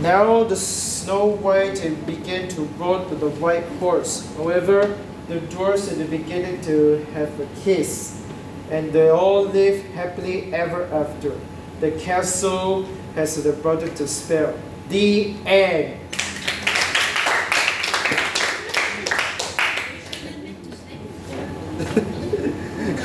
Now 0.00 0.44
the 0.44 0.56
Snow 0.56 1.24
White 1.24 1.82
uh, 1.82 1.88
began 2.04 2.48
to 2.48 2.62
ride 2.76 3.08
with 3.08 3.20
the 3.20 3.30
white 3.30 3.64
horse. 3.80 4.30
However, 4.36 4.94
the 5.26 5.40
dwarfs 5.40 5.90
uh, 5.90 5.94
they 5.94 6.04
began 6.06 6.60
to 6.64 7.02
have 7.14 7.40
a 7.40 7.46
kiss, 7.64 8.22
and 8.70 8.92
they 8.92 9.08
all 9.08 9.44
lived 9.44 9.86
happily 9.92 10.52
ever 10.52 10.84
after. 10.92 11.32
The 11.80 11.92
castle 11.92 12.86
has 13.14 13.42
the 13.42 13.52
brother 13.52 13.88
to 13.88 14.06
spare. 14.06 14.52
The 14.90 15.34
end. 15.46 15.98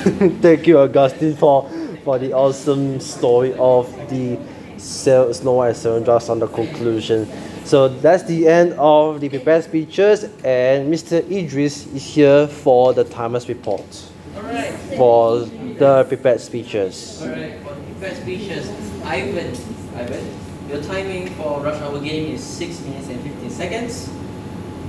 Thank 0.41 0.67
you, 0.67 0.77
Augustine, 0.79 1.37
for, 1.37 1.69
for 2.03 2.19
the 2.19 2.33
awesome 2.33 2.99
story 2.99 3.53
of 3.53 3.87
the 4.09 4.37
Snow 4.81 5.53
White 5.53 5.69
and 5.69 5.77
Seven 5.77 6.03
Dwarfs 6.03 6.29
on 6.29 6.39
the 6.39 6.47
conclusion. 6.47 7.27
So 7.65 7.87
that's 7.87 8.23
the 8.23 8.47
end 8.47 8.73
of 8.73 9.21
the 9.21 9.29
prepared 9.29 9.63
speeches, 9.63 10.23
and 10.43 10.91
Mr. 10.91 11.21
Idris 11.31 11.85
is 11.87 12.03
here 12.03 12.47
for 12.47 12.93
the 12.93 13.03
timers 13.03 13.47
report 13.47 13.85
Alright. 14.35 14.73
for 14.97 15.39
the 15.41 16.05
prepared 16.07 16.41
speeches. 16.41 17.21
Alright, 17.21 17.61
for 17.61 17.75
the 17.75 17.81
prepared 17.81 18.17
speeches, 18.17 18.69
Ivan, 19.03 19.55
Ivan, 19.95 20.25
your 20.67 20.81
timing 20.83 21.27
for 21.35 21.61
rush 21.61 21.79
hour 21.81 21.99
game 21.99 22.33
is 22.33 22.43
6 22.43 22.81
minutes 22.81 23.09
and 23.09 23.21
15 23.21 23.49
seconds. 23.49 24.09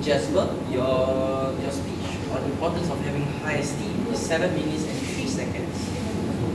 Jasper, 0.00 0.56
your 0.70 1.52
your 1.60 1.70
speech 1.70 2.18
on 2.32 2.40
the 2.40 2.46
importance 2.46 2.90
of 2.90 2.98
having 3.04 3.26
high 3.44 3.58
esteem 3.58 4.06
is 4.08 4.18
7 4.18 4.54
minutes 4.54 4.84
and 4.84 4.98
3 4.98 5.26
seconds. 5.26 5.90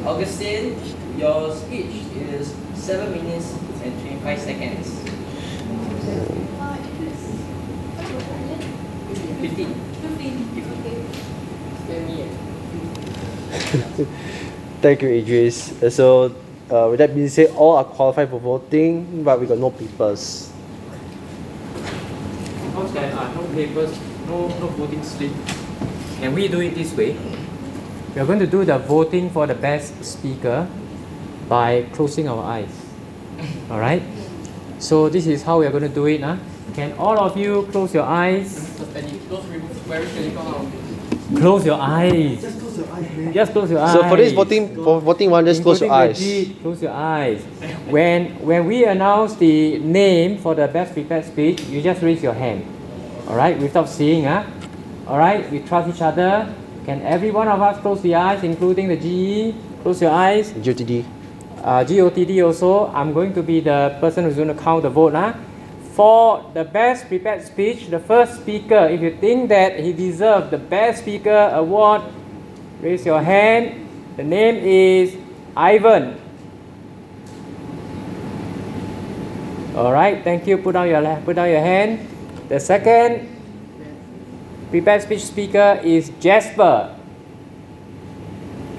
Augustine, 0.06 0.76
your 1.18 1.54
speech 1.56 2.04
is 2.16 2.54
7 2.88 3.12
minutes 3.12 3.52
and 3.84 3.92
25 4.00 4.40
seconds. 4.40 5.04
15. 9.42 9.76
15. 9.76 10.88
Thank 14.82 15.02
you, 15.02 15.10
Idris. 15.10 15.84
Uh, 15.84 15.90
So, 15.90 16.32
uh, 16.72 16.88
with 16.88 17.00
that 17.04 17.14
being 17.14 17.28
said, 17.28 17.52
all 17.60 17.76
are 17.76 17.84
qualified 17.84 18.30
for 18.30 18.40
voting, 18.40 19.22
but 19.22 19.36
we 19.38 19.48
got 19.48 19.58
no 19.58 19.70
papers. 19.70 20.48
Because 22.72 22.94
there 22.94 23.12
are 23.12 23.36
no 23.36 23.44
papers, 23.52 24.00
no, 24.32 24.48
no 24.64 24.68
voting 24.80 25.04
slip. 25.04 25.36
Can 26.24 26.34
we 26.34 26.48
do 26.48 26.62
it 26.62 26.74
this 26.74 26.96
way? 26.96 27.18
We 28.16 28.22
are 28.22 28.26
going 28.26 28.40
to 28.40 28.48
do 28.48 28.64
the 28.64 28.80
voting 28.80 29.30
for 29.30 29.46
the 29.46 29.56
best 29.56 29.92
speaker 30.06 30.70
by 31.50 31.84
closing 31.92 32.30
our 32.30 32.44
eyes. 32.44 32.77
All 33.70 33.80
right? 33.80 34.02
So 34.80 35.10
this 35.10 35.28
is 35.28 35.44
how 35.44 35.60
we 35.60 35.66
are 35.66 35.72
going 35.72 35.84
to 35.84 35.90
do 35.90 36.06
it. 36.06 36.22
Huh? 36.22 36.38
Can 36.74 36.94
all 36.98 37.20
of 37.20 37.36
you 37.36 37.68
close 37.72 37.94
your 37.94 38.04
eyes? 38.04 38.70
Close 41.36 41.66
your 41.66 41.80
eyes. 41.80 42.42
Just 42.42 42.60
close 42.60 42.78
your 42.78 42.88
eyes. 42.94 43.34
Just 43.34 43.52
close 43.52 43.72
your 43.72 43.80
eyes. 43.80 43.94
So 43.94 44.08
for 44.08 44.16
this 44.16 44.34
voting, 44.34 44.76
for 44.76 45.02
voting 45.02 45.30
one, 45.30 45.46
just 45.46 45.62
close 45.62 45.82
your 45.82 45.92
eyes. 45.92 46.20
Majid, 46.20 46.62
close 46.62 46.82
your 46.82 46.94
eyes. 46.94 47.44
When 47.90 48.38
when 48.46 48.66
we 48.66 48.86
announce 48.86 49.36
the 49.36 49.80
name 49.80 50.38
for 50.38 50.56
the 50.56 50.68
best 50.68 50.94
prepared 50.94 51.26
speech, 51.26 51.62
you 51.66 51.82
just 51.82 52.02
raise 52.02 52.24
your 52.24 52.34
hand. 52.34 52.64
All 53.28 53.36
right, 53.36 53.60
without 53.60 53.90
seeing, 53.90 54.24
huh? 54.24 54.46
All 55.08 55.18
right, 55.18 55.50
we 55.52 55.60
trust 55.60 55.94
each 55.94 56.02
other. 56.02 56.54
Can 56.86 57.02
every 57.02 57.32
one 57.32 57.50
of 57.50 57.62
us 57.62 57.82
close 57.82 58.02
the 58.02 58.16
eyes, 58.16 58.44
including 58.44 58.88
the 58.88 58.96
GE? 58.96 59.54
Close 59.84 60.02
your 60.02 60.12
eyes. 60.12 60.54
GOTD. 60.54 61.04
Uh, 61.68 61.84
GOTD 61.84 62.46
also. 62.46 62.88
I'm 62.96 63.12
going 63.12 63.34
to 63.34 63.44
be 63.44 63.60
the 63.60 63.98
person 64.00 64.24
who's 64.24 64.38
going 64.38 64.48
to 64.48 64.56
count 64.56 64.84
the 64.84 64.90
vote, 64.90 65.12
huh? 65.12 65.34
For 65.96 66.50
the 66.54 66.64
best 66.64 67.10
prepared 67.10 67.44
speech, 67.44 67.88
the 67.88 68.00
first 68.00 68.40
speaker, 68.40 68.88
if 68.88 69.02
you 69.02 69.18
think 69.18 69.50
that 69.50 69.78
he 69.78 69.92
deserves 69.92 70.50
the 70.50 70.58
best 70.58 71.02
speaker 71.02 71.52
award, 71.52 72.04
raise 72.80 73.06
your 73.06 73.22
hand. 73.22 73.86
The 74.16 74.24
name 74.24 74.64
is 74.64 75.18
Ivan. 75.58 76.16
All 79.76 79.92
right, 79.92 80.24
thank 80.24 80.48
you. 80.48 80.60
Put 80.60 80.72
down 80.72 80.88
your 80.88 81.04
put 81.26 81.36
down 81.36 81.50
your 81.50 81.60
hand. 81.60 82.08
The 82.48 82.62
second 82.62 83.28
prepared 84.72 85.02
speech 85.02 85.26
speaker 85.26 85.82
is 85.84 86.16
Jasper. 86.22 86.96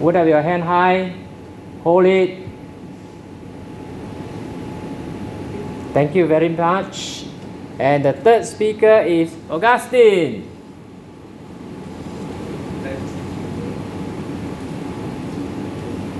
Put 0.00 0.16
up 0.16 0.26
your 0.26 0.40
hand 0.40 0.62
high. 0.62 1.12
Hold 1.84 2.06
it. 2.06 2.47
Thank 5.92 6.14
you 6.14 6.26
very 6.26 6.48
much. 6.48 7.24
And 7.78 8.04
the 8.04 8.12
third 8.12 8.44
speaker 8.44 9.00
is 9.06 9.34
Augustine. 9.48 10.50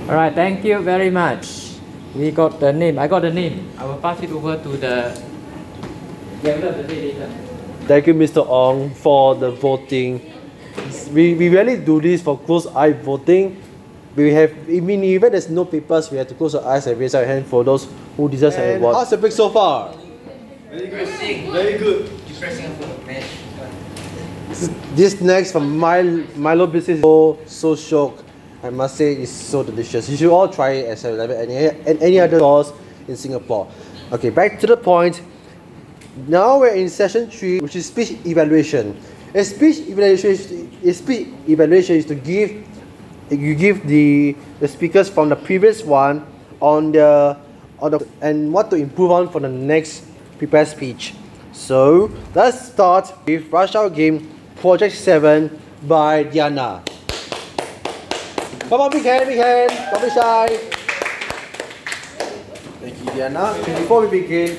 All 0.09 0.15
right, 0.15 0.33
thank 0.33 0.65
you 0.65 0.79
very 0.81 1.11
much. 1.11 1.77
We 2.15 2.31
got 2.31 2.59
the 2.59 2.73
name. 2.73 2.97
I 2.97 3.07
got 3.07 3.21
the 3.21 3.29
name. 3.29 3.69
I 3.77 3.85
will 3.85 3.97
pass 4.01 4.19
it 4.23 4.31
over 4.31 4.57
to 4.57 4.69
the. 4.69 5.13
Thank 7.85 8.07
you, 8.07 8.15
Mr. 8.15 8.41
Ong, 8.47 8.89
for 8.89 9.35
the 9.35 9.51
voting. 9.51 10.21
We, 11.13 11.35
we 11.35 11.49
rarely 11.49 11.77
do 11.77 12.01
this 12.01 12.23
for 12.23 12.39
close 12.39 12.65
eye 12.73 12.93
voting. 12.93 13.61
We 14.19 14.33
have, 14.33 14.51
I 14.67 14.81
mean, 14.81 15.01
even 15.05 15.31
there's 15.31 15.49
no 15.49 15.63
papers, 15.63 16.11
we 16.11 16.17
have 16.17 16.27
to 16.27 16.35
close 16.35 16.53
our 16.53 16.65
eyes 16.73 16.85
and 16.87 16.99
raise 16.99 17.15
our 17.15 17.23
hand 17.23 17.45
for 17.45 17.63
those 17.63 17.87
who 18.17 18.27
deserve 18.27 18.53
an 18.55 18.63
And 18.63 18.83
award. 18.83 18.95
How's 18.97 19.09
the 19.11 19.17
break 19.17 19.31
so 19.31 19.49
far? 19.49 19.95
Very 20.69 20.87
good. 20.87 21.07
Very 21.53 21.77
good. 21.77 22.27
Depressing 22.27 22.75
for 22.75 22.85
the 22.85 23.05
match. 23.05 23.23
This 24.93 25.21
next 25.21 25.53
from 25.53 25.77
Milo, 25.77 26.25
Milo 26.35 26.67
Business 26.67 26.99
so, 26.99 27.39
so 27.45 27.75
shocked. 27.77 28.23
I 28.61 28.69
must 28.71 28.97
say, 28.97 29.13
it's 29.13 29.31
so 29.31 29.63
delicious. 29.63 30.09
You 30.09 30.17
should 30.17 30.33
all 30.33 30.49
try 30.49 30.71
it 30.71 30.89
at 30.89 30.99
7 30.99 31.17
Eleven 31.17 31.39
and 31.39 31.51
any, 31.51 31.79
and 31.89 32.01
any 32.01 32.19
other 32.19 32.39
stores 32.39 32.73
in 33.07 33.15
Singapore. 33.15 33.71
Okay, 34.11 34.31
back 34.31 34.59
to 34.59 34.67
the 34.67 34.75
point. 34.75 35.21
Now 36.27 36.59
we're 36.59 36.75
in 36.75 36.89
session 36.89 37.31
3, 37.31 37.61
which 37.61 37.77
is 37.77 37.85
speech 37.85 38.17
evaluation. 38.25 38.99
A 39.33 39.45
speech 39.45 39.77
evaluation, 39.87 40.77
a 40.83 40.91
speech 40.91 41.29
evaluation 41.47 41.95
is 41.95 42.05
to 42.07 42.15
give 42.15 42.65
you 43.31 43.55
give 43.55 43.87
the, 43.87 44.35
the 44.59 44.67
speakers 44.67 45.09
from 45.09 45.29
the 45.29 45.35
previous 45.35 45.83
one 45.83 46.25
on 46.59 46.91
the 46.91 47.37
on 47.79 47.91
the 47.91 48.07
and 48.21 48.51
what 48.51 48.69
to 48.69 48.75
improve 48.75 49.11
on 49.11 49.29
for 49.29 49.39
the 49.39 49.49
next 49.49 50.03
prepared 50.37 50.67
speech. 50.67 51.13
So 51.53 52.11
let's 52.35 52.71
start 52.71 53.13
with 53.25 53.51
Rush 53.51 53.75
Hour 53.75 53.89
Game 53.89 54.29
Project 54.57 54.95
7 54.95 55.59
by 55.87 56.23
Diana. 56.23 56.83
Come 58.69 58.81
on, 58.81 58.91
big 58.91 59.03
hand, 59.03 59.27
big 59.27 59.37
hand. 59.37 59.71
Don't 59.91 60.03
be 60.03 60.09
shy. 60.09 60.47
Thank 62.79 62.99
you, 62.99 63.05
Diana. 63.05 63.55
Okay, 63.59 63.79
before 63.81 64.05
we 64.05 64.21
begin, 64.21 64.57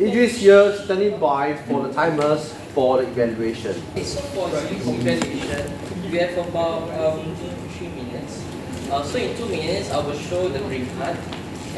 Idris 0.00 0.38
here 0.38 0.76
standing 0.84 1.20
by 1.20 1.54
for 1.68 1.86
the 1.86 1.92
timers 1.92 2.52
for 2.74 3.02
the 3.02 3.08
evaluation. 3.08 3.76
Okay, 3.92 4.04
so 4.04 4.20
for 4.34 4.48
this 4.48 4.64
evaluation, 4.72 6.10
we 6.10 6.18
have 6.18 6.36
about 6.48 6.90
um, 6.98 7.36
two 7.36 7.48
to 7.48 7.68
three 7.76 7.88
minutes. 7.88 8.42
Uh, 8.92 9.02
so 9.02 9.16
in 9.16 9.34
two 9.38 9.48
minutes, 9.48 9.90
I 9.90 10.04
will 10.04 10.12
show 10.12 10.48
the 10.52 10.58
green 10.68 10.84
card, 11.00 11.16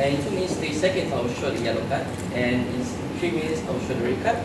and 0.03 0.19
in 0.19 0.25
two 0.25 0.31
minutes, 0.35 0.55
30 0.55 0.73
seconds, 0.75 1.12
I 1.12 1.21
will 1.23 1.33
show 1.39 1.49
the 1.49 1.62
yellow 1.62 1.87
card, 1.87 2.03
and 2.35 2.67
in 2.75 2.83
three 3.23 3.31
minutes, 3.31 3.62
I 3.62 3.71
will 3.71 3.79
show 3.87 3.95
the 3.95 4.03
red 4.03 4.19
card. 4.25 4.39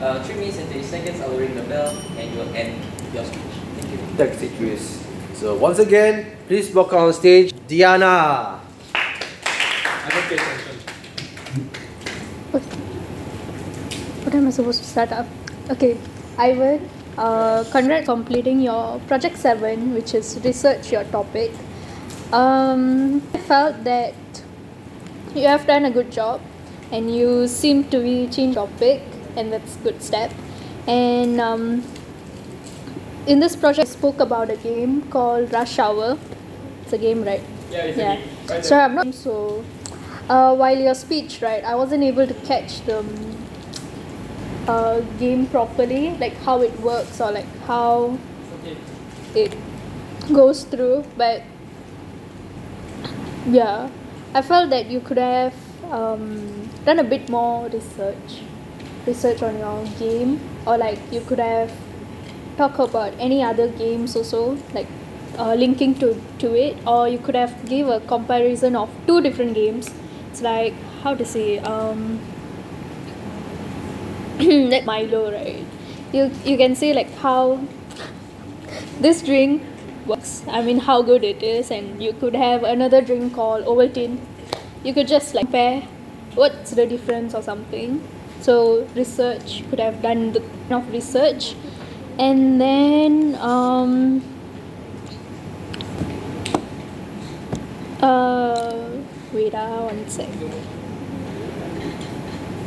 Uh, 0.00 0.22
three 0.22 0.36
minutes 0.36 0.58
and 0.58 0.68
30 0.68 0.82
seconds, 0.84 1.20
I 1.20 1.26
will 1.26 1.38
ring 1.38 1.56
the 1.56 1.66
bell, 1.66 1.90
and 1.90 2.30
you 2.30 2.38
will 2.38 2.54
end 2.54 2.78
your 3.12 3.24
speech. 3.24 3.58
Thank 3.82 3.90
you. 3.90 3.98
Thanks, 4.14 4.42
Idris. 4.46 5.02
So 5.34 5.56
once 5.56 5.80
again, 5.80 6.38
please 6.46 6.72
welcome 6.72 6.98
on 6.98 7.12
stage 7.12 7.50
Diana. 7.66 8.62
I 8.94 10.06
don't 10.06 10.22
pay 10.30 10.38
attention. 10.38 10.78
What 14.22 14.34
am 14.36 14.46
I 14.46 14.50
supposed 14.50 14.78
to 14.84 14.88
start 14.88 15.10
up? 15.10 15.26
Okay, 15.68 15.98
Ivan, 16.38 16.88
uh, 17.18 17.64
congrats 17.72 18.06
completing 18.06 18.60
your 18.60 19.00
project 19.10 19.36
seven, 19.36 19.92
which 19.92 20.14
is 20.14 20.38
research 20.44 20.92
your 20.92 21.02
topic. 21.10 21.50
Um, 22.32 23.22
I 23.32 23.38
felt 23.38 23.84
that 23.84 24.14
you 25.34 25.46
have 25.46 25.66
done 25.66 25.84
a 25.84 25.90
good 25.90 26.10
job, 26.10 26.40
and 26.90 27.14
you 27.14 27.46
seem 27.48 27.84
to 27.90 27.98
be 27.98 28.26
changing 28.26 28.54
topic, 28.54 29.02
and 29.36 29.52
that's 29.52 29.76
good 29.76 30.02
step. 30.02 30.32
And 30.86 31.40
um, 31.40 31.82
in 33.26 33.40
this 33.40 33.56
project, 33.56 33.88
I 33.88 33.90
spoke 33.90 34.20
about 34.20 34.50
a 34.50 34.56
game 34.56 35.02
called 35.10 35.52
Rush 35.52 35.78
Hour. 35.78 36.18
It's 36.82 36.92
a 36.92 36.98
game, 36.98 37.22
right? 37.24 37.42
Yeah, 37.70 37.84
it's 37.84 37.98
a 37.98 38.54
game. 38.54 38.62
So 38.62 38.78
I'm 38.78 38.94
not 38.94 39.14
so. 39.14 39.64
Uh, 40.28 40.54
while 40.56 40.78
your 40.78 40.94
speech, 40.94 41.42
right, 41.42 41.62
I 41.64 41.74
wasn't 41.74 42.02
able 42.02 42.26
to 42.26 42.34
catch 42.46 42.80
the 42.86 43.00
um, 43.00 43.36
uh, 44.66 45.00
game 45.18 45.46
properly, 45.46 46.16
like 46.18 46.34
how 46.38 46.62
it 46.62 46.78
works 46.80 47.20
or 47.20 47.30
like 47.32 47.46
how 47.66 48.18
it 49.34 49.54
goes 50.32 50.64
through. 50.64 51.04
But 51.16 51.42
yeah, 53.46 53.88
I 54.34 54.42
felt 54.42 54.70
that 54.70 54.86
you 54.90 55.00
could 55.00 55.18
have 55.18 55.54
um, 55.90 56.70
done 56.84 56.98
a 56.98 57.04
bit 57.04 57.28
more 57.28 57.68
research, 57.68 58.42
research 59.06 59.42
on 59.42 59.58
your 59.58 59.84
game, 59.98 60.40
or 60.66 60.78
like 60.78 60.98
you 61.12 61.20
could 61.20 61.38
have 61.38 61.72
talk 62.56 62.78
about 62.78 63.12
any 63.18 63.42
other 63.42 63.68
games 63.68 64.16
also, 64.16 64.56
like 64.72 64.86
uh, 65.38 65.54
linking 65.54 65.94
to 65.96 66.20
to 66.38 66.54
it, 66.54 66.76
or 66.86 67.08
you 67.08 67.18
could 67.18 67.34
have 67.34 67.54
give 67.68 67.88
a 67.88 68.00
comparison 68.00 68.76
of 68.76 68.90
two 69.06 69.20
different 69.20 69.54
games. 69.54 69.90
It's 70.30 70.42
like 70.42 70.74
how 71.02 71.14
to 71.14 71.24
say 71.24 71.58
um, 71.58 72.20
like 74.40 74.84
Milo, 74.84 75.32
right? 75.32 75.64
You 76.12 76.30
you 76.44 76.56
can 76.56 76.74
say 76.74 76.92
like 76.92 77.10
how 77.18 77.60
this 79.00 79.22
drink 79.22 79.62
works. 80.06 80.42
I 80.48 80.62
mean 80.62 80.78
how 80.78 81.02
good 81.02 81.24
it 81.24 81.42
is, 81.42 81.70
and 81.70 82.02
you 82.02 82.12
could 82.12 82.34
have 82.34 82.62
another 82.62 83.00
drink 83.00 83.34
called 83.34 83.64
Ovaltine. 83.64 84.18
You 84.82 84.92
could 84.92 85.08
just 85.08 85.34
like 85.34 85.46
compare 85.46 85.82
what's 86.34 86.72
the 86.72 86.86
difference 86.86 87.34
or 87.34 87.42
something. 87.42 88.06
So 88.40 88.86
research 88.94 89.64
could 89.70 89.80
have 89.80 90.02
done 90.02 90.32
the 90.32 90.40
kind 90.40 90.74
of 90.74 90.92
research, 90.92 91.54
and 92.18 92.60
then 92.60 93.36
um, 93.36 94.22
uh, 98.02 98.90
wait 99.32 99.54
ah 99.54 99.84
one 99.86 100.06
sec. 100.08 100.28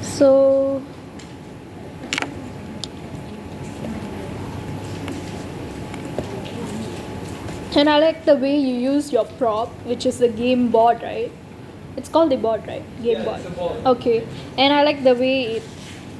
So 0.02 0.82
and 7.78 7.90
I 7.90 8.00
like 8.00 8.26
the 8.26 8.36
way 8.36 8.58
you 8.58 8.76
use 8.76 9.12
your 9.12 9.26
prop, 9.40 9.70
which 9.86 10.06
is 10.06 10.18
the 10.20 10.28
game 10.28 10.70
board, 10.70 11.02
right? 11.04 11.32
It's 11.96 12.10
called 12.10 12.32
the 12.32 12.38
board, 12.38 12.68
right? 12.68 12.84
Game 13.04 13.18
Yeah, 13.18 13.24
board. 13.26 13.40
it's 13.40 13.48
a 13.48 13.52
board. 13.52 13.86
Okay, 13.86 14.28
and 14.58 14.74
I 14.74 14.84
like 14.84 15.04
the 15.04 15.16
way 15.16 15.36
it 15.58 15.64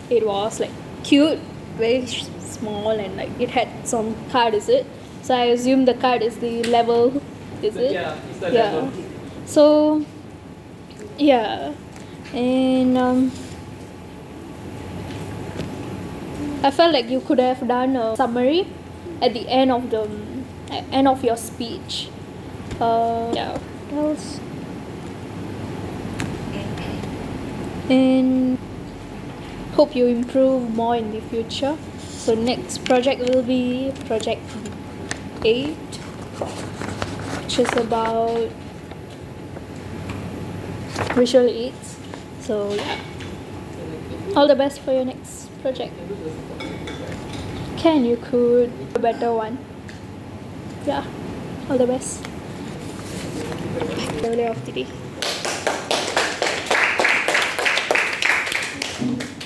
it 0.10 0.26
was 0.26 0.60
like 0.60 0.72
cute, 1.04 1.40
very 1.78 2.06
small, 2.06 2.92
and 2.92 3.18
like 3.18 3.30
it 3.40 3.50
had 3.50 3.88
some 3.88 4.16
card. 4.32 4.54
Is 4.54 4.70
it? 4.70 4.86
So 5.22 5.36
I 5.36 5.46
assume 5.56 5.86
the 5.86 5.94
card 5.94 6.22
is 6.22 6.38
the 6.38 6.64
level. 6.64 7.22
Is 7.62 7.76
it? 7.76 7.92
yeah, 7.92 8.16
it's 8.30 8.40
the 8.40 8.52
yeah. 8.52 8.72
level. 8.72 8.92
So 9.46 10.06
yeah, 11.18 11.74
and 12.34 12.98
um, 12.98 13.32
I 16.64 16.72
felt 16.72 16.94
like 16.94 17.10
you 17.10 17.20
could 17.22 17.40
have 17.40 17.68
done 17.68 17.96
a 17.96 18.16
summary 18.16 18.68
at 19.22 19.34
the 19.34 19.48
end 19.50 19.72
of 19.72 19.90
the 19.90 20.08
end 20.70 21.08
of 21.08 21.24
your 21.24 21.38
speech. 21.38 22.10
Uh, 22.80 23.32
yeah, 23.34 23.58
was. 23.92 24.40
And 27.90 28.58
hope 29.74 29.96
you 29.96 30.08
improve 30.08 30.76
more 30.76 30.96
in 30.96 31.12
the 31.12 31.22
future. 31.22 31.78
So 32.00 32.36
next 32.36 32.84
project 32.84 33.22
will 33.22 33.44
be 33.44 33.94
project 34.06 34.42
eight, 35.46 35.78
which 37.44 37.60
is 37.60 37.72
about 37.78 38.50
visual 41.16 41.48
aids. 41.48 41.98
So 42.42 42.74
yeah, 42.74 43.00
all 44.36 44.48
the 44.48 44.56
best 44.56 44.82
for 44.82 44.92
your 44.92 45.06
next 45.06 45.50
project. 45.62 45.94
Can 47.78 48.04
you 48.04 48.18
could 48.18 48.74
a 48.96 49.00
better 49.00 49.32
one? 49.32 49.58
Yeah, 50.88 51.04
all 51.70 51.78
the 51.78 51.86
best. 51.86 52.24
The 54.24 54.36
day 54.40 54.48
of 54.48 54.56
today. 54.64 54.88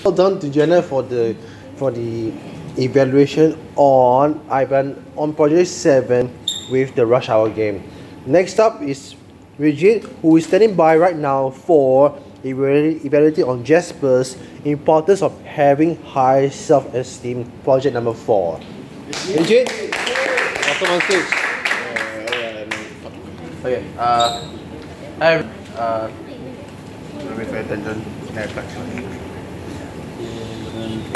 Well 0.06 0.14
done 0.14 0.40
to 0.40 0.50
Jenna 0.50 0.84
for 0.84 1.02
the 1.02 1.36
for 1.78 1.90
the 1.90 2.32
evaluation 2.78 3.58
on 3.76 4.38
Ivan 4.52 5.04
on 5.18 5.34
project 5.34 5.68
seven 5.70 6.30
with 6.70 6.94
the 6.94 7.08
rush 7.10 7.28
hour 7.28 7.50
game. 7.50 7.90
Next 8.28 8.60
up 8.60 8.82
is 8.84 9.16
Rigid, 9.58 10.04
who 10.22 10.38
is 10.38 10.46
standing 10.46 10.76
by 10.76 10.96
right 10.96 11.18
now 11.18 11.50
for 11.50 12.18
evalu- 12.46 13.04
evaluating 13.04 13.46
on 13.46 13.64
Jasper's 13.66 14.38
importance 14.64 15.24
of 15.24 15.34
having 15.42 15.98
high 16.04 16.50
self-esteem. 16.50 17.50
Project 17.64 17.94
number 17.96 18.14
four. 18.14 18.60
Rigid, 19.28 19.70
welcome 20.82 20.96
on 20.96 21.02
stage. 21.02 21.26
Okay, 23.64 23.86
uh, 23.98 24.42
hi, 25.20 25.36
uh, 25.78 26.08
for 27.20 27.44
your 27.44 27.58
attention. 27.58 28.04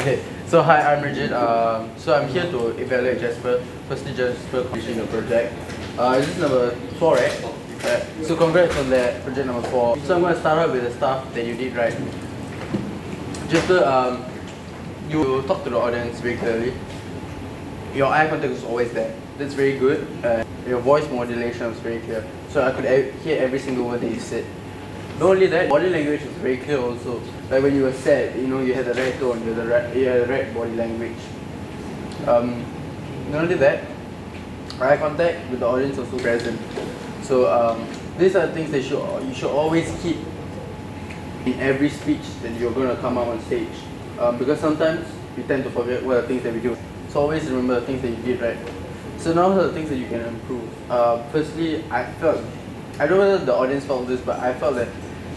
Okay, 0.00 0.22
so 0.46 0.62
hi, 0.62 0.94
I'm 0.94 1.02
Rigid. 1.02 1.32
Um, 1.32 1.90
so 1.96 2.14
I'm 2.14 2.28
here 2.28 2.48
to 2.50 2.68
evaluate 2.78 3.20
Jasper. 3.20 3.64
Firstly, 3.88 4.14
Jasper 4.14 4.62
completing 4.62 4.98
the 4.98 5.06
project. 5.06 5.52
Uh, 5.98 6.18
this 6.18 6.28
is 6.28 6.38
number 6.38 6.70
four, 7.00 7.16
right? 7.16 7.44
Right. 7.82 8.04
So 8.22 8.36
congrats 8.36 8.76
on 8.76 8.90
that 8.90 9.24
project 9.24 9.46
number 9.46 9.68
four. 9.68 9.98
So 10.00 10.16
I'm 10.16 10.22
to 10.22 10.38
start 10.38 10.58
out 10.58 10.72
with 10.72 10.84
the 10.84 10.92
stuff 10.92 11.32
that 11.34 11.44
you 11.44 11.56
did 11.56 11.74
right. 11.74 11.96
Jasper, 13.48 13.84
um, 13.84 14.24
you 15.08 15.42
talk 15.42 15.64
to 15.64 15.70
the 15.70 15.76
audience 15.76 16.20
very 16.20 16.36
clearly. 16.36 16.72
Your 17.94 18.12
eye 18.12 18.28
contact 18.28 18.52
is 18.52 18.62
always 18.62 18.92
there. 18.92 19.14
That's 19.38 19.52
very 19.54 19.78
good. 19.78 20.06
Uh, 20.24 20.44
your 20.66 20.80
voice 20.80 21.08
modulation 21.10 21.68
was 21.68 21.78
very 21.80 22.00
clear. 22.00 22.24
So 22.48 22.64
I 22.66 22.72
could 22.72 22.86
e- 22.86 23.10
hear 23.22 23.42
every 23.42 23.58
single 23.58 23.86
word 23.86 24.00
that 24.00 24.10
you 24.10 24.18
said. 24.18 24.46
Not 25.18 25.30
only 25.30 25.46
that, 25.46 25.68
body 25.68 25.90
language 25.90 26.22
was 26.22 26.32
very 26.34 26.56
clear 26.56 26.78
also. 26.78 27.20
Like 27.50 27.62
when 27.62 27.74
you 27.74 27.82
were 27.82 27.92
sad, 27.92 28.36
you 28.36 28.46
know, 28.46 28.60
you 28.60 28.72
had 28.74 28.86
the 28.86 28.94
right 28.94 29.18
tone, 29.18 29.40
you 29.44 29.52
had 29.52 29.56
the 29.56 29.66
right, 29.70 29.96
you 29.96 30.06
had 30.06 30.22
the 30.26 30.32
right 30.32 30.54
body 30.54 30.74
language. 30.74 31.18
Um, 32.26 32.64
not 33.30 33.44
only 33.44 33.56
that, 33.56 33.84
eye 34.80 34.96
contact 34.96 35.50
with 35.50 35.60
the 35.60 35.66
audience 35.66 35.98
also 35.98 36.18
present. 36.18 36.60
So 37.22 37.50
um, 37.52 37.86
these 38.18 38.36
are 38.36 38.46
things 38.48 38.70
that 38.70 38.78
you 38.78 38.88
should, 38.88 39.22
you 39.28 39.34
should 39.34 39.50
always 39.50 39.90
keep 40.02 40.16
in 41.44 41.60
every 41.60 41.90
speech 41.90 42.24
that 42.42 42.52
you're 42.58 42.72
going 42.72 42.88
to 42.94 43.00
come 43.02 43.18
out 43.18 43.28
on 43.28 43.40
stage. 43.42 43.68
Um, 44.18 44.38
because 44.38 44.60
sometimes 44.60 45.06
we 45.36 45.42
tend 45.42 45.64
to 45.64 45.70
forget 45.70 46.02
what 46.04 46.16
are 46.16 46.22
the 46.22 46.28
things 46.28 46.42
that 46.42 46.54
we 46.54 46.60
do. 46.60 46.76
So 47.10 47.20
always 47.20 47.44
remember 47.44 47.80
the 47.80 47.86
things 47.86 48.02
that 48.02 48.10
you 48.10 48.22
did 48.22 48.40
right. 48.40 48.75
So 49.26 49.32
now 49.32 49.48
the 49.48 49.72
things 49.72 49.88
that 49.90 49.96
you 49.96 50.06
can 50.06 50.20
improve. 50.20 50.70
Uh, 50.88 51.20
firstly, 51.30 51.82
I 51.90 52.04
felt, 52.22 52.40
I 53.00 53.08
don't 53.08 53.18
know 53.18 53.26
whether 53.26 53.44
the 53.44 53.56
audience 53.56 53.84
felt 53.84 54.06
this, 54.06 54.20
but 54.20 54.38
I 54.38 54.54
felt 54.54 54.76
that 54.76 54.86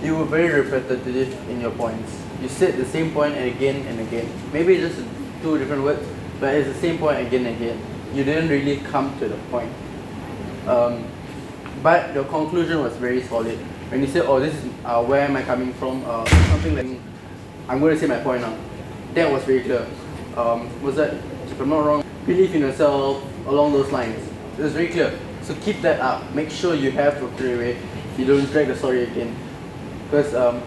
you 0.04 0.16
were 0.16 0.26
very 0.26 0.62
repetitive 0.62 1.34
in 1.50 1.60
your 1.60 1.72
points. 1.72 2.22
You 2.40 2.50
said 2.50 2.78
the 2.78 2.86
same 2.86 3.12
point 3.12 3.34
and 3.34 3.50
again 3.50 3.88
and 3.88 4.00
again. 4.00 4.32
Maybe 4.54 4.78
just 4.78 5.02
two 5.42 5.58
different 5.58 5.82
words, 5.82 6.08
but 6.40 6.54
it's 6.54 6.68
the 6.68 6.80
same 6.80 7.00
point 7.00 7.26
again 7.26 7.48
and 7.48 7.56
again. 7.56 7.82
You 8.14 8.24
didn't 8.24 8.50
really 8.50 8.78
come 8.78 9.18
to 9.18 9.28
the 9.28 9.38
point. 9.50 9.74
Um, 10.68 11.04
but 11.82 12.14
your 12.14 12.26
conclusion 12.26 12.84
was 12.84 12.96
very 12.98 13.24
solid. 13.24 13.58
When 13.90 14.02
you 14.02 14.08
said, 14.08 14.26
"Oh, 14.28 14.40
this 14.40 14.54
is 14.54 14.72
uh, 14.86 15.04
where 15.04 15.22
am 15.22 15.36
I 15.36 15.42
coming 15.42 15.74
from?" 15.74 16.04
Uh, 16.06 16.26
something 16.52 16.76
like, 16.76 17.02
"I'm 17.68 17.80
going 17.80 17.96
to 17.96 18.00
say 18.00 18.06
my 18.06 18.20
point 18.20 18.42
now." 18.42 18.56
That 19.16 19.32
was 19.32 19.42
very 19.46 19.62
clear. 19.62 19.88
Um, 20.38 20.70
was 20.84 20.96
that, 20.98 21.16
if 21.50 21.60
I'm 21.60 21.70
not 21.70 21.84
wrong, 21.84 22.04
believe 22.28 22.54
in 22.54 22.62
yourself 22.62 23.26
along 23.50 23.74
those 23.74 23.92
lines. 23.92 24.22
It 24.58 24.64
was 24.64 24.74
very 24.74 24.88
clear. 24.88 25.18
So 25.42 25.56
keep 25.66 25.82
that 25.82 26.00
up. 26.00 26.32
Make 26.34 26.50
sure 26.52 26.76
you 26.76 26.92
have 26.92 27.22
a 27.22 27.28
clear 27.38 27.58
way. 27.58 27.78
You 28.18 28.26
don't 28.26 28.46
drag 28.52 28.68
the 28.68 28.76
story 28.76 29.04
again, 29.04 29.36
because 30.06 30.36
um, 30.36 30.62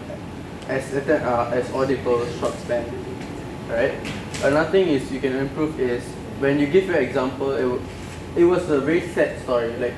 as 0.67 0.93
uh, 0.93 1.51
as 1.53 1.71
audible 1.71 2.25
short 2.39 2.53
span, 2.55 2.85
right? 3.69 3.93
Another 4.43 4.69
thing 4.71 4.87
is 4.89 5.11
you 5.11 5.19
can 5.19 5.35
improve 5.35 5.79
is 5.79 6.03
when 6.39 6.59
you 6.59 6.67
give 6.67 6.85
your 6.87 6.97
example. 6.97 7.51
It, 7.53 7.61
w- 7.61 7.81
it 8.35 8.43
was 8.45 8.67
a 8.69 8.81
very 8.81 9.07
sad 9.13 9.39
story. 9.43 9.71
Like 9.77 9.93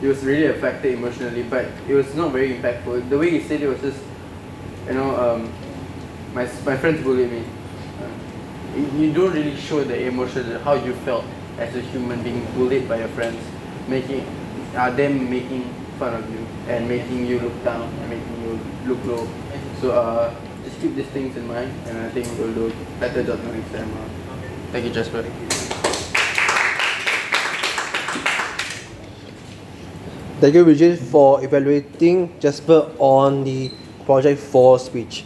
it 0.00 0.06
was 0.06 0.22
really 0.24 0.46
affected 0.46 0.94
emotionally, 0.94 1.42
but 1.42 1.66
it 1.88 1.94
was 1.94 2.14
not 2.14 2.32
very 2.32 2.54
impactful. 2.56 3.10
The 3.10 3.18
way 3.18 3.30
he 3.30 3.40
said 3.42 3.60
it 3.60 3.68
was 3.68 3.80
just, 3.80 3.98
you 4.86 4.94
know, 4.94 5.10
um, 5.16 5.52
my 6.32 6.48
my 6.64 6.76
friends 6.76 7.02
bullied 7.02 7.30
me. 7.32 7.42
Uh, 8.00 8.78
you 8.96 9.12
don't 9.12 9.34
really 9.34 9.56
show 9.56 9.82
the 9.82 10.06
emotion, 10.06 10.46
how 10.62 10.74
you 10.74 10.94
felt 11.04 11.24
as 11.58 11.74
a 11.76 11.80
human 11.80 12.22
being 12.22 12.44
bullied 12.54 12.88
by 12.88 12.98
your 12.98 13.08
friends, 13.08 13.42
making 13.88 14.24
uh, 14.76 14.90
them 14.90 15.28
making 15.30 15.64
fun 15.98 16.14
of 16.14 16.30
you 16.32 16.46
and 16.68 16.88
making 16.88 17.26
you 17.26 17.40
look 17.40 17.64
down 17.64 17.82
and 17.82 18.10
making 18.10 18.42
you 18.42 18.58
look 18.86 19.04
low. 19.04 19.28
So 19.80 19.92
uh, 19.92 20.34
just 20.64 20.80
keep 20.80 20.94
these 20.94 21.06
things 21.08 21.36
in 21.36 21.46
mind, 21.48 21.72
and 21.86 21.98
I 21.98 22.10
think 22.10 22.26
we'll 22.38 22.54
do 22.54 22.72
better 22.98 23.22
job 23.22 23.42
next 23.44 23.72
time. 23.72 23.90
Uh, 23.92 24.08
thank 24.72 24.84
you, 24.84 24.92
Jasper. 24.92 25.22
Thank 30.40 30.54
you, 30.54 30.64
Regis, 30.64 30.98
for 31.10 31.44
evaluating 31.44 32.40
Jasper 32.40 32.90
on 32.98 33.44
the 33.44 33.70
Project 34.06 34.40
4 34.40 34.78
speech. 34.78 35.24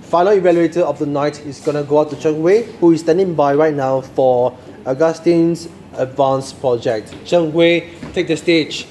Final 0.00 0.34
evaluator 0.34 0.82
of 0.82 0.98
the 0.98 1.06
night 1.06 1.38
is 1.46 1.60
going 1.60 1.76
to 1.76 1.84
go 1.84 2.00
out 2.00 2.10
to 2.10 2.16
Cheng 2.16 2.42
Wei, 2.42 2.62
who 2.80 2.90
is 2.90 3.00
standing 3.00 3.34
by 3.34 3.54
right 3.54 3.74
now 3.74 4.00
for 4.00 4.58
Augustine's 4.86 5.68
advanced 5.94 6.60
project. 6.60 7.12
Cheng 7.24 7.52
Wei, 7.52 7.90
take 8.14 8.28
the 8.28 8.36
stage. 8.36 8.86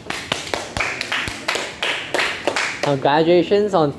Congratulations 2.81 3.73
on 3.73 3.93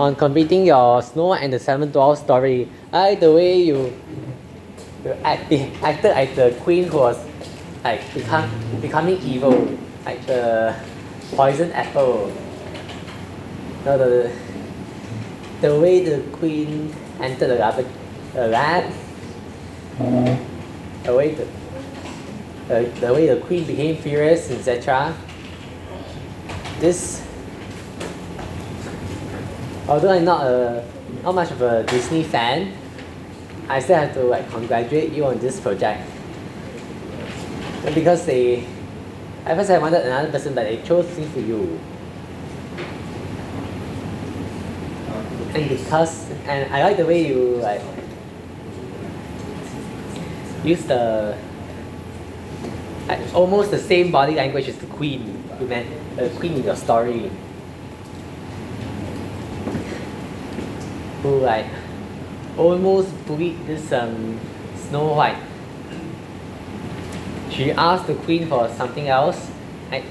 on 0.00 0.16
completing 0.16 0.64
your 0.64 1.02
Snow 1.02 1.34
and 1.34 1.52
the 1.52 1.58
Seven 1.58 1.92
Dwarfs 1.92 2.22
story. 2.22 2.66
I 2.92 3.14
the 3.16 3.30
way 3.30 3.60
you, 3.60 3.92
you 5.04 5.12
act, 5.22 5.52
acted 5.82 6.12
like 6.12 6.34
the 6.34 6.56
queen 6.62 6.84
who 6.84 6.96
was 6.96 7.18
like 7.84 8.00
become 8.14 8.48
becoming 8.80 9.20
evil, 9.20 9.68
like 10.06 10.24
the 10.26 10.74
poison 11.36 11.70
apple. 11.72 12.32
No, 13.84 13.98
the 13.98 14.32
the 15.60 15.78
way 15.78 16.02
the 16.02 16.22
queen 16.32 16.94
entered 17.20 17.48
the 17.48 17.56
lab, 17.56 17.84
the 18.32 18.48
lab, 18.48 18.92
the 21.04 21.14
way 21.14 21.34
the, 21.34 21.46
the, 22.68 22.90
the 23.00 23.12
way 23.12 23.26
the 23.26 23.40
queen 23.40 23.64
became 23.66 23.96
furious, 23.96 24.50
etc. 24.50 25.14
This 26.78 27.22
although 29.88 30.10
I'm 30.10 30.24
not 30.24 30.46
a 30.46 30.84
not 31.22 31.34
much 31.34 31.50
of 31.50 31.62
a 31.62 31.84
Disney 31.84 32.22
fan, 32.22 32.72
I 33.68 33.80
still 33.80 33.96
have 33.96 34.14
to 34.14 34.22
like 34.24 34.48
congratulate 34.50 35.12
you 35.12 35.24
on 35.26 35.38
this 35.38 35.60
project. 35.60 36.08
And 37.84 37.94
because 37.94 38.26
they 38.26 38.66
at 39.44 39.56
first 39.56 39.70
I 39.70 39.78
wanted 39.78 40.06
another 40.06 40.30
person 40.30 40.54
but 40.54 40.64
they 40.64 40.82
chose 40.82 41.06
me 41.18 41.26
for 41.26 41.40
you. 41.40 41.78
Uh, 45.08 45.58
and 45.58 45.68
because 45.68 46.30
and 46.46 46.72
I 46.72 46.84
like 46.84 46.96
the 46.96 47.06
way 47.06 47.26
you 47.26 47.56
like 47.56 47.82
use 50.64 50.84
the 50.84 51.36
almost 53.34 53.70
the 53.70 53.78
same 53.78 54.10
body 54.10 54.34
language 54.34 54.68
as 54.68 54.76
the 54.78 54.86
queen 54.86 55.42
the 55.58 56.30
queen 56.38 56.54
in 56.54 56.64
your 56.64 56.76
story. 56.76 57.30
who 61.22 61.38
like 61.38 61.66
almost 62.58 63.10
bullied 63.26 63.64
this 63.66 63.92
um, 63.92 64.38
Snow 64.76 65.14
White. 65.14 65.38
She 67.50 67.70
asked 67.70 68.08
the 68.08 68.14
queen 68.14 68.48
for 68.48 68.68
something 68.70 69.08
else. 69.08 69.50
I, 69.90 70.02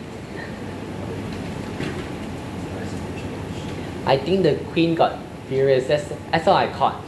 I 4.05 4.17
think 4.17 4.43
the 4.43 4.55
queen 4.71 4.95
got 4.95 5.19
furious. 5.47 5.87
That's, 5.87 6.07
that's 6.31 6.47
all 6.47 6.55
I 6.55 6.67
caught. 6.67 7.03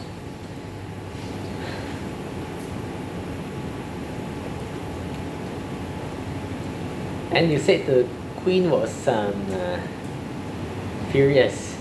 And 7.34 7.52
you 7.52 7.58
said 7.58 7.88
the 7.88 8.08
queen 8.44 8.70
was 8.70 9.08
um, 9.08 9.34
uh, 9.52 9.80
furious, 11.12 11.76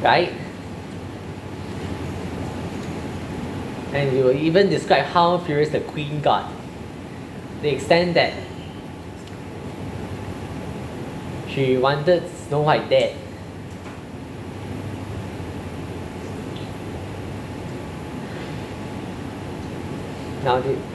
right? 0.00 0.32
And 3.92 4.16
you 4.16 4.30
even 4.30 4.70
describe 4.70 5.04
how 5.04 5.36
furious 5.36 5.68
the 5.68 5.80
queen 5.80 6.22
got. 6.22 6.50
The 7.60 7.68
extent 7.68 8.14
that 8.14 8.32
she 11.48 11.76
wanted 11.76 12.26
Snow 12.48 12.62
White 12.62 12.88
dead. 12.88 13.14
Now 20.42 20.58
the 20.60 20.91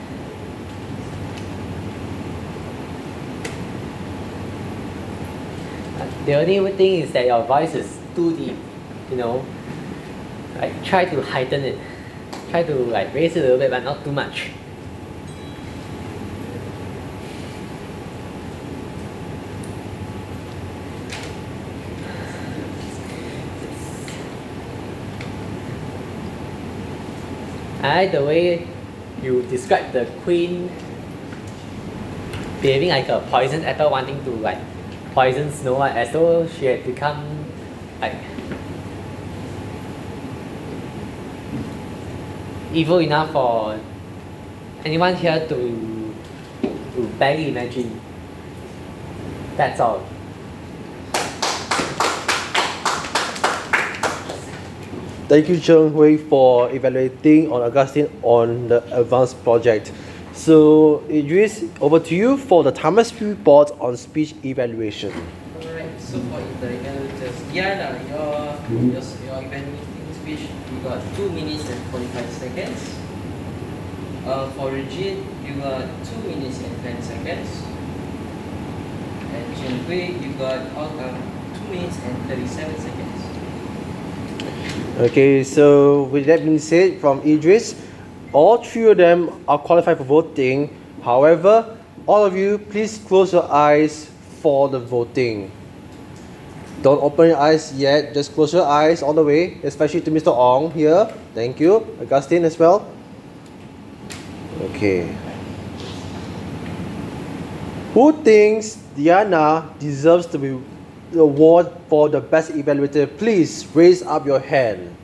the 6.28 6.34
only 6.34 6.72
thing 6.72 7.00
is 7.00 7.12
that 7.12 7.24
your 7.24 7.42
voice 7.44 7.74
is 7.74 7.98
too 8.14 8.36
deep, 8.36 8.56
you 9.10 9.16
know. 9.16 9.42
Like 10.58 10.84
try 10.84 11.06
to 11.06 11.22
heighten 11.22 11.64
it 11.64 11.78
try 12.50 12.62
to 12.62 12.74
like 12.74 13.14
raise 13.14 13.36
it 13.36 13.40
a 13.40 13.42
little 13.42 13.58
bit 13.58 13.70
but 13.70 13.84
not 13.84 14.04
too 14.04 14.12
much. 14.12 14.50
I 27.80 28.04
like 28.04 28.12
the 28.12 28.24
way 28.24 28.66
you 29.22 29.42
describe 29.42 29.92
the 29.92 30.04
queen 30.24 30.70
behaving 32.60 32.90
like 32.90 33.08
a 33.08 33.24
poison 33.30 33.64
apple 33.64 33.90
wanting 33.90 34.22
to 34.24 34.30
like 34.30 34.58
poison 35.18 35.50
Snow 35.50 35.74
White 35.74 35.96
as 35.96 36.12
though 36.12 36.46
she 36.46 36.66
had 36.66 36.86
become 36.86 37.44
like 38.00 38.14
evil 42.72 42.98
enough 42.98 43.32
for 43.32 43.80
anyone 44.84 45.16
here 45.16 45.42
to 45.48 46.14
to 46.62 47.00
barely 47.18 47.48
imagine. 47.48 48.00
That's 49.56 49.80
all. 49.80 50.06
Thank 55.26 55.48
you, 55.48 55.58
Cheng 55.58 55.90
Hui, 55.90 56.16
for 56.16 56.70
evaluating 56.70 57.50
on 57.50 57.62
Augustine 57.62 58.06
on 58.22 58.68
the 58.68 58.86
advanced 58.96 59.42
project. 59.42 59.90
So, 60.38 61.02
Idris, 61.10 61.64
over 61.80 61.98
to 61.98 62.14
you 62.14 62.36
for 62.36 62.62
the 62.62 62.70
Thomas 62.70 63.10
report 63.20 63.72
on 63.80 63.96
speech 63.96 64.36
evaluation. 64.44 65.10
Alright, 65.10 66.00
so 66.00 66.20
for 66.30 66.38
the 66.60 66.78
evaluators, 66.78 67.52
Diana, 67.52 67.98
your, 68.06 68.54
your, 68.78 69.02
your 69.02 69.42
evaluating 69.42 70.14
speech, 70.14 70.46
you 70.70 70.78
got 70.84 71.02
2 71.16 71.30
minutes 71.30 71.68
and 71.68 71.82
45 71.90 72.30
seconds. 72.30 72.94
Uh, 74.24 74.48
for 74.50 74.70
Regine, 74.70 75.26
you 75.44 75.54
got 75.54 75.82
2 76.06 76.28
minutes 76.28 76.62
and 76.62 76.82
10 76.84 77.02
seconds. 77.02 77.62
And 79.34 79.56
Chen 79.58 79.80
Hui, 79.86 80.22
you 80.24 80.34
got 80.34 80.62
uh, 80.78 81.18
2 81.66 81.66
minutes 81.66 81.98
and 81.98 82.16
37 82.28 82.78
seconds. 82.78 83.24
Okay, 85.00 85.42
so 85.42 86.04
with 86.04 86.26
that 86.26 86.44
being 86.44 86.60
said, 86.60 87.00
from 87.00 87.20
Idris, 87.26 87.74
all 88.32 88.62
three 88.62 88.90
of 88.90 88.96
them 88.96 89.44
are 89.48 89.58
qualified 89.58 89.98
for 89.98 90.04
voting. 90.04 90.74
However, 91.02 91.76
all 92.06 92.24
of 92.24 92.36
you, 92.36 92.58
please 92.58 92.98
close 92.98 93.32
your 93.32 93.50
eyes 93.50 94.10
for 94.40 94.68
the 94.68 94.78
voting. 94.80 95.50
Don't 96.82 97.02
open 97.02 97.28
your 97.28 97.38
eyes 97.38 97.74
yet, 97.74 98.14
just 98.14 98.34
close 98.34 98.54
your 98.54 98.66
eyes 98.66 99.02
all 99.02 99.12
the 99.12 99.24
way, 99.24 99.58
especially 99.64 100.00
to 100.02 100.10
Mr. 100.10 100.30
Ong 100.30 100.70
here. 100.70 101.12
Thank 101.34 101.58
you. 101.58 101.82
Augustine 102.00 102.44
as 102.44 102.56
well. 102.58 102.86
Okay. 104.70 105.16
Who 107.94 108.12
thinks 108.22 108.76
Diana 108.94 109.74
deserves 109.80 110.26
to 110.26 110.38
be 110.38 110.60
the 111.10 111.20
award 111.20 111.66
for 111.88 112.08
the 112.08 112.20
best 112.20 112.52
evaluator? 112.52 113.10
Please 113.18 113.66
raise 113.74 114.02
up 114.02 114.26
your 114.26 114.38
hand. 114.38 114.94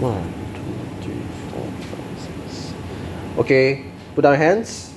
One, 0.00 0.20
two, 0.52 1.00
three, 1.00 1.22
four, 1.48 1.64
five, 1.64 2.18
six. 2.20 2.74
Okay, 3.36 3.84
put 4.14 4.24
your 4.24 4.36
hands. 4.36 4.94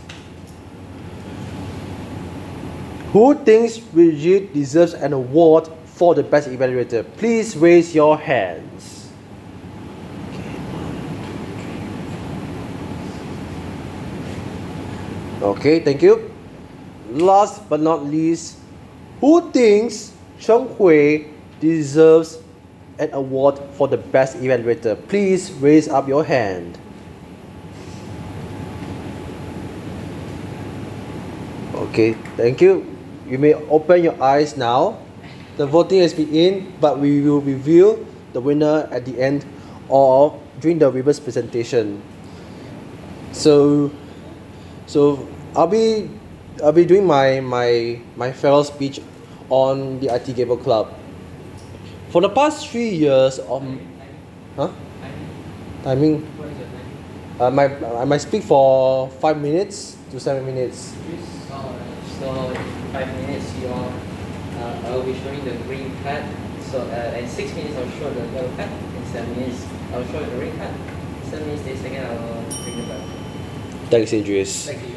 Who 3.13 3.33
thinks 3.33 3.79
Brigitte 3.79 4.53
deserves 4.53 4.93
an 4.93 5.13
award 5.13 5.67
for 5.85 6.13
the 6.13 6.21
best 6.21 6.47
evaluator? 6.49 7.05
Please 7.17 7.57
raise 7.57 7.95
your 7.95 8.17
hands. 8.17 9.09
Okay, 15.41 15.79
thank 15.79 16.03
you. 16.03 16.29
Last 17.09 17.67
but 17.69 17.79
not 17.79 18.05
least, 18.05 18.59
who 19.19 19.49
thinks 19.51 20.13
Cheng 20.39 20.67
Hui 20.75 21.25
deserves 21.59 22.37
an 22.99 23.13
award 23.13 23.57
for 23.73 23.87
the 23.87 23.97
best 23.97 24.37
evaluator? 24.37 24.95
Please 25.07 25.51
raise 25.53 25.87
up 25.87 26.07
your 26.07 26.23
hand. 26.23 26.77
Okay, 31.87 32.13
thank 32.35 32.59
you. 32.59 32.83
You 33.27 33.39
may 33.39 33.55
open 33.71 34.03
your 34.03 34.15
eyes 34.21 34.55
now. 34.55 34.99
The 35.55 35.65
voting 35.65 36.03
has 36.03 36.13
been 36.13 36.29
in, 36.35 36.73
but 36.79 36.99
we 36.99 37.21
will 37.21 37.41
reveal 37.41 38.03
the 38.33 38.41
winner 38.41 38.87
at 38.91 39.05
the 39.05 39.15
end 39.19 39.45
or 39.89 40.35
during 40.59 40.79
the 40.79 40.91
reverse 40.91 41.19
presentation. 41.19 42.03
So, 43.31 43.91
so 44.85 45.27
I'll 45.55 45.67
be 45.71 46.11
I'll 46.63 46.75
be 46.75 46.85
doing 46.85 47.07
my 47.07 47.39
my 47.39 47.99
my 48.15 48.31
farewell 48.31 48.63
speech 48.63 48.99
on 49.49 49.99
the 49.99 50.11
ITE 50.11 50.35
Gavel 50.35 50.57
Club. 50.57 50.93
For 52.11 52.21
the 52.21 52.29
past 52.29 52.67
three 52.67 52.89
years, 52.89 53.39
um, 53.47 53.79
huh? 54.55 54.71
Timing. 55.83 56.27
Uh, 57.39 57.49
my 57.49 57.71
I 57.97 58.05
might 58.05 58.21
speak 58.21 58.43
for 58.43 59.09
five 59.23 59.39
minutes 59.41 59.96
to 60.11 60.19
seven 60.19 60.45
minutes. 60.45 60.95
So 62.19 62.53
five 62.93 63.07
minutes, 63.21 63.53
you 63.59 63.67
all, 63.67 63.91
uh, 64.57 64.81
I'll 64.87 65.03
be 65.03 65.13
showing 65.19 65.43
the 65.43 65.51
green 65.67 65.91
card. 66.01 66.23
So 66.71 66.81
uh, 66.81 67.17
in 67.17 67.27
six 67.27 67.53
minutes, 67.53 67.75
I'll 67.75 67.89
show 67.99 68.09
the 68.13 68.25
yellow 68.33 68.55
card. 68.55 68.69
In 68.71 69.05
seven 69.11 69.35
minutes, 69.35 69.65
I'll 69.93 70.05
show 70.05 70.23
the 70.23 70.37
red 70.37 70.57
card. 70.57 70.73
Seven 71.29 71.47
minutes, 71.47 71.67
eight 71.67 71.77
seconds, 71.77 72.07
I'll 72.07 72.63
bring 72.63 72.77
the 72.77 72.87
bell. 72.87 73.01
Thanks, 73.89 74.13
Idris. 74.13 74.65
Thank 74.65 74.81
you. 74.81 74.95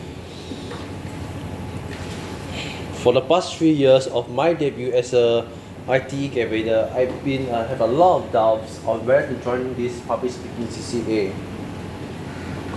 For 3.02 3.12
the 3.12 3.22
past 3.22 3.56
three 3.56 3.72
years 3.72 4.06
of 4.06 4.30
my 4.30 4.52
debut 4.52 4.92
as 4.92 5.12
a 5.14 5.48
IT 5.88 6.32
grader, 6.32 6.90
I've 6.94 7.24
been 7.24 7.48
uh, 7.48 7.66
have 7.66 7.80
a 7.80 7.86
lot 7.86 8.22
of 8.22 8.32
doubts 8.32 8.84
on 8.84 9.04
where 9.06 9.26
to 9.26 9.34
join 9.42 9.74
this 9.74 9.98
public 10.02 10.32
speaking 10.32 10.66
CCA. 10.66 11.34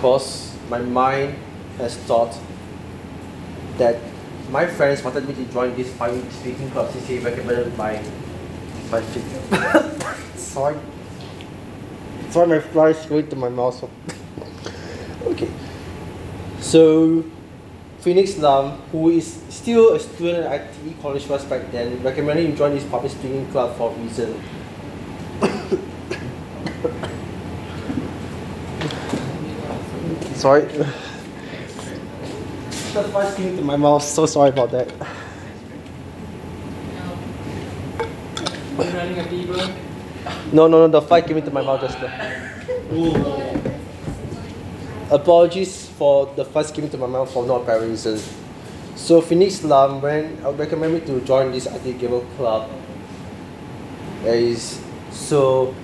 Cause 0.00 0.56
my 0.68 0.78
mind 0.78 1.34
has 1.78 1.96
thought 1.96 2.38
that 3.78 3.96
my 4.50 4.66
friends 4.66 5.02
wanted 5.02 5.28
me 5.28 5.34
to 5.34 5.44
join 5.52 5.74
this 5.74 5.92
public 5.96 6.30
speaking 6.30 6.70
club 6.70 6.90
CCA 6.90 7.24
recommended 7.24 7.76
by 7.76 8.02
by 8.90 9.02
sorry 10.36 10.76
sorry 12.30 12.46
my 12.46 12.60
fly 12.60 12.92
going 13.08 13.28
to 13.28 13.36
my 13.36 13.48
mouth 13.48 13.82
okay 15.26 15.50
so 16.60 17.24
Phoenix 18.04 18.36
Lam, 18.36 18.76
who 18.92 19.08
is 19.08 19.40
still 19.48 19.94
a 19.94 19.98
student 19.98 20.44
at 20.44 20.60
ITE 20.60 21.00
College 21.00 21.26
West 21.26 21.48
back 21.48 21.72
then, 21.72 22.02
recommended 22.02 22.44
him 22.44 22.54
join 22.54 22.74
this 22.74 22.84
public 22.84 23.10
speaking 23.10 23.50
club 23.50 23.74
for 23.78 23.90
a 23.90 23.94
reason. 23.94 24.38
sorry. 30.34 30.68
That's 32.94 33.08
why 33.08 33.26
it's 33.26 33.34
came 33.34 33.56
to 33.56 33.62
my 33.64 33.74
mouth, 33.74 34.04
so 34.04 34.24
sorry 34.24 34.50
about 34.50 34.70
that. 34.70 34.86
No, 40.52 40.68
no, 40.68 40.86
no, 40.86 40.88
the 40.88 41.02
fight 41.02 41.26
came 41.26 41.38
into 41.38 41.50
my 41.50 41.60
mouth 41.60 41.80
just 41.80 41.98
now. 41.98 42.14
Apologies 45.10 45.88
for 45.88 46.32
the 46.36 46.44
first 46.44 46.72
came 46.72 46.84
into 46.84 46.96
my 46.96 47.08
mouth 47.08 47.32
for 47.32 47.44
no 47.44 47.60
apparent 47.60 47.90
reason. 47.90 48.20
So 48.94 49.20
Phoenix 49.20 49.64
Lam 49.64 50.00
when 50.00 50.38
I 50.46 50.50
recommend 50.50 50.94
me 50.94 51.00
to 51.00 51.20
join 51.22 51.50
this 51.50 51.66
ITE 51.66 51.98
Gavel 51.98 52.24
Club 52.36 52.70
is 54.24 54.80
so 55.10 55.74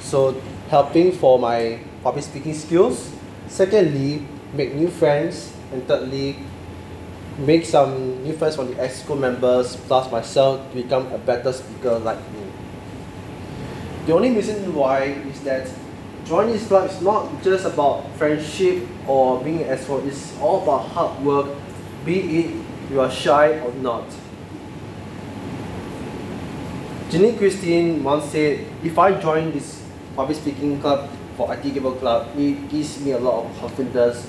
so 0.00 0.34
helping 0.68 1.12
for 1.12 1.38
my 1.38 1.78
public 2.02 2.24
speaking 2.24 2.54
skills. 2.54 3.12
Secondly, 3.46 4.26
make 4.52 4.74
new 4.74 4.88
friends 4.88 5.52
and 5.72 5.86
thirdly 5.86 6.36
make 7.38 7.64
some 7.64 8.22
new 8.22 8.32
friends 8.34 8.56
from 8.56 8.68
the 8.68 8.74
EXCO 8.74 9.18
members 9.18 9.76
plus 9.76 10.10
myself 10.10 10.60
to 10.70 10.82
become 10.82 11.10
a 11.12 11.18
better 11.18 11.52
speaker 11.52 11.98
like 11.98 12.18
me. 12.32 12.40
The 14.06 14.12
only 14.14 14.30
reason 14.30 14.74
why 14.74 15.04
is 15.04 15.40
that 15.42 15.70
joining 16.24 16.52
this 16.52 16.66
club 16.66 16.90
is 16.90 17.00
not 17.00 17.42
just 17.42 17.64
about 17.64 18.10
friendship 18.16 18.86
or 19.06 19.42
being 19.42 19.62
an 19.62 19.76
extrovert, 19.76 20.06
it's 20.06 20.38
all 20.40 20.62
about 20.62 20.88
hard 20.88 21.24
work, 21.24 21.48
be 22.04 22.40
it 22.40 22.64
you 22.90 23.00
are 23.00 23.10
shy 23.10 23.60
or 23.60 23.72
not. 23.74 24.04
Janine 27.10 27.38
Christine 27.38 28.02
once 28.04 28.26
said, 28.26 28.66
if 28.84 28.98
I 28.98 29.18
join 29.20 29.52
this 29.52 29.82
public 30.14 30.36
speaking 30.36 30.80
club 30.80 31.08
for 31.36 31.50
ITE 31.52 31.74
Gavel 31.74 31.92
Club, 31.94 32.28
it 32.36 32.68
gives 32.68 33.00
me 33.00 33.12
a 33.12 33.18
lot 33.18 33.44
of 33.44 33.58
confidence 33.58 34.28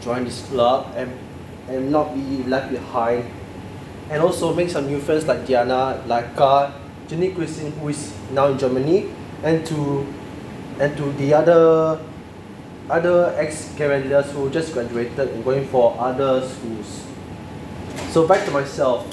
join 0.00 0.24
this 0.24 0.42
club 0.46 0.92
and, 0.96 1.10
and 1.68 1.90
not 1.90 2.14
be 2.14 2.42
left 2.44 2.72
behind. 2.72 3.30
And 4.10 4.22
also 4.22 4.54
make 4.54 4.70
some 4.70 4.86
new 4.86 5.00
friends 5.00 5.26
like 5.26 5.46
Diana, 5.46 6.02
Laika, 6.06 6.72
Jenny 7.06 7.32
Christine 7.32 7.72
who 7.72 7.88
is 7.88 8.12
now 8.32 8.48
in 8.48 8.58
Germany, 8.58 9.10
and 9.42 9.64
to 9.66 10.06
and 10.80 10.96
to 10.96 11.12
the 11.12 11.34
other 11.34 12.00
other 12.90 13.34
ex 13.38 13.72
graduates 13.76 14.32
who 14.32 14.50
just 14.50 14.72
graduated 14.72 15.28
and 15.28 15.44
going 15.44 15.66
for 15.68 15.94
other 15.98 16.46
schools. 16.46 17.06
So 18.10 18.26
back 18.26 18.44
to 18.46 18.50
myself. 18.50 19.06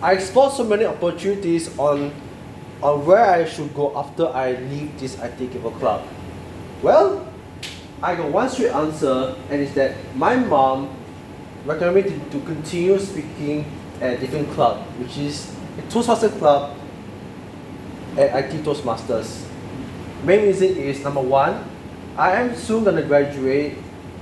I 0.00 0.12
explored 0.12 0.52
so 0.52 0.64
many 0.64 0.86
opportunities 0.86 1.76
on 1.78 2.12
on 2.82 3.04
where 3.04 3.26
I 3.26 3.44
should 3.44 3.74
go 3.74 3.92
after 3.98 4.28
I 4.28 4.52
leave 4.52 4.98
this 4.98 5.18
ITE 5.20 5.52
Gavel 5.52 5.72
Club. 5.72 6.06
Well, 6.82 7.27
I 8.00 8.14
got 8.14 8.30
one 8.30 8.48
straight 8.48 8.70
answer 8.70 9.34
and 9.50 9.60
it's 9.60 9.74
that 9.74 9.96
my 10.14 10.36
mom 10.36 10.94
recommended 11.64 12.12
me 12.12 12.18
to, 12.18 12.38
to 12.38 12.46
continue 12.46 12.96
speaking 12.98 13.66
at 14.00 14.14
a 14.14 14.18
different 14.18 14.48
club, 14.52 14.86
which 14.98 15.18
is 15.18 15.52
a 15.78 15.82
Toastmaster 15.90 16.28
club 16.28 16.76
at 18.16 18.32
ITE 18.34 18.62
Toastmasters. 18.62 19.44
Main 20.22 20.46
reason 20.46 20.76
is 20.76 21.02
number 21.02 21.20
one, 21.20 21.64
I 22.16 22.36
am 22.36 22.54
soon 22.54 22.84
gonna 22.84 23.02
graduate 23.02 23.74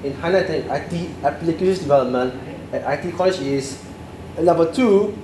in 0.02 0.12
highlighted 0.14 0.64
IT 0.72 1.10
applications 1.22 1.80
development 1.80 2.32
at 2.72 2.82
ITE 2.86 3.14
College 3.14 3.40
East. 3.40 3.84
And 4.38 4.46
number 4.46 4.72
two, 4.72 5.16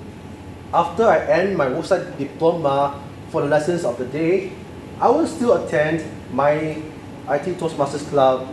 after 0.75 1.05
I 1.05 1.25
end 1.25 1.57
my 1.57 1.67
website 1.67 2.19
diploma 2.19 3.01
for 3.31 3.41
the 3.41 3.49
lessons 3.49 3.85
of 3.85 3.97
the 3.97 4.07
day, 4.07 4.53
I 5.01 5.09
will 5.09 5.27
still 5.27 5.55
attend 5.65 6.05
my 6.33 6.83
ITE 7.29 7.57
Toastmasters 7.59 8.09
Club 8.09 8.49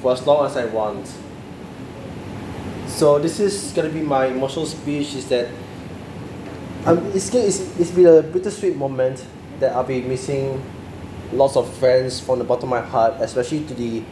for 0.00 0.12
as 0.12 0.26
long 0.26 0.46
as 0.46 0.56
I 0.56 0.64
want. 0.66 1.06
So 2.86 3.18
this 3.18 3.38
is 3.38 3.72
gonna 3.72 3.90
be 3.90 4.00
my 4.00 4.26
emotional 4.26 4.66
speech. 4.66 5.14
Is 5.14 5.28
that 5.28 5.48
um, 6.86 7.04
it's, 7.14 7.34
it's, 7.34 7.78
it's 7.78 7.90
been 7.90 8.06
a 8.06 8.22
bittersweet 8.22 8.76
moment 8.76 9.24
that 9.60 9.72
I'll 9.72 9.84
be 9.84 10.00
missing 10.00 10.62
lots 11.32 11.56
of 11.56 11.70
friends 11.74 12.18
from 12.20 12.38
the 12.38 12.44
bottom 12.44 12.72
of 12.72 12.82
my 12.82 12.88
heart, 12.88 13.14
especially 13.20 13.64
to 13.66 13.74
the, 13.74 14.02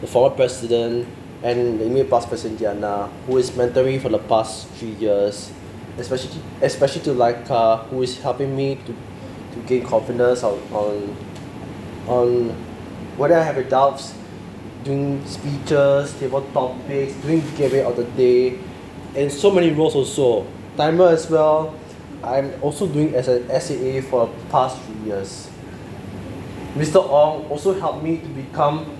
the 0.00 0.06
former 0.06 0.34
president 0.34 1.06
and 1.42 1.80
the 1.80 1.84
immediate 1.84 2.08
past 2.08 2.28
president 2.28 2.60
Diana, 2.60 3.08
who 3.26 3.36
is 3.36 3.50
mentoring 3.50 4.00
for 4.00 4.08
the 4.08 4.18
past 4.18 4.68
three 4.68 4.92
years, 4.92 5.52
especially 5.98 6.40
especially 6.62 7.02
to 7.02 7.10
Laika, 7.10 7.84
who 7.88 8.02
is 8.02 8.18
helping 8.20 8.56
me 8.56 8.76
to, 8.76 8.94
to 9.54 9.66
gain 9.66 9.84
confidence 9.84 10.42
on, 10.42 10.58
on 10.72 11.16
on 12.06 12.56
whether 13.16 13.36
I 13.36 13.42
have 13.42 13.56
adults 13.58 14.14
doing 14.84 15.24
speeches, 15.26 16.12
table 16.18 16.42
topics, 16.52 17.14
doing 17.22 17.40
giveaway 17.56 17.84
of 17.84 17.96
the 17.96 18.04
day, 18.16 18.58
and 19.14 19.30
so 19.30 19.50
many 19.50 19.70
roles 19.70 19.94
also. 19.94 20.46
Timer 20.76 21.08
as 21.08 21.28
well. 21.30 21.74
I'm 22.24 22.52
also 22.62 22.86
doing 22.86 23.14
as 23.14 23.28
an 23.28 23.48
SAA 23.48 24.00
for 24.08 24.26
the 24.26 24.44
past 24.50 24.80
three 24.82 25.10
years. 25.10 25.50
Mr. 26.74 27.02
Ong 27.04 27.44
also 27.50 27.78
helped 27.78 28.02
me 28.02 28.18
to 28.18 28.28
become 28.28 28.96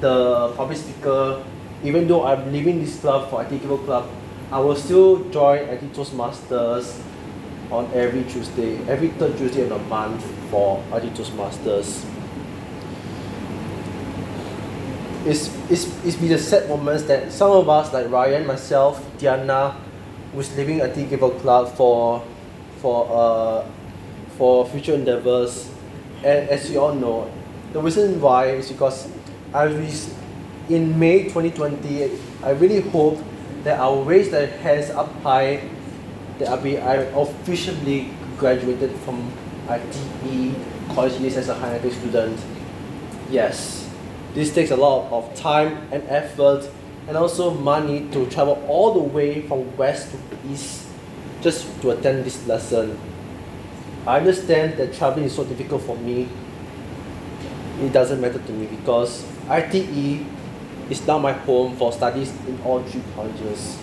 the 0.00 0.52
public 0.56 0.78
speaker. 0.78 1.44
Even 1.84 2.08
though 2.08 2.26
I'm 2.26 2.50
leaving 2.52 2.80
this 2.80 2.98
club 2.98 3.30
for 3.30 3.42
ITE 3.42 3.62
Gavel 3.62 3.78
Club, 3.78 4.10
I 4.50 4.58
will 4.58 4.74
still 4.74 5.28
join 5.30 5.68
ITE 5.68 5.92
Toastmasters 5.92 6.98
on 7.70 7.88
every 7.94 8.24
Tuesday, 8.24 8.78
every 8.88 9.08
third 9.08 9.36
Tuesday 9.36 9.62
of 9.62 9.68
the 9.68 9.78
month 9.78 10.24
for 10.50 10.82
ITE 10.92 11.14
Toastmasters. 11.14 12.04
It's, 15.24 15.54
it's, 15.70 15.86
it's 16.04 16.16
been 16.16 16.32
a 16.32 16.38
sad 16.38 16.68
moments 16.68 17.04
that 17.04 17.32
some 17.32 17.50
of 17.50 17.68
us, 17.68 17.92
like 17.92 18.10
Ryan, 18.10 18.46
myself, 18.46 19.04
Diana, 19.18 19.76
who's 20.32 20.54
leaving 20.56 20.80
ITE 20.80 21.10
Gavel 21.10 21.30
Club 21.30 21.74
for, 21.74 22.24
for, 22.80 23.06
uh, 23.10 23.66
for 24.36 24.66
future 24.66 24.94
endeavors, 24.94 25.70
and 26.24 26.48
as 26.48 26.70
you 26.70 26.80
all 26.80 26.94
know, 26.94 27.30
the 27.72 27.80
reason 27.80 28.20
why 28.20 28.46
is 28.46 28.70
because 28.70 29.08
I 29.52 29.66
was 29.66 30.14
in 30.68 30.98
May 30.98 31.24
2020. 31.24 32.10
I 32.42 32.50
really 32.50 32.80
hope 32.80 33.18
that 33.64 33.80
I 33.80 33.88
will 33.88 34.04
raise 34.04 34.30
the 34.30 34.46
hands 34.46 34.90
up 34.90 35.10
high 35.22 35.60
that 36.38 36.48
I'll 36.48 36.60
be 36.60 36.78
I 36.78 36.96
officially 37.16 38.10
graduated 38.38 38.92
from 39.00 39.32
ITE 39.68 40.54
College 40.94 41.20
as 41.34 41.48
a 41.48 41.54
high 41.54 41.78
student. 41.90 42.38
Yes, 43.30 43.87
this 44.38 44.54
takes 44.54 44.70
a 44.70 44.76
lot 44.76 45.10
of 45.10 45.34
time 45.34 45.76
and 45.90 46.00
effort 46.06 46.62
and 47.08 47.16
also 47.16 47.50
money 47.52 48.08
to 48.12 48.24
travel 48.30 48.54
all 48.68 48.94
the 48.94 49.00
way 49.00 49.42
from 49.42 49.76
west 49.76 50.12
to 50.12 50.38
east 50.48 50.86
just 51.42 51.66
to 51.82 51.90
attend 51.90 52.24
this 52.24 52.46
lesson. 52.46 52.96
I 54.06 54.18
understand 54.18 54.78
that 54.78 54.94
traveling 54.94 55.26
is 55.26 55.34
so 55.34 55.42
difficult 55.42 55.82
for 55.82 55.96
me. 55.96 56.28
It 57.80 57.92
doesn't 57.92 58.20
matter 58.20 58.38
to 58.38 58.52
me 58.52 58.66
because 58.66 59.26
ITE 59.48 60.24
is 60.88 61.04
now 61.04 61.18
my 61.18 61.32
home 61.32 61.74
for 61.74 61.92
studies 61.92 62.30
in 62.46 62.60
all 62.62 62.80
three 62.84 63.02
colleges. 63.16 63.76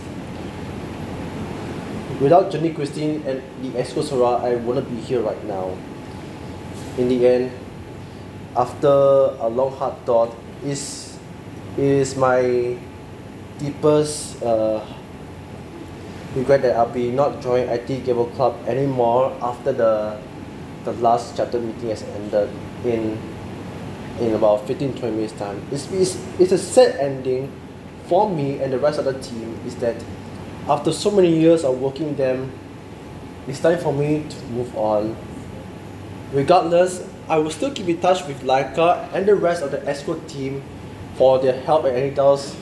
Without 2.21 2.49
Jenny 2.49 2.73
Christine 2.73 3.21
and 3.27 3.43
the 3.61 3.77
Exco 3.77 4.01
Sora, 4.01 4.41
I 4.41 4.55
wouldn't 4.55 4.89
be 4.89 5.01
here 5.01 5.19
right 5.19 5.43
now. 5.43 5.75
In 6.97 7.09
the 7.09 7.27
end, 7.27 7.51
after 8.55 8.87
a 8.87 9.49
long 9.49 9.75
hard 9.75 9.97
thought, 10.05 10.33
is 10.65 11.17
is 11.77 12.15
my 12.15 12.77
deepest 13.59 14.41
uh, 14.43 14.85
regret 16.35 16.61
that 16.61 16.75
I'll 16.75 16.89
be 16.89 17.11
not 17.11 17.41
joining 17.41 17.69
ITE 17.69 18.03
Gavel 18.05 18.27
Club 18.35 18.55
anymore 18.67 19.35
after 19.41 19.71
the 19.71 20.17
the 20.83 20.93
last 20.93 21.35
chapter 21.35 21.59
meeting 21.59 21.89
has 21.89 22.03
ended 22.03 22.49
in 22.83 23.17
in 24.19 24.33
about 24.33 24.65
15 24.67 24.93
20 24.93 25.15
minutes 25.15 25.33
time. 25.33 25.61
It's, 25.71 25.91
it's, 25.91 26.15
it's 26.39 26.51
a 26.51 26.57
sad 26.57 26.95
ending 26.97 27.51
for 28.07 28.29
me 28.29 28.59
and 28.61 28.71
the 28.71 28.79
rest 28.79 28.99
of 28.99 29.05
the 29.05 29.19
team 29.19 29.59
is 29.65 29.75
that 29.77 29.95
after 30.69 30.91
so 30.91 31.11
many 31.11 31.37
years 31.37 31.63
of 31.63 31.79
working 31.79 32.15
them, 32.15 32.51
it's 33.47 33.59
time 33.59 33.77
for 33.77 33.93
me 33.93 34.25
to 34.29 34.45
move 34.45 34.75
on. 34.77 35.15
Regardless, 36.31 37.07
I 37.27 37.39
will 37.39 37.49
still 37.49 37.71
keep 37.71 37.87
in 37.89 37.99
touch 37.99 38.23
with 38.27 38.43
Laika 38.43 39.11
and 39.11 39.25
the 39.27 39.33
rest 39.33 39.63
of 39.63 39.71
the 39.71 39.79
ExCo 39.79 40.27
team 40.29 40.61
for 41.15 41.39
their 41.39 41.59
help 41.61 41.85
and 41.85 42.19
else 42.19 42.55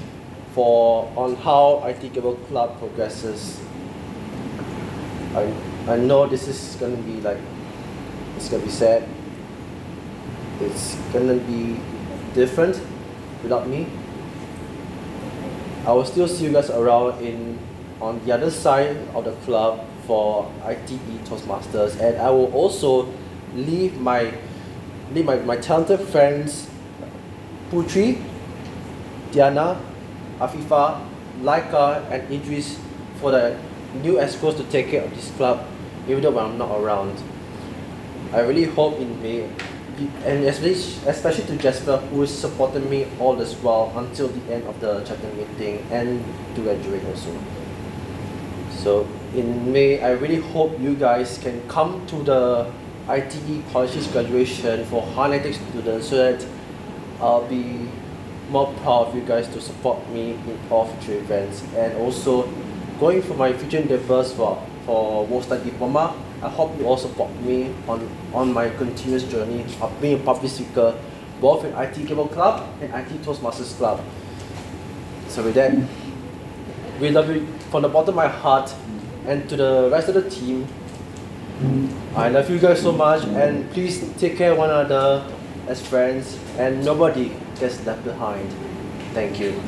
for 0.53 1.11
on 1.18 1.35
how 1.35 1.81
ITE 1.84 2.14
Gavel 2.14 2.35
Club 2.48 2.80
progresses. 2.80 3.60
I, 5.35 5.52
I 5.88 5.98
know 5.98 6.27
this 6.27 6.48
is 6.48 6.77
gonna 6.80 6.95
be 6.95 7.19
like 7.19 7.40
it's 8.38 8.48
gonna 8.48 8.64
be 8.64 8.72
sad. 8.72 9.03
It's 10.61 10.95
gonna 11.11 11.35
be 11.35 11.81
different 12.34 12.80
without 13.41 13.68
me. 13.68 13.88
I 15.85 15.91
will 15.91 16.06
still 16.06 16.30
see 16.30 16.45
you 16.45 16.53
guys 16.53 16.69
around 16.69 17.22
in 17.22 17.60
on 17.99 18.23
the 18.26 18.31
other 18.31 18.49
side 18.49 18.95
of 19.14 19.26
the 19.26 19.34
club 19.44 19.85
for 20.07 20.49
ITE 20.64 20.88
Toastmasters 21.26 21.99
and 21.99 22.18
I 22.18 22.30
will 22.30 22.52
also 22.53 23.11
leave 23.56 23.99
my 23.99 24.34
leave 25.12 25.26
my, 25.26 25.36
my 25.38 25.58
talented 25.58 26.00
friends 26.00 26.70
Putri, 27.72 28.22
Diana, 29.32 29.80
Afifa, 30.40 31.06
Laika 31.42 32.10
and 32.12 32.32
Idris 32.32 32.80
for 33.20 33.32
the 33.32 33.58
new 34.02 34.16
ExCos 34.16 34.58
to 34.58 34.64
take 34.66 34.90
care 34.90 35.04
of 35.04 35.16
this 35.16 35.32
club 35.32 35.66
even 36.08 36.22
though 36.22 36.32
when 36.32 36.46
I'm 36.46 36.58
not 36.58 36.80
around. 36.80 37.22
I 38.32 38.42
really 38.42 38.66
hope 38.66 39.00
in 39.00 39.22
May 39.22 39.50
and 40.26 40.44
especially 40.46 40.74
especially 41.08 41.46
to 41.46 41.58
Jasper 41.58 41.98
who 41.98 42.26
supported 42.26 42.90
me 42.90 43.08
all 43.20 43.36
this 43.36 43.54
while 43.56 43.94
until 43.96 44.28
the 44.28 44.54
end 44.54 44.66
of 44.66 44.80
the 44.80 45.04
chapter 45.06 45.28
meeting 45.34 45.86
and 45.92 46.24
to 46.56 46.62
graduate 46.62 47.06
also. 47.06 47.38
So 48.72 49.08
in 49.34 49.72
May, 49.72 50.02
I 50.02 50.12
really 50.12 50.42
hope 50.42 50.80
you 50.80 50.96
guys 50.96 51.38
can 51.38 51.68
come 51.68 52.06
to 52.08 52.24
the 52.24 52.72
ITE 53.08 53.64
College's 53.72 54.08
graduation 54.08 54.86
for 54.86 55.02
Higher 55.02 55.40
Nitec 55.40 55.56
students 55.70 56.10
so 56.10 56.16
that 56.16 56.46
I'll 57.20 57.48
be 57.48 57.90
more 58.50 58.74
proud 58.82 59.08
of 59.08 59.16
you 59.16 59.22
guys 59.22 59.48
to 59.50 59.62
support 59.62 60.08
me 60.10 60.32
in 60.32 60.60
all 60.70 60.88
future 60.88 61.18
events 61.20 61.64
and 61.76 61.98
also 61.98 62.50
going 63.00 63.22
for 63.22 63.34
my 63.34 63.54
future 63.54 63.80
endeavors 63.80 64.34
for 64.34 64.62
for 64.86 65.26
Work-Study 65.26 65.72
Diploma. 65.72 66.16
I 66.42 66.50
hope 66.50 66.78
you 66.78 66.86
all 66.86 66.98
support 66.98 67.34
me 67.42 67.74
on, 67.88 68.10
on 68.34 68.54
my 68.54 68.70
continuous 68.70 69.24
journey 69.24 69.66
of 69.82 70.02
being 70.02 70.20
a 70.20 70.24
public 70.24 70.52
speaker 70.52 70.94
both 71.40 71.64
in 71.66 71.74
ITE 71.74 72.06
Gavel 72.06 72.28
Club 72.28 72.68
and 72.82 72.94
ITE 72.94 73.22
Toastmasters 73.22 73.76
Club. 73.78 74.04
So 75.30 75.44
with 75.44 75.56
that, 75.56 75.74
we 77.00 77.12
love 77.12 77.30
you 77.30 77.48
from 77.72 77.82
the 77.82 77.90
bottom 77.90 78.10
of 78.10 78.16
my 78.16 78.28
heart 78.28 78.74
and 79.26 79.48
to 79.50 79.56
the 79.56 79.90
rest 79.92 80.10
of 80.10 80.16
the 80.16 80.30
team. 80.30 80.68
I 82.16 82.30
love 82.30 82.50
you 82.50 82.60
guys 82.60 82.82
so 82.82 82.92
much 82.92 83.24
and 83.26 83.70
please 83.72 84.04
take 84.18 84.38
care 84.38 84.52
of 84.52 84.58
one 84.58 84.70
another 84.70 85.26
as 85.68 85.86
friends 85.86 86.38
and 86.58 86.84
nobody 86.84 87.32
gets 87.60 87.84
left 87.86 88.04
behind. 88.04 88.50
Thank 89.14 89.40
you. 89.40 89.62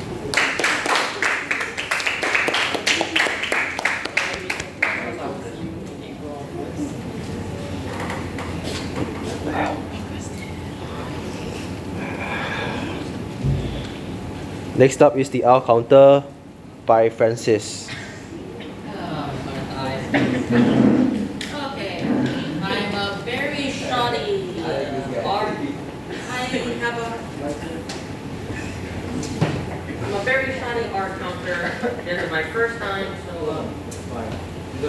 Next 14.76 15.00
up 15.00 15.16
is 15.16 15.30
the 15.30 15.44
R 15.44 15.62
counter 15.64 16.22
by 16.84 17.08
Francis. 17.08 17.88
Uh, 18.86 19.32
Okay, 21.76 22.02
I'm 22.62 22.94
a 22.94 23.20
very 23.24 23.70
shoddy 23.70 24.60
uh, 24.60 25.28
art. 25.28 25.56
I 25.56 26.44
have 26.84 26.98
a. 27.00 27.08
I'm 30.04 30.14
a 30.14 30.24
very 30.24 30.58
shoddy 30.58 30.84
art 30.92 31.18
counter. 31.18 31.95
This 32.06 32.22
is 32.22 32.30
my 32.30 32.44
first 32.52 32.78
time, 32.78 33.12
so. 33.26 33.50
Uh, 33.50 33.66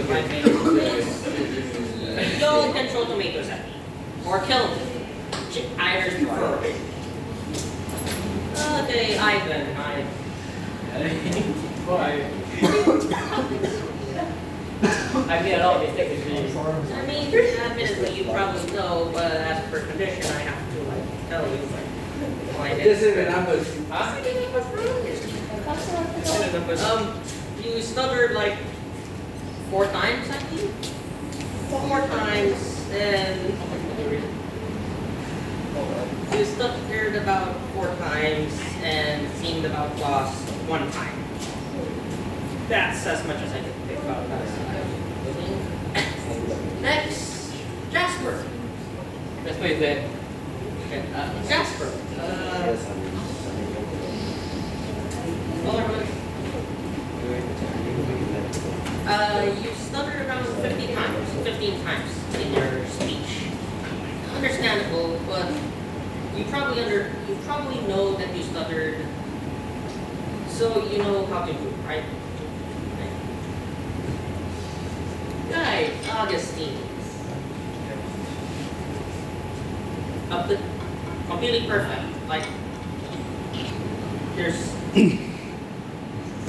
my 0.07 0.21
name 0.27 0.45
is. 0.45 2.39
Y'all 2.39 2.71
can 2.71 2.87
tomatoes 3.07 3.49
at 3.49 3.65
me, 3.65 3.71
or 4.23 4.39
kill 4.41 4.67
me. 4.67 4.81
Ch- 5.51 5.65
Either's 5.79 6.13
preferred. 6.13 6.75
Okay, 8.83 9.17
Ivan, 9.17 9.75
I. 9.77 10.05
I 15.27 15.41
made 15.41 15.55
a 15.55 15.65
lot 15.65 15.77
of 15.83 15.89
mistakes 15.89 16.23
with 16.23 16.53
you. 16.53 16.59
I 16.59 17.05
mean, 17.07 17.33
admittedly, 17.33 18.13
you 18.15 18.25
probably 18.25 18.71
know, 18.73 19.09
but 19.11 19.31
as 19.31 19.67
per 19.71 19.79
tradition, 19.87 20.23
I 20.35 20.39
have 20.41 20.71
to 20.71 20.79
like 20.83 21.29
tell 21.29 21.47
you 21.47 21.55
like. 21.55 22.57
why 22.59 22.67
it 22.69 22.83
This 22.83 23.01
is 23.01 23.15
the 23.15 23.25
numbers. 23.31 23.65
Um, 25.67 27.21
you 27.61 27.81
stuttered 27.81 28.31
like 28.31 28.55
four 29.69 29.85
times, 29.87 30.29
I 30.29 30.37
think. 30.37 30.71
Four 31.69 31.99
times, 32.07 32.89
and 32.91 33.53
you 36.31 36.45
stuttered 36.45 37.15
about 37.15 37.53
four 37.73 37.87
times 37.95 38.57
and 38.81 39.29
seemed 39.39 39.65
about 39.65 39.93
lost 39.99 40.41
one 40.69 40.89
time. 40.91 41.23
That's 42.69 43.05
as 43.05 43.27
much 43.27 43.37
as 43.37 43.51
I 43.51 43.59
can 43.59 43.73
think 43.87 43.99
about 43.99 44.25
that. 44.29 44.47
Next, 46.81 47.51
Jasper. 47.91 48.45
Jasper 49.43 49.65
is 49.65 49.79
there. 49.79 50.09
Okay, 50.85 51.03
uh, 51.13 51.47
Jasper. 51.49 51.91
Uh, 52.17 53.06
Uh, 59.07 59.53
you 59.61 59.73
stuttered 59.73 60.25
around 60.25 60.45
50 60.45 60.93
times, 60.93 61.43
15 61.43 61.83
times 61.83 62.35
in 62.35 62.53
your 62.53 62.85
speech. 62.87 63.51
Understandable, 64.33 65.19
but 65.27 65.51
you 66.37 66.45
probably 66.45 66.83
under 66.83 67.11
you 67.27 67.35
probably 67.45 67.81
know 67.87 68.15
that 68.15 68.33
you 68.35 68.43
stuttered, 68.43 69.05
so 70.47 70.85
you 70.85 70.99
know 70.99 71.25
how 71.25 71.45
to 71.45 71.51
improve, 71.51 71.85
right? 71.85 72.03
Guys, 75.49 75.91
Augustine. 76.09 76.77
Completely 81.27 81.67
perfect. 81.67 82.03
Like 82.27 82.45
there's 84.35 85.26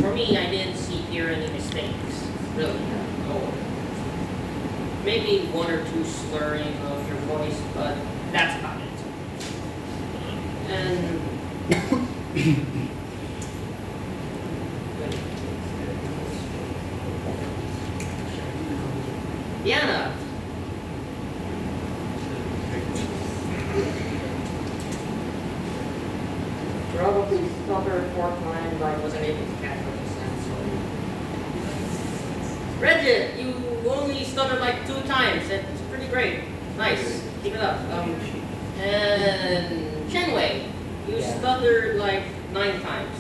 for 0.09 0.15
me 0.15 0.37
I 0.39 0.51
didn't 0.51 0.77
see 0.77 0.97
here 0.97 1.29
any 1.29 1.49
mistakes, 1.53 2.27
really. 2.57 2.81
Maybe 5.05 5.47
one 5.49 5.71
or 5.71 5.85
two 5.85 6.05
slurring 6.05 6.77
of 6.79 7.09
your 7.09 7.19
voice, 7.27 7.61
but 7.75 7.97
that's 8.33 8.59
about 8.59 8.81
it. 8.81 8.89
And 10.71 11.21
Diana. 19.65 20.15
Probably 26.95 27.49
stuttered 27.65 28.11
four 28.13 28.31
times, 28.31 28.83
I 28.83 28.99
wasn't 28.99 29.25
able 29.25 29.47
to 29.47 29.59
it. 33.09 33.41
You 33.41 33.55
only 33.89 34.25
stuttered 34.25 34.61
like 34.61 34.87
two 34.87 35.01
times. 35.09 35.49
It's 35.51 35.81
pretty 35.91 36.07
great. 36.09 36.41
Nice. 36.77 37.23
Keep 37.43 37.55
it 37.55 37.61
up. 37.61 37.81
Um, 37.93 38.15
and 38.81 40.11
Shenwei, 40.11 40.65
you 41.09 41.17
Yeah. 41.17 41.39
stuttered 41.39 41.97
like 41.97 42.23
nine 42.53 42.81
times. 42.81 43.17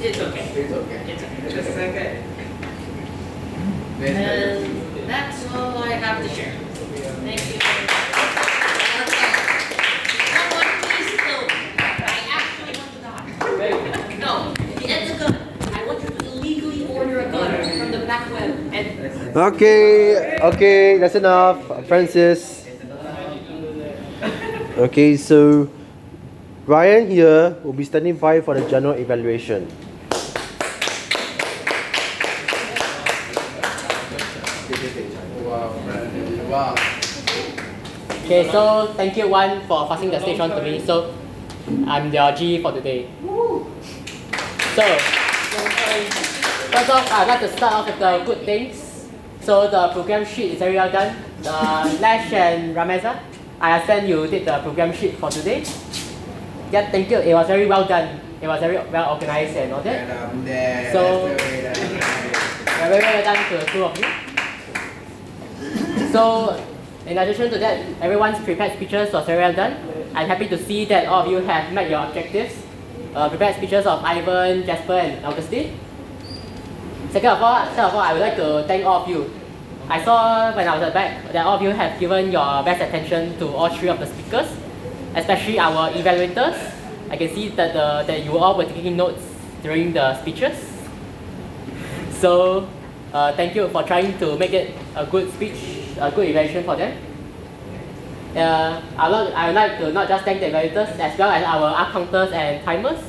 It's 0.00 0.18
okay. 0.18 0.52
It's 0.54 0.72
okay. 0.72 1.12
It's 1.12 1.22
okay. 1.22 1.58
It's 1.58 1.68
okay. 1.68 2.22
And 3.98 5.08
that's 5.08 5.54
all 5.54 5.78
I 5.78 5.92
have 5.92 6.22
to 6.22 6.28
share. 6.28 6.52
Thank 7.24 7.40
you. 7.48 7.60
Someone 10.36 10.70
please 10.82 11.10
kill 11.16 11.42
me. 11.42 11.54
I 11.78 11.80
actually 12.38 12.74
want 12.78 12.92
to 12.92 13.00
die. 13.00 14.16
No, 14.18 14.54
get 14.86 15.08
the 15.08 15.14
gun. 15.18 15.34
I 15.72 15.86
want 15.86 16.02
you 16.02 16.10
to 16.10 16.26
illegally 16.26 16.86
order 16.86 17.20
a 17.20 17.30
gun 17.30 17.66
from 17.78 17.90
the 17.92 17.98
black 18.06 18.30
web 18.32 18.50
and 18.72 19.26
Okay, 19.46 20.42
okay, 20.42 20.98
that's 20.98 21.14
enough. 21.14 21.62
Francis. 21.86 22.66
Okay, 24.74 25.14
so 25.14 25.70
Ryan 26.66 27.06
here 27.06 27.54
will 27.62 27.72
be 27.72 27.86
standing 27.86 28.18
by 28.18 28.42
for 28.42 28.58
the 28.58 28.66
general 28.66 28.98
evaluation. 28.98 29.70
Okay, 38.26 38.50
so 38.50 38.90
thank 38.98 39.14
you 39.14 39.30
one 39.30 39.62
for 39.70 39.86
passing 39.86 40.10
the 40.10 40.18
stage 40.18 40.42
on 40.42 40.50
to 40.50 40.60
me. 40.60 40.82
So 40.82 41.14
I'm 41.86 42.10
your 42.10 42.34
G 42.34 42.58
for 42.58 42.74
today. 42.74 43.06
So 44.74 44.82
first 46.74 46.90
off, 46.90 47.06
I'd 47.14 47.30
like 47.30 47.40
to 47.46 47.50
start 47.54 47.72
off 47.72 47.86
with 47.86 48.02
the 48.02 48.26
good 48.26 48.42
things. 48.42 48.85
So 49.46 49.70
the 49.70 49.88
program 49.94 50.24
sheet 50.26 50.52
is 50.54 50.58
very 50.58 50.74
well 50.74 50.90
done. 50.90 51.14
The 51.40 51.50
Lash 52.02 52.32
and 52.32 52.74
Rameza, 52.74 53.14
I 53.60 53.74
understand 53.74 54.08
you 54.08 54.26
did 54.26 54.44
the 54.44 54.58
program 54.58 54.92
sheet 54.92 55.14
for 55.18 55.30
today. 55.30 55.62
Yeah, 56.72 56.90
thank 56.90 57.08
you. 57.08 57.18
It 57.18 57.32
was 57.32 57.46
very 57.46 57.66
well 57.66 57.86
done. 57.86 58.18
It 58.42 58.48
was 58.48 58.58
very 58.58 58.76
well 58.90 59.14
organized 59.14 59.56
and 59.56 59.72
all 59.72 59.82
that. 59.82 60.02
So 60.92 61.28
That's 61.28 61.42
the 61.42 61.46
way 61.46 61.60
that- 61.62 61.78
yeah, 61.78 62.88
very 62.88 63.02
well 63.06 63.22
done 63.22 63.38
to 63.50 63.56
the 63.58 63.66
two 63.70 63.84
of 63.84 63.94
you. 63.98 64.06
So, 66.10 66.60
in 67.06 67.16
addition 67.16 67.48
to 67.50 67.58
that, 67.58 67.78
everyone's 68.02 68.42
prepared 68.42 68.72
speeches 68.74 69.12
was 69.12 69.26
very 69.26 69.38
well 69.38 69.52
done. 69.52 69.76
I'm 70.14 70.26
happy 70.28 70.48
to 70.48 70.58
see 70.58 70.86
that 70.86 71.06
all 71.06 71.22
of 71.22 71.30
you 71.30 71.38
have 71.38 71.72
met 71.72 71.88
your 71.88 72.00
objectives. 72.04 72.54
Uh, 73.14 73.28
prepared 73.28 73.54
speeches 73.56 73.86
of 73.86 74.02
Ivan, 74.02 74.66
Jasper, 74.66 74.98
and 74.98 75.24
Augustine. 75.24 75.78
Second 77.16 77.30
of 77.30 77.42
all, 77.42 77.64
second 77.64 77.84
of 77.84 77.94
all, 77.94 78.00
I 78.00 78.12
would 78.12 78.20
like 78.20 78.36
to 78.36 78.62
thank 78.68 78.84
all 78.84 79.00
of 79.00 79.08
you. 79.08 79.24
I 79.88 80.04
saw 80.04 80.54
when 80.54 80.68
I 80.68 80.76
was 80.76 80.82
at 80.82 80.92
back 80.92 81.32
that 81.32 81.46
all 81.46 81.56
of 81.56 81.62
you 81.62 81.70
have 81.70 81.98
given 81.98 82.30
your 82.30 82.62
best 82.62 82.82
attention 82.82 83.38
to 83.38 83.48
all 83.48 83.70
three 83.70 83.88
of 83.88 83.98
the 83.98 84.04
speakers, 84.04 84.46
especially 85.14 85.58
our 85.58 85.88
evaluators. 85.92 86.60
I 87.08 87.16
can 87.16 87.34
see 87.34 87.48
that 87.56 87.72
the, 87.72 88.04
that 88.06 88.22
you 88.22 88.36
all 88.36 88.58
were 88.58 88.66
taking 88.66 88.98
notes 88.98 89.22
during 89.62 89.94
the 89.94 90.20
speeches. 90.20 90.60
So, 92.20 92.68
uh, 93.14 93.32
thank 93.32 93.54
you 93.54 93.66
for 93.68 93.82
trying 93.82 94.18
to 94.18 94.36
make 94.36 94.52
it 94.52 94.74
a 94.94 95.06
good 95.06 95.32
speech, 95.32 95.96
a 95.98 96.10
good 96.10 96.28
evaluation 96.28 96.64
for 96.64 96.76
them. 96.76 96.98
Uh, 98.36 98.82
I, 98.98 99.08
would, 99.08 99.32
I 99.32 99.46
would 99.46 99.54
like 99.54 99.78
to 99.78 99.90
not 99.90 100.06
just 100.06 100.22
thank 100.26 100.40
the 100.40 100.50
evaluators 100.50 100.98
as 101.00 101.18
well 101.18 101.30
as 101.30 101.42
our 101.44 101.64
art 101.64 101.92
counters 101.92 102.32
and 102.32 102.62
timers. 102.62 103.00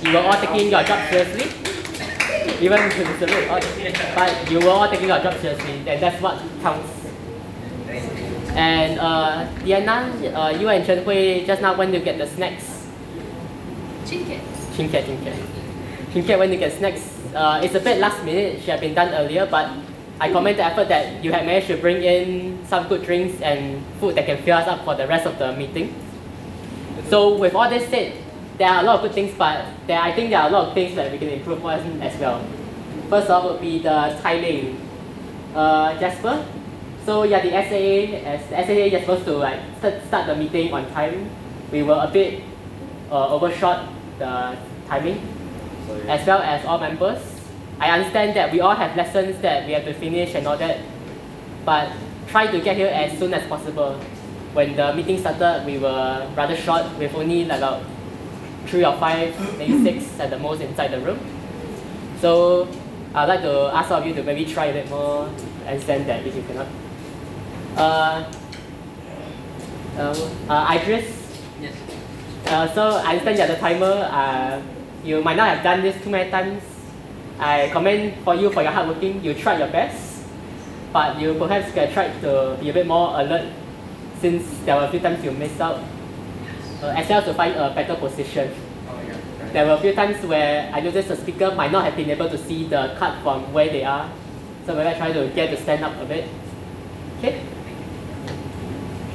You 0.00 0.14
were 0.14 0.20
all 0.20 0.40
taking 0.40 0.70
your 0.70 0.82
job 0.84 1.06
seriously. 1.10 1.71
Even 2.60 2.78
to 2.90 3.04
the 3.04 3.18
salute, 3.18 3.48
all- 3.48 4.14
but 4.14 4.50
you 4.50 4.58
were 4.60 4.70
all 4.70 4.88
taking 4.88 5.08
your 5.08 5.18
job 5.20 5.34
seriously, 5.40 5.82
and 5.86 6.00
that's 6.02 6.20
what 6.22 6.38
counts. 6.62 6.88
And 8.54 8.98
uh, 9.00 9.44
Diana, 9.64 10.12
uh, 10.36 10.50
you 10.50 10.68
and 10.68 10.84
Chen 10.84 11.04
Hui 11.04 11.44
just 11.46 11.62
now 11.62 11.76
went 11.76 11.92
to 11.92 12.00
get 12.00 12.18
the 12.18 12.26
snacks. 12.26 12.86
Chinket. 14.04 14.40
Chinket, 14.76 15.04
Chinket. 15.04 15.36
Chinket 16.12 16.38
when 16.38 16.52
you 16.52 16.58
get 16.58 16.72
snacks. 16.72 17.18
Uh, 17.34 17.60
it's 17.64 17.74
a 17.74 17.80
bit 17.80 17.98
last 17.98 18.22
minute, 18.24 18.60
should 18.60 18.70
have 18.76 18.80
been 18.80 18.94
done 18.94 19.08
earlier, 19.14 19.46
but 19.46 19.70
I 20.20 20.30
commend 20.30 20.58
the 20.58 20.64
effort 20.64 20.88
that 20.88 21.24
you 21.24 21.32
had 21.32 21.46
managed 21.46 21.68
to 21.68 21.76
bring 21.78 22.02
in 22.02 22.58
some 22.66 22.86
good 22.88 23.02
drinks 23.04 23.40
and 23.40 23.82
food 23.98 24.14
that 24.16 24.26
can 24.26 24.36
fill 24.42 24.58
us 24.58 24.68
up 24.68 24.84
for 24.84 24.94
the 24.94 25.06
rest 25.06 25.26
of 25.26 25.38
the 25.38 25.52
meeting. 25.56 25.94
So 27.08 27.36
with 27.38 27.54
all 27.54 27.68
this 27.70 27.88
said, 27.88 28.12
there 28.62 28.70
are 28.70 28.80
a 28.80 28.86
lot 28.86 28.94
of 28.94 29.02
good 29.02 29.12
things, 29.12 29.34
but 29.36 29.66
there, 29.88 29.98
I 29.98 30.14
think 30.14 30.30
there 30.30 30.38
are 30.38 30.48
a 30.48 30.52
lot 30.52 30.68
of 30.68 30.74
things 30.74 30.94
that 30.94 31.10
we 31.10 31.18
can 31.18 31.30
improve 31.30 31.66
on 31.66 32.00
as 32.00 32.16
well. 32.20 32.46
First 33.10 33.28
off 33.28 33.42
would 33.42 33.60
be 33.60 33.80
the 33.82 34.16
timing. 34.22 34.78
Uh, 35.52 35.98
Jasper, 35.98 36.46
so 37.04 37.24
yeah, 37.24 37.42
the 37.42 37.50
SAA, 37.50 38.22
as 38.22 38.40
the 38.46 38.62
SAA 38.62 38.86
is 38.94 39.00
supposed 39.00 39.24
to 39.24 39.32
like 39.32 39.58
start, 39.78 39.94
start 40.06 40.26
the 40.28 40.36
meeting 40.36 40.72
on 40.72 40.88
time. 40.92 41.28
We 41.72 41.82
were 41.82 41.98
a 41.98 42.06
bit 42.06 42.44
uh, 43.10 43.34
overshot 43.34 43.88
the 44.20 44.56
timing, 44.86 45.18
as 46.06 46.24
well 46.24 46.38
as 46.38 46.64
all 46.64 46.78
members. 46.78 47.18
I 47.80 47.90
understand 47.90 48.36
that 48.36 48.52
we 48.52 48.60
all 48.60 48.76
have 48.76 48.96
lessons 48.96 49.42
that 49.42 49.66
we 49.66 49.72
have 49.72 49.84
to 49.86 49.92
finish 49.92 50.36
and 50.36 50.46
all 50.46 50.56
that, 50.56 50.78
but 51.66 51.90
try 52.28 52.46
to 52.46 52.60
get 52.60 52.76
here 52.76 52.94
as 52.94 53.18
soon 53.18 53.34
as 53.34 53.44
possible. 53.48 53.98
When 54.54 54.76
the 54.76 54.94
meeting 54.94 55.18
started, 55.18 55.64
we 55.66 55.78
were 55.78 56.30
rather 56.36 56.54
short 56.54 56.86
with 56.98 57.12
only 57.14 57.44
like 57.44 57.58
about 57.58 57.82
three 58.66 58.84
or 58.84 58.96
five, 58.98 59.34
maybe 59.58 59.82
six 59.82 60.18
at 60.20 60.30
the 60.30 60.38
most 60.38 60.60
inside 60.60 60.88
the 60.92 61.00
room. 61.00 61.18
So 62.20 62.68
I'd 63.14 63.26
like 63.28 63.42
to 63.42 63.70
ask 63.74 63.90
all 63.90 64.00
of 64.00 64.06
you 64.06 64.14
to 64.14 64.22
maybe 64.22 64.44
try 64.44 64.66
a 64.66 64.72
bit 64.72 64.88
more 64.88 65.28
and 65.66 65.82
send 65.82 66.08
that 66.08 66.26
if 66.26 66.34
you 66.34 66.42
cannot. 66.42 66.66
Uh, 67.76 68.32
um, 69.98 70.16
uh, 70.48 70.78
Idris, 70.78 71.04
Yes. 71.60 71.74
uh, 72.46 72.66
so 72.72 72.96
I 73.04 73.10
understand 73.18 73.38
you're 73.38 73.46
the 73.48 73.56
timer. 73.56 74.08
Uh, 74.10 74.62
you 75.04 75.22
might 75.22 75.36
not 75.36 75.48
have 75.48 75.62
done 75.62 75.82
this 75.82 76.00
too 76.02 76.10
many 76.10 76.30
times. 76.30 76.62
I 77.38 77.68
commend 77.72 78.14
for 78.24 78.34
you 78.34 78.50
for 78.50 78.62
your 78.62 78.70
hard 78.72 78.88
working. 78.88 79.22
You 79.22 79.34
tried 79.34 79.58
your 79.58 79.68
best, 79.68 80.22
but 80.92 81.18
you 81.20 81.34
perhaps 81.34 81.72
can 81.72 81.92
try 81.92 82.08
to 82.20 82.56
be 82.60 82.70
a 82.70 82.72
bit 82.72 82.86
more 82.86 83.18
alert 83.20 83.52
since 84.20 84.46
there 84.64 84.76
were 84.76 84.84
a 84.84 84.90
few 84.90 85.00
times 85.00 85.24
you 85.24 85.32
missed 85.32 85.60
out. 85.60 85.80
Uh, 86.82 86.88
as 86.98 87.08
well 87.08 87.22
to 87.22 87.32
find 87.32 87.54
a 87.54 87.70
better 87.72 87.94
position. 87.94 88.50
There 89.52 89.64
were 89.64 89.74
a 89.74 89.80
few 89.80 89.94
times 89.94 90.18
where 90.26 90.68
I 90.74 90.80
noticed 90.80 91.06
the 91.06 91.16
speaker 91.16 91.54
might 91.54 91.70
not 91.70 91.84
have 91.84 91.94
been 91.94 92.10
able 92.10 92.28
to 92.28 92.36
see 92.36 92.66
the 92.66 92.96
card 92.98 93.22
from 93.22 93.52
where 93.52 93.68
they 93.68 93.84
are. 93.84 94.10
So 94.66 94.74
maybe 94.74 94.88
I 94.88 94.94
try 94.94 95.12
to 95.12 95.28
get 95.28 95.50
to 95.50 95.62
stand 95.62 95.84
up 95.84 95.94
a 96.02 96.04
bit. 96.04 96.28
Okay? 97.18 97.40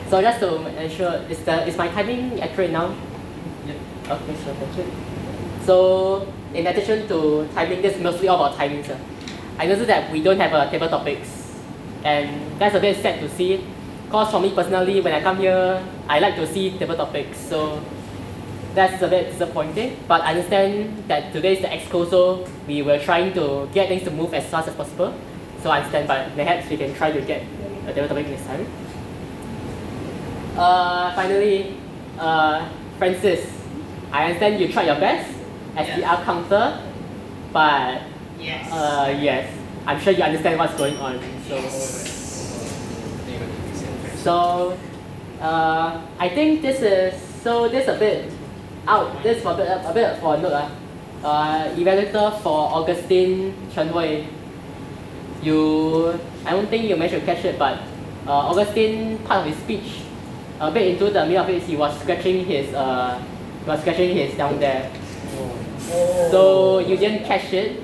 So 0.10 0.22
just 0.22 0.40
to 0.40 0.66
ensure, 0.82 1.16
is, 1.28 1.44
the, 1.44 1.68
is 1.68 1.76
my 1.76 1.90
timing 1.90 2.40
accurate 2.40 2.72
now? 2.72 2.96
Yeah. 3.66 4.14
Okay, 4.16 4.36
so 4.46 4.54
thank 4.54 4.78
you. 4.78 4.88
So 5.66 6.34
in 6.54 6.68
addition 6.68 7.06
to 7.10 7.50
timing, 7.54 7.82
this 7.82 7.98
is 7.98 8.02
mostly 8.02 8.30
all 8.30 8.46
about 8.46 8.58
timing, 8.58 8.86
sir. 8.86 8.98
I 9.58 9.66
noticed 9.66 9.88
that 9.88 10.10
we 10.10 10.24
don't 10.24 10.40
have 10.40 10.54
a 10.54 10.72
table 10.72 10.88
topics. 10.88 11.52
And 12.06 12.58
that's 12.60 12.76
a 12.76 12.80
bit 12.80 12.96
sad 13.02 13.20
to 13.20 13.28
see. 13.28 13.66
Because 14.08 14.32
for 14.32 14.40
me 14.40 14.56
personally, 14.56 15.02
when 15.02 15.14
I 15.14 15.22
come 15.22 15.38
here, 15.38 15.84
I 16.08 16.20
like 16.20 16.36
to 16.38 16.48
see 16.48 16.72
table 16.80 16.96
topics. 16.96 17.38
So 17.38 17.82
that's 18.74 19.02
a 19.02 19.08
bit 19.08 19.32
disappointing. 19.32 19.98
But 20.08 20.22
I 20.22 20.32
understand 20.32 21.04
that 21.08 21.34
today 21.34 21.58
is 21.58 21.62
the 21.62 21.68
exco, 21.68 22.10
so 22.10 22.48
we 22.68 22.82
were 22.84 23.00
trying 23.00 23.34
to 23.34 23.68
get 23.74 23.90
things 23.90 24.04
to 24.04 24.12
move 24.12 24.34
as 24.34 24.46
fast 24.46 24.70
as 24.70 24.76
possible. 24.76 25.14
So 25.62 25.70
I 25.72 25.80
understand, 25.80 26.08
but 26.08 26.34
perhaps 26.36 26.70
we 26.70 26.78
can 26.78 26.96
try 26.96 27.12
to 27.12 27.20
get 27.22 27.44
a 27.86 27.94
table 27.94 28.08
topic 28.08 28.30
next 28.30 28.46
time. 28.46 28.66
Uh, 30.56 31.14
finally, 31.14 31.76
uh, 32.18 32.70
Francis, 32.98 33.46
I 34.12 34.26
understand 34.28 34.62
you 34.62 34.72
tried 34.72 34.86
your 34.88 35.00
best 35.00 35.36
as 35.76 35.86
the 36.00 36.06
out 36.06 36.24
counter, 36.24 36.82
but 37.52 38.02
Yes. 38.40 38.72
uh, 38.72 39.14
yes, 39.20 39.52
I'm 39.86 40.00
sure 40.00 40.14
you 40.14 40.24
understand 40.24 40.58
what's 40.60 40.76
going 40.76 40.96
on. 40.98 41.20
So, 41.50 41.60
so 44.24 44.78
uh, 45.42 46.02
I 46.20 46.30
think 46.30 46.62
this 46.62 46.82
is 46.82 47.14
so 47.44 47.68
this 47.68 47.88
a 47.88 47.98
bit 47.98 48.32
out. 48.88 49.24
This 49.24 49.44
for 49.44 49.54
a 49.54 49.58
bit, 49.58 49.68
a 49.68 49.94
bit 49.94 50.20
for 50.20 50.36
a 50.36 50.38
note. 50.42 50.54
Uh, 50.54 50.70
uh, 51.24 51.76
evaluator 51.76 52.42
for 52.42 52.70
Augustine 52.74 53.54
Chen 53.74 53.88
Hui. 53.90 54.26
You, 55.42 56.20
I 56.46 56.52
don't 56.52 56.70
think 56.70 56.90
you 56.90 56.96
managed 56.96 57.16
to 57.16 57.22
catch 57.22 57.46
it, 57.46 57.58
but 57.60 57.80
uh, 58.26 58.50
Augustine 58.50 59.18
part 59.20 59.46
of 59.46 59.54
his 59.54 59.58
speech, 59.64 60.02
a 60.60 60.72
bit 60.72 60.94
into 60.94 61.10
the 61.12 61.26
middle 61.26 61.44
of 61.44 61.50
it, 61.50 61.64
he 61.64 61.76
was 61.76 61.98
scratching 62.02 62.46
his 62.46 62.74
uh, 62.74 63.22
he 63.64 63.70
was 63.70 63.80
scratching 63.82 64.16
his 64.16 64.36
down 64.36 64.60
there. 64.60 64.92
Oh. 65.36 66.30
So 66.32 66.80
you 66.80 66.98
didn't 66.98 67.26
catch 67.26 67.54
it. 67.54 67.82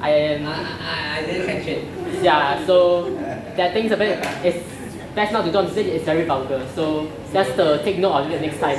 I 0.00 0.10
am. 0.10 0.46
I, 0.46 1.18
I 1.18 1.26
didn't 1.26 1.46
catch 1.46 1.66
it. 1.66 2.22
Yeah, 2.22 2.64
so 2.66 3.10
that 3.56 3.72
thing's 3.72 3.92
a 3.92 3.96
bit. 3.96 4.18
It's 4.44 4.77
best 5.18 5.32
not 5.32 5.44
to 5.44 5.50
do 5.50 5.58
on 5.58 5.68
stage. 5.72 5.86
It's 5.86 6.04
very 6.04 6.24
vulgar. 6.24 6.64
So 6.76 7.10
just 7.32 7.56
to 7.56 7.82
take 7.82 7.98
note 7.98 8.12
of 8.22 8.30
it 8.30 8.40
next 8.40 8.60
time. 8.60 8.78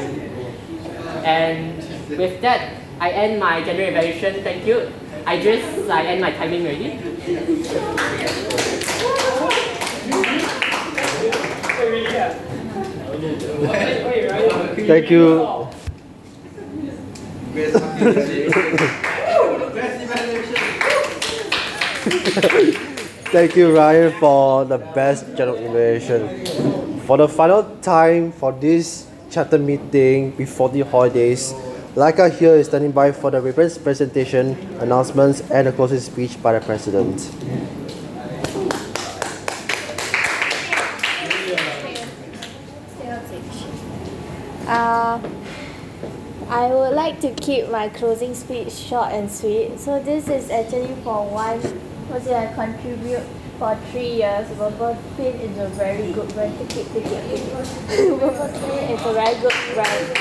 And 1.25 1.75
with 2.17 2.39
that, 2.41 2.79
I 2.99 3.09
end 3.11 3.41
my 3.41 3.61
general 3.61 3.89
evaluation. 3.89 4.41
Thank 4.41 4.65
you. 4.65 4.89
I 5.25 5.35
just 5.41 5.89
I 5.89 6.05
end 6.05 6.21
my 6.21 6.31
timing 6.31 6.63
already. 6.63 6.95
Thank 14.87 15.11
you. 15.11 15.67
Thank 23.31 23.55
you, 23.55 23.75
Ryan, 23.75 24.11
for 24.19 24.65
the 24.65 24.79
best 24.79 25.23
general 25.37 25.55
evaluation. 25.55 26.99
For 27.01 27.15
the 27.15 27.27
final 27.27 27.63
time 27.77 28.31
for 28.31 28.51
this 28.51 29.07
chapter 29.29 29.59
meeting 29.59 30.31
before 30.31 30.69
the 30.69 30.81
holidays, 30.81 31.53
Laika 31.93 32.35
here 32.35 32.55
is 32.55 32.65
standing 32.67 32.91
by 32.91 33.11
for 33.11 33.29
the 33.29 33.39
reference 33.39 33.77
presentation, 33.77 34.57
announcements, 34.79 35.41
and 35.51 35.67
a 35.67 35.71
closing 35.71 35.99
speech 35.99 36.41
by 36.41 36.57
the 36.57 36.65
president. 36.65 37.29
Uh, 44.65 45.21
I 46.49 46.67
would 46.73 46.95
like 46.95 47.21
to 47.21 47.31
keep 47.35 47.69
my 47.69 47.89
closing 47.89 48.33
speech 48.33 48.71
short 48.71 49.11
and 49.11 49.29
sweet. 49.29 49.79
So 49.79 50.01
this 50.01 50.27
is 50.29 50.49
actually 50.49 50.95
for 51.03 51.29
one, 51.29 51.61
was 52.09 52.25
it 52.27 52.33
I 52.33 52.53
contribute 52.53 53.23
for 53.57 53.75
three 53.91 54.13
years. 54.15 54.47
Pin 55.17 55.35
is 55.35 55.57
a 55.57 55.67
very 55.69 56.11
good 56.11 56.33
brand. 56.33 56.57
Take 56.69 56.77
it, 56.77 56.93
take 56.93 57.05
it, 57.05 57.23
is 57.29 59.05
a 59.05 59.13
very 59.13 59.39
good 59.41 59.53
brand. 59.73 60.17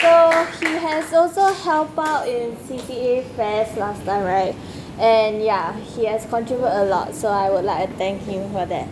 So 0.00 0.46
he 0.60 0.74
has 0.74 1.12
also 1.12 1.52
helped 1.52 1.98
out 1.98 2.28
in 2.28 2.56
CCA 2.56 3.24
fairs 3.36 3.76
last 3.76 4.04
time, 4.04 4.24
right? 4.24 4.54
And 4.98 5.42
yeah, 5.42 5.72
he 5.78 6.06
has 6.06 6.26
contributed 6.26 6.72
a 6.72 6.84
lot. 6.84 7.14
So 7.14 7.28
I 7.28 7.50
would 7.50 7.64
like 7.64 7.88
to 7.90 7.96
thank 7.96 8.22
him 8.22 8.50
for 8.50 8.66
that. 8.66 8.88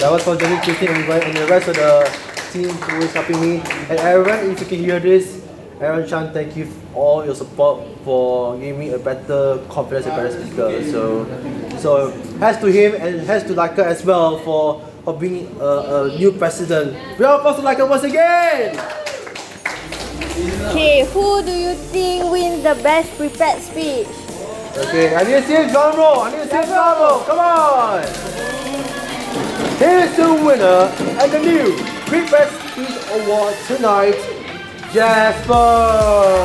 That 0.00 0.10
was 0.10 0.24
for 0.24 0.36
Johnny, 0.36 0.60
Christine, 0.62 0.88
and 0.88 1.36
the 1.36 1.46
rest 1.46 1.68
of 1.68 1.76
the 1.76 2.10
team 2.52 2.70
who 2.70 3.02
is 3.02 3.12
helping 3.12 3.40
me. 3.40 3.62
And 3.88 3.98
everyone, 4.00 4.50
if 4.50 4.60
you 4.60 4.66
can 4.66 4.78
hear 4.78 4.98
this, 4.98 5.41
Aaron 5.82 6.06
Chan, 6.06 6.32
thank 6.32 6.56
you 6.56 6.66
for 6.66 6.94
all 6.94 7.24
your 7.24 7.34
support 7.34 7.82
for 8.04 8.56
giving 8.56 8.78
me 8.78 8.90
a 8.90 8.98
better 8.98 9.58
confidence 9.68 10.06
and 10.06 10.14
better 10.14 10.30
speaker. 10.30 10.82
So, 10.90 11.26
so 11.78 12.10
has 12.38 12.58
to 12.60 12.66
him 12.66 12.94
and 12.94 13.20
has 13.26 13.42
to 13.44 13.54
Laika 13.54 13.80
as 13.80 14.04
well 14.04 14.38
for, 14.38 14.80
for 15.04 15.18
being 15.18 15.50
a, 15.58 16.06
a 16.06 16.16
new 16.16 16.30
president. 16.32 16.94
We 17.18 17.24
applause 17.24 17.56
to 17.56 17.62
Laika 17.62 17.88
once 17.88 18.04
again! 18.04 18.78
Okay, 20.70 21.04
who 21.12 21.42
do 21.42 21.50
you 21.50 21.74
think 21.74 22.30
wins 22.30 22.62
the 22.62 22.80
best 22.82 23.10
prepared 23.16 23.60
speech? 23.60 24.06
Okay, 24.78 25.14
I 25.14 25.24
need 25.24 25.32
to 25.32 25.42
see 25.42 25.56
a 25.56 25.68
drum 25.68 25.98
roll. 25.98 26.20
I 26.20 26.30
need 26.30 26.44
to 26.44 26.48
see 26.48 26.56
a 26.56 26.66
drum 26.66 26.98
roll. 27.02 27.20
Come 27.26 27.38
on. 27.38 28.02
Here's 29.82 30.14
the 30.16 30.32
winner 30.46 30.88
and 31.20 31.32
the 31.32 31.40
new 31.40 31.76
Prepared 32.06 32.48
Speech 32.70 32.98
Award 33.10 33.54
tonight, 33.66 34.14
Jasper. 34.92 36.44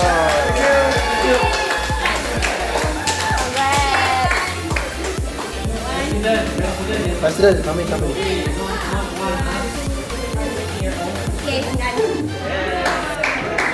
President, 7.19 7.65
come 7.65 7.79
in, 7.79 7.87
come 7.87 8.03
in. 8.03 8.15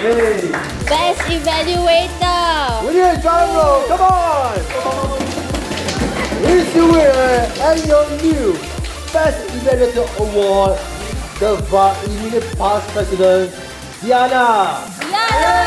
Yay. 0.02 0.52
Best 0.90 1.22
evaluator. 1.30 2.82
We 2.88 2.94
need 2.94 3.02
a 3.02 3.22
drum 3.22 3.56
roll. 3.56 3.88
Come 3.88 4.02
on. 4.02 4.58
Here's 6.42 6.74
the 6.74 6.84
winner 6.84 7.46
and 7.62 7.80
your 7.86 8.06
new 8.22 8.54
Best 9.14 9.38
Evaluator 9.54 10.08
Award, 10.20 10.80
the 11.40 11.56
VAR 11.70 11.96
immediate 12.06 12.58
past 12.58 12.90
president, 12.90 13.54
Diana. 14.04 14.84
Diana! 15.00 15.64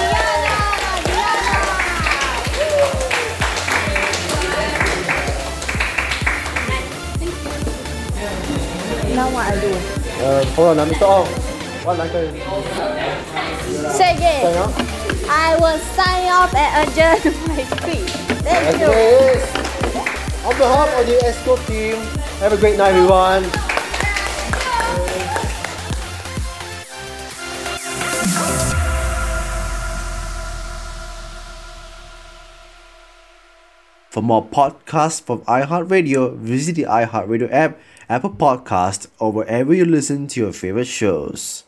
Diana! 0.00 0.64
Diana! 1.04 2.64
Now 9.14 9.28
what 9.30 9.46
I 9.46 9.60
do? 9.60 9.68
Uh, 10.24 10.44
hold 10.56 10.68
on, 10.68 10.78
uh, 10.78 10.86
Mr. 10.90 11.02
Ong. 11.06 11.26
What 11.84 11.98
like 11.98 12.14
a 12.14 12.32
Say 13.92 14.16
again. 14.16 14.42
Sign 14.42 14.56
off. 14.56 15.28
I 15.28 15.56
will 15.60 15.78
sign 15.92 16.32
off 16.32 16.54
and 16.54 16.88
adjourn 16.88 17.48
my 17.48 17.62
speech. 17.64 18.10
Thank 18.40 18.80
you. 18.80 18.86
Yes. 18.86 20.44
On 20.46 20.56
behalf 20.56 20.88
of 20.98 21.06
the 21.06 21.12
ExCo 21.26 21.66
team, 21.66 21.96
have 22.40 22.54
a 22.54 22.56
great 22.56 22.78
night, 22.78 22.94
everyone. 22.94 23.73
For 34.14 34.22
more 34.22 34.46
podcasts 34.46 35.20
from 35.20 35.40
iHeartRadio, 35.40 36.36
visit 36.36 36.76
the 36.76 36.84
iHeartRadio 36.84 37.50
app, 37.50 37.80
Apple 38.08 38.30
Podcast, 38.30 39.08
or 39.18 39.32
wherever 39.32 39.74
you 39.74 39.84
listen 39.84 40.28
to 40.28 40.38
your 40.38 40.52
favorite 40.52 40.86
shows. 40.86 41.63